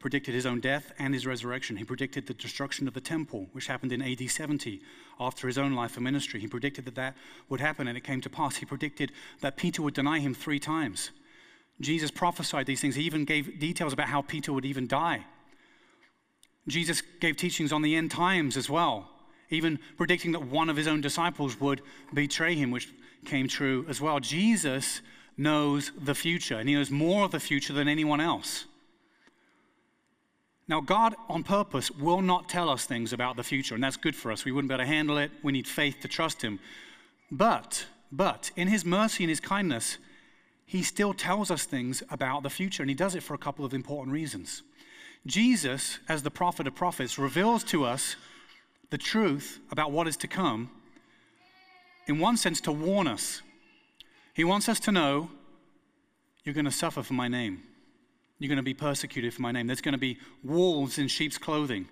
predicted 0.00 0.34
his 0.34 0.46
own 0.46 0.60
death 0.60 0.92
and 0.98 1.12
his 1.12 1.26
resurrection. 1.26 1.76
He 1.76 1.84
predicted 1.84 2.26
the 2.26 2.34
destruction 2.34 2.88
of 2.88 2.94
the 2.94 3.02
temple, 3.02 3.48
which 3.52 3.66
happened 3.66 3.92
in 3.92 4.02
AD 4.02 4.28
70 4.28 4.80
after 5.20 5.46
his 5.46 5.58
own 5.58 5.74
life 5.74 5.96
and 5.96 6.04
ministry. 6.04 6.40
He 6.40 6.48
predicted 6.48 6.86
that 6.86 6.94
that 6.94 7.16
would 7.50 7.60
happen, 7.60 7.86
and 7.86 7.96
it 7.96 8.02
came 8.02 8.22
to 8.22 8.30
pass. 8.30 8.56
He 8.56 8.66
predicted 8.66 9.12
that 9.42 9.58
Peter 9.58 9.82
would 9.82 9.94
deny 9.94 10.18
him 10.18 10.34
three 10.34 10.58
times. 10.58 11.10
Jesus 11.80 12.10
prophesied 12.10 12.66
these 12.66 12.80
things. 12.80 12.94
He 12.94 13.04
even 13.04 13.26
gave 13.26 13.60
details 13.60 13.92
about 13.92 14.08
how 14.08 14.22
Peter 14.22 14.52
would 14.54 14.64
even 14.64 14.86
die. 14.86 15.26
Jesus 16.66 17.02
gave 17.20 17.36
teachings 17.36 17.72
on 17.72 17.82
the 17.82 17.94
end 17.94 18.10
times 18.10 18.56
as 18.56 18.70
well, 18.70 19.08
even 19.50 19.78
predicting 19.98 20.32
that 20.32 20.42
one 20.42 20.70
of 20.70 20.76
his 20.76 20.88
own 20.88 21.02
disciples 21.02 21.60
would 21.60 21.82
betray 22.14 22.54
him, 22.54 22.70
which 22.70 22.88
came 23.26 23.48
true 23.48 23.84
as 23.88 24.00
well. 24.00 24.18
Jesus 24.18 25.02
knows 25.36 25.92
the 25.98 26.14
future, 26.14 26.56
and 26.56 26.68
he 26.68 26.74
knows 26.74 26.90
more 26.90 27.24
of 27.24 27.32
the 27.32 27.40
future 27.40 27.74
than 27.74 27.88
anyone 27.88 28.20
else. 28.20 28.64
Now, 30.70 30.80
God, 30.80 31.16
on 31.28 31.42
purpose, 31.42 31.90
will 31.90 32.22
not 32.22 32.48
tell 32.48 32.70
us 32.70 32.84
things 32.84 33.12
about 33.12 33.34
the 33.34 33.42
future, 33.42 33.74
and 33.74 33.82
that's 33.82 33.96
good 33.96 34.14
for 34.14 34.30
us. 34.30 34.44
We 34.44 34.52
wouldn't 34.52 34.68
be 34.68 34.74
able 34.74 34.84
to 34.84 34.86
handle 34.86 35.18
it. 35.18 35.32
We 35.42 35.50
need 35.50 35.66
faith 35.66 35.96
to 36.02 36.06
trust 36.06 36.42
Him. 36.42 36.60
But, 37.28 37.86
but, 38.12 38.52
in 38.54 38.68
His 38.68 38.84
mercy 38.84 39.24
and 39.24 39.30
His 39.30 39.40
kindness, 39.40 39.98
He 40.64 40.84
still 40.84 41.12
tells 41.12 41.50
us 41.50 41.64
things 41.64 42.04
about 42.08 42.44
the 42.44 42.50
future, 42.50 42.84
and 42.84 42.88
He 42.88 42.94
does 42.94 43.16
it 43.16 43.24
for 43.24 43.34
a 43.34 43.38
couple 43.38 43.64
of 43.64 43.74
important 43.74 44.14
reasons. 44.14 44.62
Jesus, 45.26 45.98
as 46.08 46.22
the 46.22 46.30
prophet 46.30 46.68
of 46.68 46.76
prophets, 46.76 47.18
reveals 47.18 47.64
to 47.64 47.84
us 47.84 48.14
the 48.90 48.98
truth 48.98 49.58
about 49.72 49.90
what 49.90 50.06
is 50.06 50.16
to 50.18 50.28
come, 50.28 50.70
in 52.06 52.20
one 52.20 52.36
sense, 52.36 52.60
to 52.60 52.70
warn 52.70 53.08
us. 53.08 53.42
He 54.34 54.44
wants 54.44 54.68
us 54.68 54.78
to 54.80 54.92
know 54.92 55.30
you're 56.44 56.54
going 56.54 56.64
to 56.64 56.70
suffer 56.70 57.02
for 57.02 57.14
my 57.14 57.26
name. 57.26 57.64
You're 58.40 58.48
going 58.48 58.56
to 58.56 58.62
be 58.62 58.74
persecuted 58.74 59.32
for 59.34 59.42
my 59.42 59.52
name. 59.52 59.66
There's 59.66 59.82
going 59.82 59.92
to 59.92 59.98
be 59.98 60.18
wolves 60.42 60.98
in 60.98 61.08
sheep's 61.08 61.38
clothing. 61.38 61.86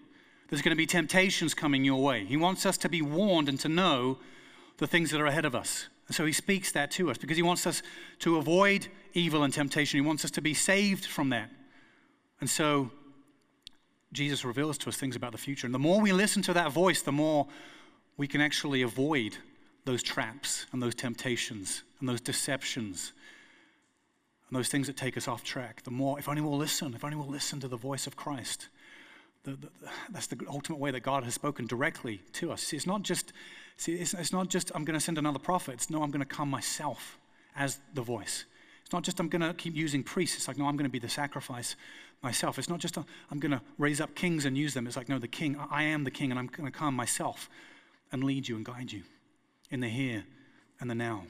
There's 0.49 0.63
going 0.63 0.71
to 0.71 0.77
be 0.77 0.87
temptations 0.87 1.53
coming 1.53 1.85
your 1.85 2.03
way. 2.03 2.25
He 2.25 2.39
wants 2.39 2.65
us 2.65 2.79
to 2.79 2.89
be 2.89 3.03
warned 3.03 3.51
and 3.51 3.61
to 3.61 3.69
know 3.69 4.19
the 4.79 4.87
things 4.87 5.11
that 5.11 5.21
are 5.21 5.27
ahead 5.27 5.45
of 5.45 5.55
us. 5.55 5.89
And 6.07 6.17
so 6.17 6.25
he 6.25 6.33
speaks 6.33 6.73
that 6.73 6.91
to 6.93 7.11
us 7.11 7.19
because 7.19 7.37
he 7.37 7.43
wants 7.43 7.67
us 7.67 7.83
to 8.21 8.39
avoid 8.39 8.89
evil 9.13 9.43
and 9.43 9.53
temptation. 9.53 9.99
He 9.99 10.07
wants 10.07 10.25
us 10.25 10.31
to 10.33 10.41
be 10.41 10.55
saved 10.55 11.05
from 11.05 11.29
that. 11.29 11.51
And 12.41 12.49
so 12.49 12.91
Jesus 14.15 14.43
reveals 14.43 14.79
to 14.79 14.89
us 14.89 14.97
things 14.97 15.17
about 15.17 15.33
the 15.33 15.39
future. 15.39 15.67
And 15.67 15.75
the 15.75 15.79
more 15.79 16.01
we 16.01 16.13
listen 16.13 16.41
to 16.43 16.55
that 16.55 16.73
voice, 16.73 17.03
the 17.03 17.13
more 17.13 17.47
we 18.17 18.27
can 18.27 18.41
actually 18.41 18.81
avoid 18.81 19.37
those 19.85 20.03
traps 20.03 20.65
and 20.73 20.83
those 20.83 20.95
temptations 20.95 21.83
and 22.01 22.09
those 22.09 22.23
deceptions 22.23 23.13
and 24.49 24.59
those 24.59 24.69
things 24.69 24.87
that 24.87 24.97
take 24.97 25.17
us 25.17 25.29
off 25.29 25.45
track, 25.45 25.83
the 25.83 25.91
more, 25.91 26.19
if 26.19 26.29
only 26.29 26.41
we'll 26.41 26.57
listen, 26.57 26.95
if 26.95 27.05
only 27.05 27.17
we'll 27.17 27.29
listen 27.29 27.61
to 27.61 27.69
the 27.69 27.77
voice 27.77 28.07
of 28.07 28.17
Christ. 28.17 28.69
The, 29.45 29.53
the, 29.53 29.69
that's 30.11 30.27
the 30.27 30.39
ultimate 30.49 30.79
way 30.79 30.91
that 30.91 31.01
God 31.01 31.25
has 31.25 31.35
spoken 31.35 31.67
directly 31.67 32.23
to 32.35 32.51
us. 32.51 32.63
See, 32.63 32.77
it's 32.77 32.87
not 32.87 33.03
just, 33.03 33.33
see, 33.77 33.95
it's, 33.95 34.15
it's 34.15 34.33
not 34.33 34.49
just 34.49 34.73
I'm 34.75 34.85
going 34.85 34.99
to 34.99 35.05
send 35.05 35.19
another 35.19 35.39
prophet. 35.39 35.75
It's 35.75 35.91
no, 35.91 36.03
I'm 36.03 36.11
going 36.11 36.25
to 36.25 36.27
come 36.27 36.49
myself 36.49 37.19
as 37.57 37.79
the 37.95 38.03
voice. 38.03 38.47
It's 38.83 38.93
not 38.93 39.03
just 39.03 39.21
I'm 39.21 39.29
going 39.29 39.43
to 39.43 39.53
keep 39.53 39.77
using 39.77 40.03
priests. 40.03 40.37
It's 40.37 40.49
like, 40.49 40.57
no, 40.57 40.67
I'm 40.67 40.77
going 40.77 40.89
to 40.89 40.91
be 40.91 40.99
the 40.99 41.11
sacrifice 41.11 41.77
myself. 42.23 42.59
It's 42.59 42.71
not 42.71 42.79
just 42.79 42.97
uh, 42.97 43.03
i 43.31 43.35
am 43.35 43.39
going 43.39 43.53
to 43.53 43.61
raise 43.77 44.01
up 44.01 44.15
kings 44.15 44.47
and 44.47 44.57
use 44.57 44.73
them. 44.73 44.87
It's 44.87 44.97
like, 44.97 45.11
no, 45.11 45.19
the 45.19 45.29
king, 45.29 45.57
I 45.71 45.83
am 45.83 46.05
the 46.05 46.11
king, 46.11 46.31
and 46.31 46.39
I'm 46.39 46.47
going 46.47 46.71
to 46.71 46.77
come 46.77 46.95
myself 46.95 47.51
and 48.11 48.25
lead 48.25 48.49
you 48.49 48.57
and 48.57 48.65
guide 48.65 48.91
you 48.91 49.03
in 49.71 49.81
the 49.81 49.89
here 49.89 50.25
and 50.81 50.91
the 50.91 50.95
now. 50.95 51.25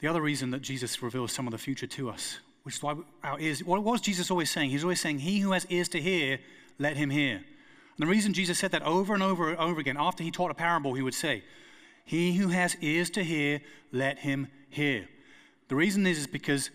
The 0.00 0.08
other 0.08 0.22
reason 0.22 0.50
that 0.50 0.62
Jesus 0.62 1.02
reveals 1.02 1.32
some 1.32 1.46
of 1.46 1.52
the 1.52 1.58
future 1.58 1.86
to 1.86 2.10
us, 2.10 2.38
which 2.62 2.76
is 2.76 2.82
why 2.82 2.96
our 3.22 3.38
ears, 3.38 3.62
what 3.62 3.82
was 3.82 4.00
Jesus 4.00 4.30
always 4.30 4.50
saying? 4.50 4.70
He's 4.70 4.82
always 4.82 5.00
saying, 5.00 5.20
He 5.20 5.40
who 5.40 5.52
has 5.52 5.66
ears 5.66 5.88
to 5.90 6.00
hear, 6.00 6.40
let 6.78 6.96
him 6.96 7.10
hear. 7.10 7.36
And 7.36 7.44
the 7.98 8.06
reason 8.06 8.32
Jesus 8.32 8.58
said 8.58 8.70
that 8.72 8.82
over 8.82 9.12
and 9.12 9.22
over 9.22 9.50
and 9.50 9.58
over 9.58 9.78
again, 9.78 9.96
after 9.98 10.24
he 10.24 10.30
taught 10.30 10.50
a 10.50 10.54
parable, 10.54 10.94
he 10.94 11.02
would 11.02 11.14
say, 11.14 11.44
He 12.04 12.34
who 12.34 12.48
has 12.48 12.76
ears 12.80 13.10
to 13.10 13.22
hear, 13.22 13.60
let 13.92 14.20
him 14.20 14.48
hear. 14.70 15.06
The 15.68 15.76
reason 15.76 16.06
is, 16.06 16.18
is 16.18 16.26
because, 16.26 16.70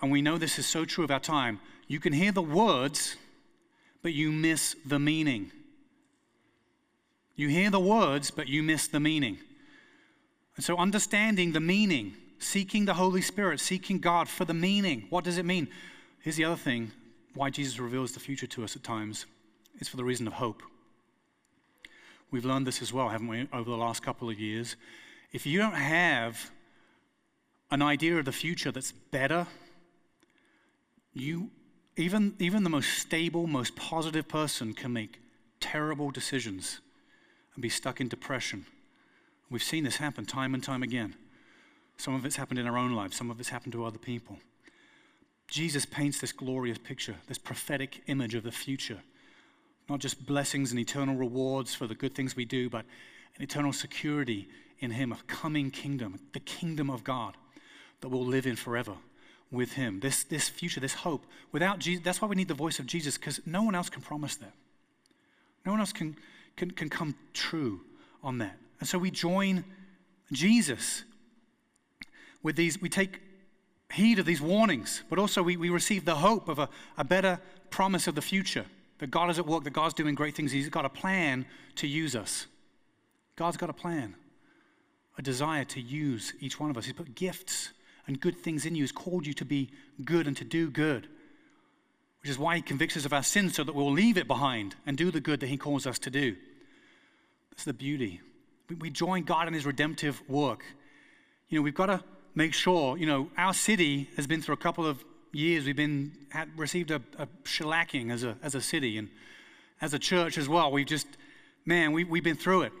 and 0.00 0.10
we 0.10 0.22
know 0.22 0.38
this 0.38 0.58
is 0.58 0.66
so 0.66 0.86
true 0.86 1.04
of 1.04 1.10
our 1.10 1.20
time, 1.20 1.60
you 1.86 2.00
can 2.00 2.14
hear 2.14 2.32
the 2.32 2.42
words, 2.42 3.16
but 4.02 4.14
you 4.14 4.32
miss 4.32 4.74
the 4.86 4.98
meaning. 4.98 5.52
You 7.36 7.48
hear 7.48 7.70
the 7.70 7.80
words, 7.80 8.30
but 8.30 8.48
you 8.48 8.62
miss 8.62 8.88
the 8.88 9.00
meaning. 9.00 9.38
And 10.56 10.64
so, 10.64 10.76
understanding 10.76 11.52
the 11.52 11.60
meaning 11.60 12.14
seeking 12.40 12.86
the 12.86 12.94
Holy 12.94 13.20
Spirit, 13.20 13.60
seeking 13.60 13.98
God 13.98 14.28
for 14.28 14.44
the 14.44 14.54
meaning. 14.54 15.06
What 15.10 15.24
does 15.24 15.38
it 15.38 15.44
mean? 15.44 15.68
Here's 16.20 16.36
the 16.36 16.44
other 16.44 16.56
thing 16.56 16.90
why 17.34 17.50
Jesus 17.50 17.78
reveals 17.78 18.12
the 18.12 18.20
future 18.20 18.48
to 18.48 18.64
us 18.64 18.74
at 18.74 18.82
times 18.82 19.26
it's 19.78 19.88
for 19.88 19.96
the 19.96 20.04
reason 20.04 20.26
of 20.26 20.34
hope. 20.34 20.62
We've 22.30 22.44
learned 22.44 22.66
this 22.66 22.82
as 22.82 22.92
well, 22.92 23.08
haven't 23.08 23.28
we, 23.28 23.48
over 23.52 23.70
the 23.70 23.76
last 23.76 24.02
couple 24.02 24.28
of 24.28 24.38
years? 24.38 24.76
If 25.32 25.46
you 25.46 25.58
don't 25.58 25.74
have 25.74 26.50
an 27.70 27.82
idea 27.82 28.18
of 28.18 28.24
the 28.24 28.32
future 28.32 28.72
that's 28.72 28.92
better, 28.92 29.46
you 31.12 31.50
even, 31.96 32.34
even 32.38 32.64
the 32.64 32.70
most 32.70 32.98
stable, 32.98 33.46
most 33.46 33.76
positive 33.76 34.28
person 34.28 34.74
can 34.74 34.92
make 34.92 35.20
terrible 35.60 36.10
decisions 36.10 36.80
and 37.54 37.62
be 37.62 37.68
stuck 37.68 38.00
in 38.00 38.08
depression. 38.08 38.66
We've 39.50 39.62
seen 39.62 39.84
this 39.84 39.96
happen 39.96 40.24
time 40.24 40.54
and 40.54 40.62
time 40.62 40.82
again. 40.82 41.14
Some 42.00 42.14
of 42.14 42.24
it's 42.24 42.36
happened 42.36 42.58
in 42.58 42.66
our 42.66 42.78
own 42.78 42.94
lives, 42.94 43.16
some 43.16 43.30
of 43.30 43.38
it's 43.40 43.50
happened 43.50 43.72
to 43.74 43.84
other 43.84 43.98
people. 43.98 44.38
Jesus 45.48 45.84
paints 45.84 46.20
this 46.20 46.32
glorious 46.32 46.78
picture, 46.78 47.16
this 47.26 47.38
prophetic 47.38 48.02
image 48.06 48.34
of 48.34 48.44
the 48.44 48.52
future 48.52 49.02
not 49.90 49.98
just 49.98 50.24
blessings 50.24 50.70
and 50.70 50.78
eternal 50.78 51.16
rewards 51.16 51.74
for 51.74 51.88
the 51.88 51.96
good 51.96 52.14
things 52.14 52.36
we 52.36 52.44
do, 52.44 52.70
but 52.70 52.84
an 53.36 53.42
eternal 53.42 53.72
security 53.72 54.48
in 54.78 54.92
Him, 54.92 55.12
a 55.12 55.18
coming 55.26 55.70
kingdom, 55.72 56.20
the 56.32 56.40
kingdom 56.40 56.88
of 56.88 57.02
God 57.02 57.36
that 58.00 58.08
we'll 58.08 58.24
live 58.24 58.46
in 58.46 58.54
forever 58.54 58.94
with 59.50 59.72
Him. 59.72 59.98
This, 59.98 60.22
this 60.22 60.48
future, 60.48 60.78
this 60.78 60.94
hope. 60.94 61.26
Without 61.50 61.80
Jesus, 61.80 62.04
that's 62.04 62.22
why 62.22 62.28
we 62.28 62.36
need 62.36 62.46
the 62.46 62.54
voice 62.54 62.78
of 62.78 62.86
Jesus, 62.86 63.18
because 63.18 63.40
no 63.44 63.64
one 63.64 63.74
else 63.74 63.90
can 63.90 64.00
promise 64.00 64.36
that. 64.36 64.52
No 65.66 65.72
one 65.72 65.80
else 65.80 65.92
can, 65.92 66.16
can, 66.56 66.70
can 66.70 66.88
come 66.88 67.16
true 67.34 67.80
on 68.22 68.38
that. 68.38 68.56
And 68.78 68.88
so 68.88 68.96
we 68.96 69.10
join 69.10 69.64
Jesus 70.30 71.02
with 72.42 72.56
these, 72.56 72.80
we 72.80 72.88
take 72.88 73.20
heed 73.92 74.18
of 74.18 74.26
these 74.26 74.40
warnings, 74.40 75.02
but 75.10 75.18
also 75.18 75.42
we, 75.42 75.56
we 75.56 75.70
receive 75.70 76.04
the 76.04 76.16
hope 76.16 76.48
of 76.48 76.58
a, 76.58 76.68
a 76.96 77.04
better 77.04 77.40
promise 77.70 78.06
of 78.06 78.14
the 78.14 78.22
future. 78.22 78.66
That 78.98 79.10
God 79.10 79.30
is 79.30 79.38
at 79.38 79.46
work, 79.46 79.64
that 79.64 79.72
God's 79.72 79.94
doing 79.94 80.14
great 80.14 80.34
things. 80.34 80.52
He's 80.52 80.68
got 80.68 80.84
a 80.84 80.90
plan 80.90 81.46
to 81.76 81.86
use 81.86 82.14
us. 82.14 82.46
God's 83.34 83.56
got 83.56 83.70
a 83.70 83.74
plan, 83.74 84.14
a 85.16 85.22
desire 85.22 85.64
to 85.64 85.80
use 85.80 86.34
each 86.40 86.60
one 86.60 86.68
of 86.68 86.76
us. 86.76 86.84
He's 86.84 86.92
put 86.92 87.14
gifts 87.14 87.70
and 88.06 88.20
good 88.20 88.36
things 88.36 88.66
in 88.66 88.74
you. 88.74 88.82
He's 88.82 88.92
called 88.92 89.26
you 89.26 89.32
to 89.34 89.44
be 89.46 89.70
good 90.04 90.26
and 90.26 90.36
to 90.36 90.44
do 90.44 90.68
good, 90.70 91.08
which 92.20 92.30
is 92.30 92.38
why 92.38 92.56
He 92.56 92.62
convicts 92.62 92.98
us 92.98 93.06
of 93.06 93.14
our 93.14 93.22
sins 93.22 93.54
so 93.54 93.64
that 93.64 93.74
we'll 93.74 93.90
leave 93.90 94.18
it 94.18 94.26
behind 94.28 94.74
and 94.84 94.98
do 94.98 95.10
the 95.10 95.20
good 95.20 95.40
that 95.40 95.48
He 95.48 95.56
calls 95.56 95.86
us 95.86 95.98
to 96.00 96.10
do. 96.10 96.36
That's 97.50 97.64
the 97.64 97.72
beauty. 97.72 98.20
We, 98.68 98.76
we 98.76 98.90
join 98.90 99.22
God 99.22 99.48
in 99.48 99.54
His 99.54 99.64
redemptive 99.64 100.22
work. 100.28 100.62
You 101.48 101.58
know, 101.58 101.62
we've 101.62 101.74
got 101.74 101.86
to 101.86 102.04
make 102.40 102.54
sure, 102.54 102.96
you 102.96 103.04
know, 103.04 103.28
our 103.36 103.52
city 103.52 104.08
has 104.16 104.26
been 104.26 104.40
through 104.40 104.54
a 104.54 104.64
couple 104.66 104.86
of 104.86 105.04
years, 105.30 105.66
we've 105.66 105.76
been 105.76 106.10
had, 106.30 106.48
received 106.56 106.90
a, 106.90 107.02
a 107.18 107.26
shellacking 107.44 108.10
as 108.10 108.24
a, 108.24 108.34
as 108.42 108.54
a 108.54 108.62
city 108.62 108.96
and 108.96 109.10
as 109.82 109.92
a 109.92 109.98
church 109.98 110.38
as 110.38 110.48
well. 110.48 110.72
We've 110.72 110.86
just, 110.86 111.06
man, 111.66 111.92
we, 111.92 112.04
we've 112.04 112.24
been 112.24 112.38
through 112.38 112.62
it. 112.62 112.72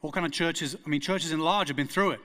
All 0.00 0.12
kind 0.12 0.24
of 0.24 0.32
churches, 0.32 0.74
I 0.86 0.88
mean, 0.88 1.02
churches 1.02 1.30
in 1.30 1.40
large 1.40 1.68
have 1.68 1.76
been 1.76 1.88
through 1.88 2.12
it. 2.12 2.20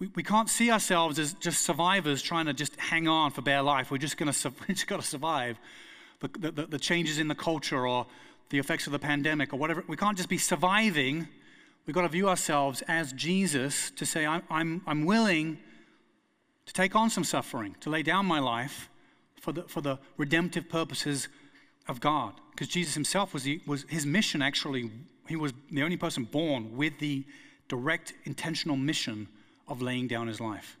We, 0.00 0.08
we 0.16 0.24
can't 0.24 0.50
see 0.50 0.72
ourselves 0.72 1.20
as 1.20 1.34
just 1.34 1.62
survivors 1.62 2.20
trying 2.20 2.46
to 2.46 2.52
just 2.52 2.74
hang 2.74 3.06
on 3.06 3.30
for 3.30 3.40
bare 3.40 3.62
life. 3.62 3.92
We're 3.92 3.98
just 3.98 4.16
going 4.16 4.32
to 4.32 4.52
we 4.66 4.74
just 4.74 4.88
got 4.88 5.00
to 5.00 5.06
survive 5.06 5.60
the, 6.18 6.50
the, 6.50 6.66
the 6.66 6.78
changes 6.78 7.20
in 7.20 7.28
the 7.28 7.36
culture 7.36 7.86
or 7.86 8.06
the 8.50 8.58
effects 8.58 8.88
of 8.88 8.92
the 8.92 8.98
pandemic 8.98 9.52
or 9.54 9.58
whatever. 9.58 9.84
We 9.86 9.96
can't 9.96 10.16
just 10.16 10.28
be 10.28 10.38
surviving 10.38 11.28
We've 11.86 11.94
got 11.94 12.02
to 12.02 12.08
view 12.08 12.28
ourselves 12.28 12.82
as 12.88 13.12
Jesus 13.12 13.90
to 13.92 14.06
say, 14.06 14.26
I'm, 14.26 14.42
I'm, 14.50 14.82
I'm 14.86 15.04
willing 15.04 15.58
to 16.66 16.72
take 16.72 16.96
on 16.96 17.10
some 17.10 17.24
suffering, 17.24 17.76
to 17.80 17.90
lay 17.90 18.02
down 18.02 18.24
my 18.24 18.38
life 18.38 18.88
for 19.40 19.52
the, 19.52 19.62
for 19.64 19.82
the 19.82 19.98
redemptive 20.16 20.68
purposes 20.68 21.28
of 21.86 22.00
God. 22.00 22.34
Because 22.50 22.68
Jesus 22.68 22.94
himself 22.94 23.34
was, 23.34 23.42
the, 23.42 23.60
was 23.66 23.84
his 23.88 24.06
mission 24.06 24.40
actually, 24.40 24.90
he 25.28 25.36
was 25.36 25.52
the 25.70 25.82
only 25.82 25.98
person 25.98 26.24
born 26.24 26.76
with 26.76 26.98
the 26.98 27.24
direct 27.68 28.14
intentional 28.24 28.76
mission 28.76 29.28
of 29.68 29.82
laying 29.82 30.08
down 30.08 30.26
his 30.26 30.40
life. 30.40 30.78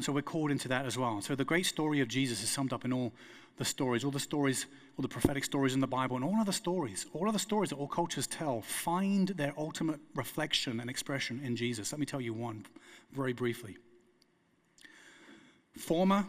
And 0.00 0.04
so 0.06 0.14
we're 0.14 0.22
called 0.22 0.50
into 0.50 0.66
that 0.68 0.86
as 0.86 0.96
well. 0.96 1.20
So 1.20 1.34
the 1.34 1.44
great 1.44 1.66
story 1.66 2.00
of 2.00 2.08
Jesus 2.08 2.42
is 2.42 2.48
summed 2.48 2.72
up 2.72 2.86
in 2.86 2.92
all 2.94 3.12
the 3.58 3.66
stories, 3.66 4.02
all 4.02 4.10
the 4.10 4.18
stories, 4.18 4.64
all 4.96 5.02
the 5.02 5.08
prophetic 5.08 5.44
stories 5.44 5.74
in 5.74 5.80
the 5.80 5.86
Bible, 5.86 6.16
and 6.16 6.24
all 6.24 6.36
other 6.40 6.52
stories, 6.52 7.04
all 7.12 7.28
other 7.28 7.38
stories 7.38 7.68
that 7.68 7.76
all 7.76 7.86
cultures 7.86 8.26
tell, 8.26 8.62
find 8.62 9.28
their 9.28 9.52
ultimate 9.58 10.00
reflection 10.14 10.80
and 10.80 10.88
expression 10.88 11.38
in 11.44 11.54
Jesus. 11.54 11.92
Let 11.92 11.98
me 11.98 12.06
tell 12.06 12.20
you 12.22 12.32
one 12.32 12.64
very 13.12 13.34
briefly. 13.34 13.76
Former 15.76 16.24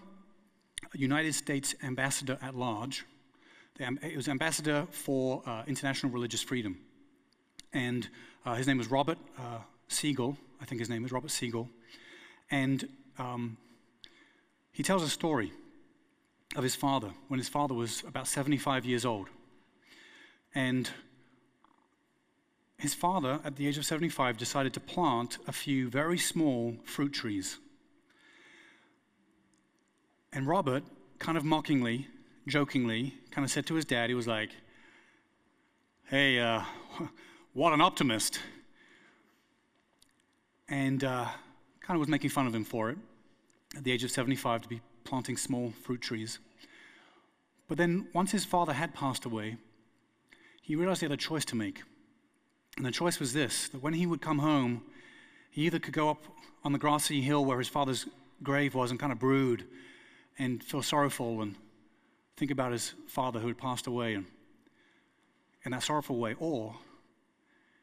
United 0.94 1.34
States 1.34 1.74
ambassador 1.82 2.38
at 2.42 2.54
large, 2.58 3.06
it 3.80 4.18
was 4.18 4.28
ambassador 4.28 4.86
for 4.92 5.44
uh, 5.46 5.64
international 5.66 6.12
religious 6.12 6.42
freedom. 6.42 6.78
And 7.72 8.10
uh, 8.46 8.56
his 8.56 8.68
name 8.68 8.80
was 8.80 8.92
Robert 8.92 9.18
uh, 9.40 9.60
Siegel, 9.88 10.36
I 10.62 10.66
think 10.66 10.80
his 10.80 10.90
name 10.90 11.06
is 11.06 11.14
Robert 11.14 11.32
Siegel. 11.32 11.70
And 12.50 12.90
um, 13.18 13.58
he 14.72 14.84
tells 14.84 15.04
a 15.04 15.10
story 15.10 15.52
of 16.56 16.64
his 16.64 16.76
father 16.76 17.12
when 17.28 17.40
his 17.40 17.50
father 17.50 17.74
was 17.74 18.04
about 18.08 18.28
75 18.28 18.86
years 18.86 19.06
old. 19.06 19.30
And 20.54 20.90
his 22.78 22.94
father, 22.94 23.40
at 23.44 23.56
the 23.56 23.68
age 23.68 23.78
of 23.78 23.86
75, 23.86 24.38
decided 24.38 24.74
to 24.74 24.80
plant 24.80 25.38
a 25.48 25.52
few 25.52 25.90
very 25.90 26.18
small 26.18 26.76
fruit 26.84 27.14
trees. 27.14 27.58
And 30.34 30.48
Robert, 30.48 30.84
kind 31.20 31.38
of 31.38 31.44
mockingly, 31.44 32.08
jokingly, 32.48 33.14
kind 33.30 33.46
of 33.46 33.52
said 33.52 33.66
to 33.68 33.76
his 33.76 33.86
dad, 33.86 34.10
he 34.10 34.16
was 34.16 34.28
like, 34.28 34.50
Hey, 36.06 36.40
uh, 36.40 36.64
what 37.54 37.72
an 37.72 37.82
optimist. 37.82 38.40
And 40.68 41.04
uh, 41.04 41.28
kind 41.82 41.96
of 41.96 42.00
was 42.00 42.10
making 42.10 42.30
fun 42.30 42.48
of 42.48 42.56
him 42.56 42.64
for 42.64 42.90
it 42.90 42.98
at 43.76 43.84
the 43.84 43.92
age 43.92 44.04
of 44.04 44.12
75 44.12 44.62
to 44.62 44.70
be 44.70 44.82
planting 45.04 45.38
small 45.38 45.74
fruit 45.84 46.02
trees. 46.02 46.40
But 47.68 47.78
then, 47.78 48.08
once 48.14 48.32
his 48.32 48.46
father 48.46 48.74
had 48.74 48.94
passed 48.94 49.26
away, 49.26 49.58
he 50.62 50.76
realized 50.76 51.02
he 51.02 51.06
had 51.06 51.12
a 51.12 51.18
choice 51.18 51.46
to 51.46 51.56
make. 51.56 51.84
And 52.78 52.86
the 52.86 52.92
choice 52.92 53.20
was 53.20 53.34
this 53.34 53.70
that 53.70 53.82
when 53.82 53.94
he 53.94 54.06
would 54.06 54.22
come 54.22 54.40
home, 54.40 54.84
he 55.50 55.66
either 55.66 55.80
could 55.80 55.94
go 55.94 56.10
up 56.10 56.24
on 56.64 56.72
the 56.72 56.80
grassy 56.80 57.22
hill 57.22 57.44
where 57.44 57.58
his 57.58 57.68
father's 57.68 58.08
grave 58.44 58.76
was 58.76 58.92
and 58.92 59.00
kind 59.00 59.12
of 59.12 59.20
brood 59.20 59.66
and 60.40 60.64
feel 60.64 60.82
sorrowful 60.82 61.42
and 61.42 61.56
think 62.38 62.52
about 62.52 62.72
his 62.72 62.94
father 63.08 63.40
who 63.40 63.48
had 63.48 63.58
passed 63.58 63.88
away 63.88 64.14
and 64.14 64.26
in 65.64 65.72
that 65.72 65.84
sorrowful 65.84 66.18
way, 66.18 66.36
or 66.40 66.76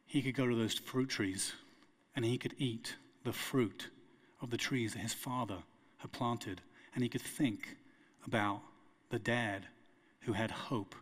he 0.06 0.22
could 0.22 0.34
go 0.34 0.48
to 0.48 0.56
those 0.56 0.74
fruit 0.74 1.08
trees 1.08 1.52
and 2.16 2.24
he 2.24 2.38
could 2.38 2.54
eat 2.58 2.96
the 3.28 3.32
fruit 3.34 3.90
of 4.40 4.48
the 4.48 4.56
trees 4.56 4.94
that 4.94 5.00
his 5.00 5.12
father 5.12 5.58
had 5.98 6.10
planted 6.12 6.62
and 6.94 7.02
he 7.02 7.10
could 7.10 7.20
think 7.20 7.76
about 8.26 8.62
the 9.10 9.18
dad 9.18 9.66
who 10.20 10.32
had 10.32 10.50
hope, 10.50 10.94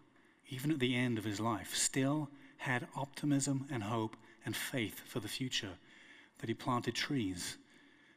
even 0.49 0.73
at 0.73 0.81
the 0.81 0.97
end 0.97 1.19
of 1.19 1.25
his 1.25 1.39
life, 1.39 1.73
still 1.77 2.29
had 2.57 2.89
optimism 2.97 3.65
and 3.71 3.85
hope 3.85 4.17
and 4.45 4.57
faith 4.57 5.03
for 5.07 5.21
the 5.21 5.29
future, 5.29 5.75
that 6.39 6.49
he 6.49 6.55
planted 6.55 6.97
trees 6.97 7.59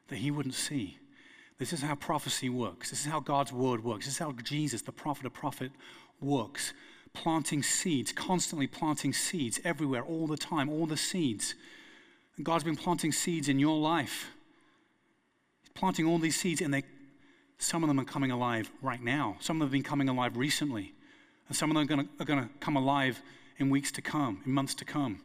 that 0.07 0.15
he 0.17 0.31
wouldn't 0.31 0.55
see. 0.55 0.97
This 1.59 1.71
is 1.71 1.83
how 1.83 1.93
prophecy 1.93 2.49
works. 2.49 2.89
This 2.89 3.01
is 3.01 3.11
how 3.11 3.19
God's 3.19 3.53
word 3.53 3.83
works. 3.83 4.05
This 4.05 4.15
is 4.15 4.19
how 4.19 4.31
Jesus, 4.31 4.81
the 4.81 4.91
prophet 4.91 5.27
of 5.27 5.33
prophet, 5.33 5.71
works. 6.19 6.73
Planting 7.13 7.61
seeds, 7.61 8.11
constantly 8.11 8.65
planting 8.65 9.13
seeds 9.13 9.59
everywhere, 9.63 10.01
all 10.01 10.25
the 10.25 10.35
time, 10.35 10.67
all 10.67 10.87
the 10.87 10.97
seeds. 10.97 11.53
And 12.39 12.45
God's 12.45 12.63
been 12.63 12.77
planting 12.77 13.11
seeds 13.11 13.49
in 13.49 13.59
your 13.59 13.77
life. 13.77 14.31
He's 15.61 15.73
planting 15.73 16.05
all 16.05 16.17
these 16.17 16.39
seeds, 16.39 16.61
and 16.61 16.73
they 16.73 16.83
some 17.57 17.83
of 17.83 17.89
them 17.89 17.99
are 17.99 18.05
coming 18.05 18.31
alive 18.31 18.71
right 18.81 19.03
now. 19.03 19.35
Some 19.41 19.57
of 19.57 19.59
them 19.59 19.67
have 19.67 19.73
been 19.73 19.83
coming 19.83 20.07
alive 20.07 20.37
recently. 20.37 20.93
And 21.49 21.57
some 21.57 21.69
of 21.69 21.75
them 21.75 22.07
are 22.17 22.23
going, 22.23 22.39
to, 22.39 22.49
come 22.61 22.77
alive 22.77 23.21
in 23.57 23.69
weeks 23.69 23.91
to 23.91 24.01
come, 24.01 24.41
in 24.45 24.53
months 24.53 24.73
to 24.75 24.85
come. 24.85 25.19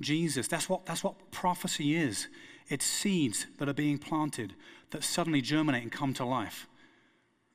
Jesus, 0.00 0.48
that's 0.48 0.68
what, 0.68 0.84
that's 0.84 1.04
what 1.04 1.30
prophecy 1.30 1.94
is. 1.94 2.26
It's 2.66 2.84
seeds 2.84 3.46
that 3.58 3.68
are 3.68 3.72
being 3.74 3.96
planted 3.96 4.54
that 4.90 5.04
suddenly 5.04 5.40
germinate 5.40 5.84
and 5.84 5.92
come 5.92 6.12
to 6.14 6.24
life. 6.24 6.66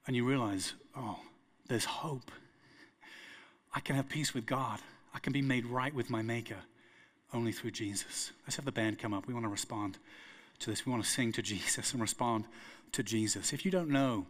And 0.08 0.16
you 0.16 0.24
realize, 0.24 0.76
oh, 0.96 1.20
there's 1.68 1.84
hope. 1.84 2.32
I 3.74 3.82
can 3.82 3.98
have 3.98 4.08
peace 4.08 4.34
with 4.34 4.46
God. 4.46 4.80
I 5.14 5.20
can 5.20 5.34
be 5.34 5.42
made 5.42 5.66
right 5.66 5.94
with 5.94 6.10
my 6.10 6.22
Maker 6.22 6.60
only 7.34 7.52
through 7.52 7.72
Jesus. 7.72 8.32
Let's 8.46 8.56
have 8.58 8.66
the 8.66 8.72
band 8.72 9.00
come 9.00 9.14
up. 9.14 9.28
We 9.28 9.34
want 9.34 9.46
to 9.46 9.50
respond 9.50 9.98
to 10.60 10.70
this. 10.70 10.86
We 10.86 10.92
want 10.92 11.04
to 11.04 11.10
sing 11.10 11.32
to 11.34 11.42
Jesus 11.42 11.92
and 11.92 12.02
respond 12.02 12.46
to 12.92 13.04
Jesus. 13.04 13.54
If 13.54 13.66
you 13.66 13.72
don't 13.72 13.90
know 13.90 14.26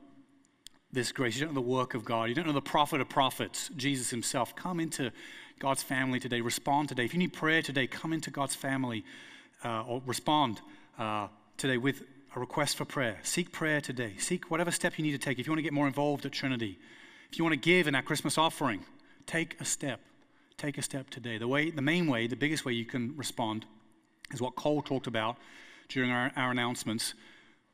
this 0.91 1.11
grace, 1.11 1.35
you 1.35 1.45
don't 1.45 1.53
know 1.53 1.61
the 1.61 1.67
work 1.67 1.93
of 1.93 2.05
God, 2.05 2.29
you 2.29 2.35
don't 2.35 2.47
know 2.47 2.53
the 2.53 2.61
prophet 2.61 3.01
of 3.01 3.09
prophets, 3.09 3.69
Jesus 3.75 4.11
himself, 4.11 4.55
come 4.55 4.79
into 4.79 5.11
God's 5.59 5.83
family 5.83 6.19
today. 6.19 6.41
Respond 6.41 6.89
today. 6.89 7.05
If 7.05 7.13
you 7.13 7.19
need 7.19 7.33
prayer 7.33 7.61
today, 7.61 7.87
come 7.87 8.13
into 8.13 8.31
God's 8.31 8.55
family 8.55 9.03
uh, 9.63 9.83
or 9.83 10.01
respond 10.05 10.61
uh, 10.99 11.27
today 11.57 11.77
with 11.77 12.03
a 12.35 12.39
request 12.39 12.77
for 12.77 12.85
prayer. 12.85 13.17
Seek 13.23 13.51
prayer 13.51 13.79
today. 13.81 14.15
Seek 14.17 14.49
whatever 14.49 14.71
step 14.71 14.97
you 14.97 15.03
need 15.03 15.11
to 15.11 15.17
take. 15.17 15.39
If 15.39 15.45
you 15.45 15.51
want 15.51 15.59
to 15.59 15.63
get 15.63 15.73
more 15.73 15.87
involved 15.87 16.25
at 16.25 16.31
Trinity, 16.31 16.79
if 17.31 17.37
you 17.37 17.43
want 17.43 17.53
to 17.53 17.59
give 17.59 17.87
in 17.87 17.95
our 17.95 18.01
Christmas 18.01 18.37
offering, 18.37 18.83
take 19.25 19.59
a 19.59 19.65
step. 19.65 19.99
Take 20.63 20.77
a 20.77 20.81
step 20.81 21.09
today. 21.09 21.37
The 21.37 21.47
way, 21.49 21.71
the 21.71 21.81
main 21.81 22.07
way, 22.07 22.25
the 22.25 22.37
biggest 22.37 22.63
way 22.63 22.71
you 22.71 22.85
can 22.85 23.17
respond 23.17 23.65
is 24.31 24.41
what 24.41 24.55
Cole 24.55 24.81
talked 24.81 25.07
about 25.07 25.35
during 25.89 26.09
our, 26.09 26.31
our 26.37 26.51
announcements. 26.51 27.15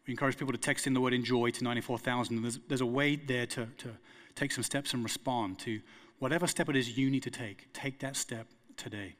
We 0.08 0.14
encourage 0.14 0.38
people 0.38 0.54
to 0.54 0.58
text 0.58 0.88
in 0.88 0.96
the 0.96 1.00
word 1.00 1.14
enjoy 1.14 1.52
to 1.52 1.64
94,000. 1.64 2.42
There's, 2.42 2.60
there's 2.68 2.82
a 2.82 2.88
way 2.88 3.16
there 3.16 3.46
to, 3.46 3.68
to 3.78 3.90
take 4.34 4.52
some 4.52 4.64
steps 4.64 4.96
and 4.96 5.04
respond 5.04 5.60
to 5.60 5.82
whatever 6.18 6.48
step 6.48 6.68
it 6.68 6.76
is 6.76 6.98
you 6.98 7.12
need 7.12 7.22
to 7.22 7.30
take. 7.30 7.72
Take 7.74 8.00
that 8.00 8.16
step 8.16 8.48
today. 8.76 9.18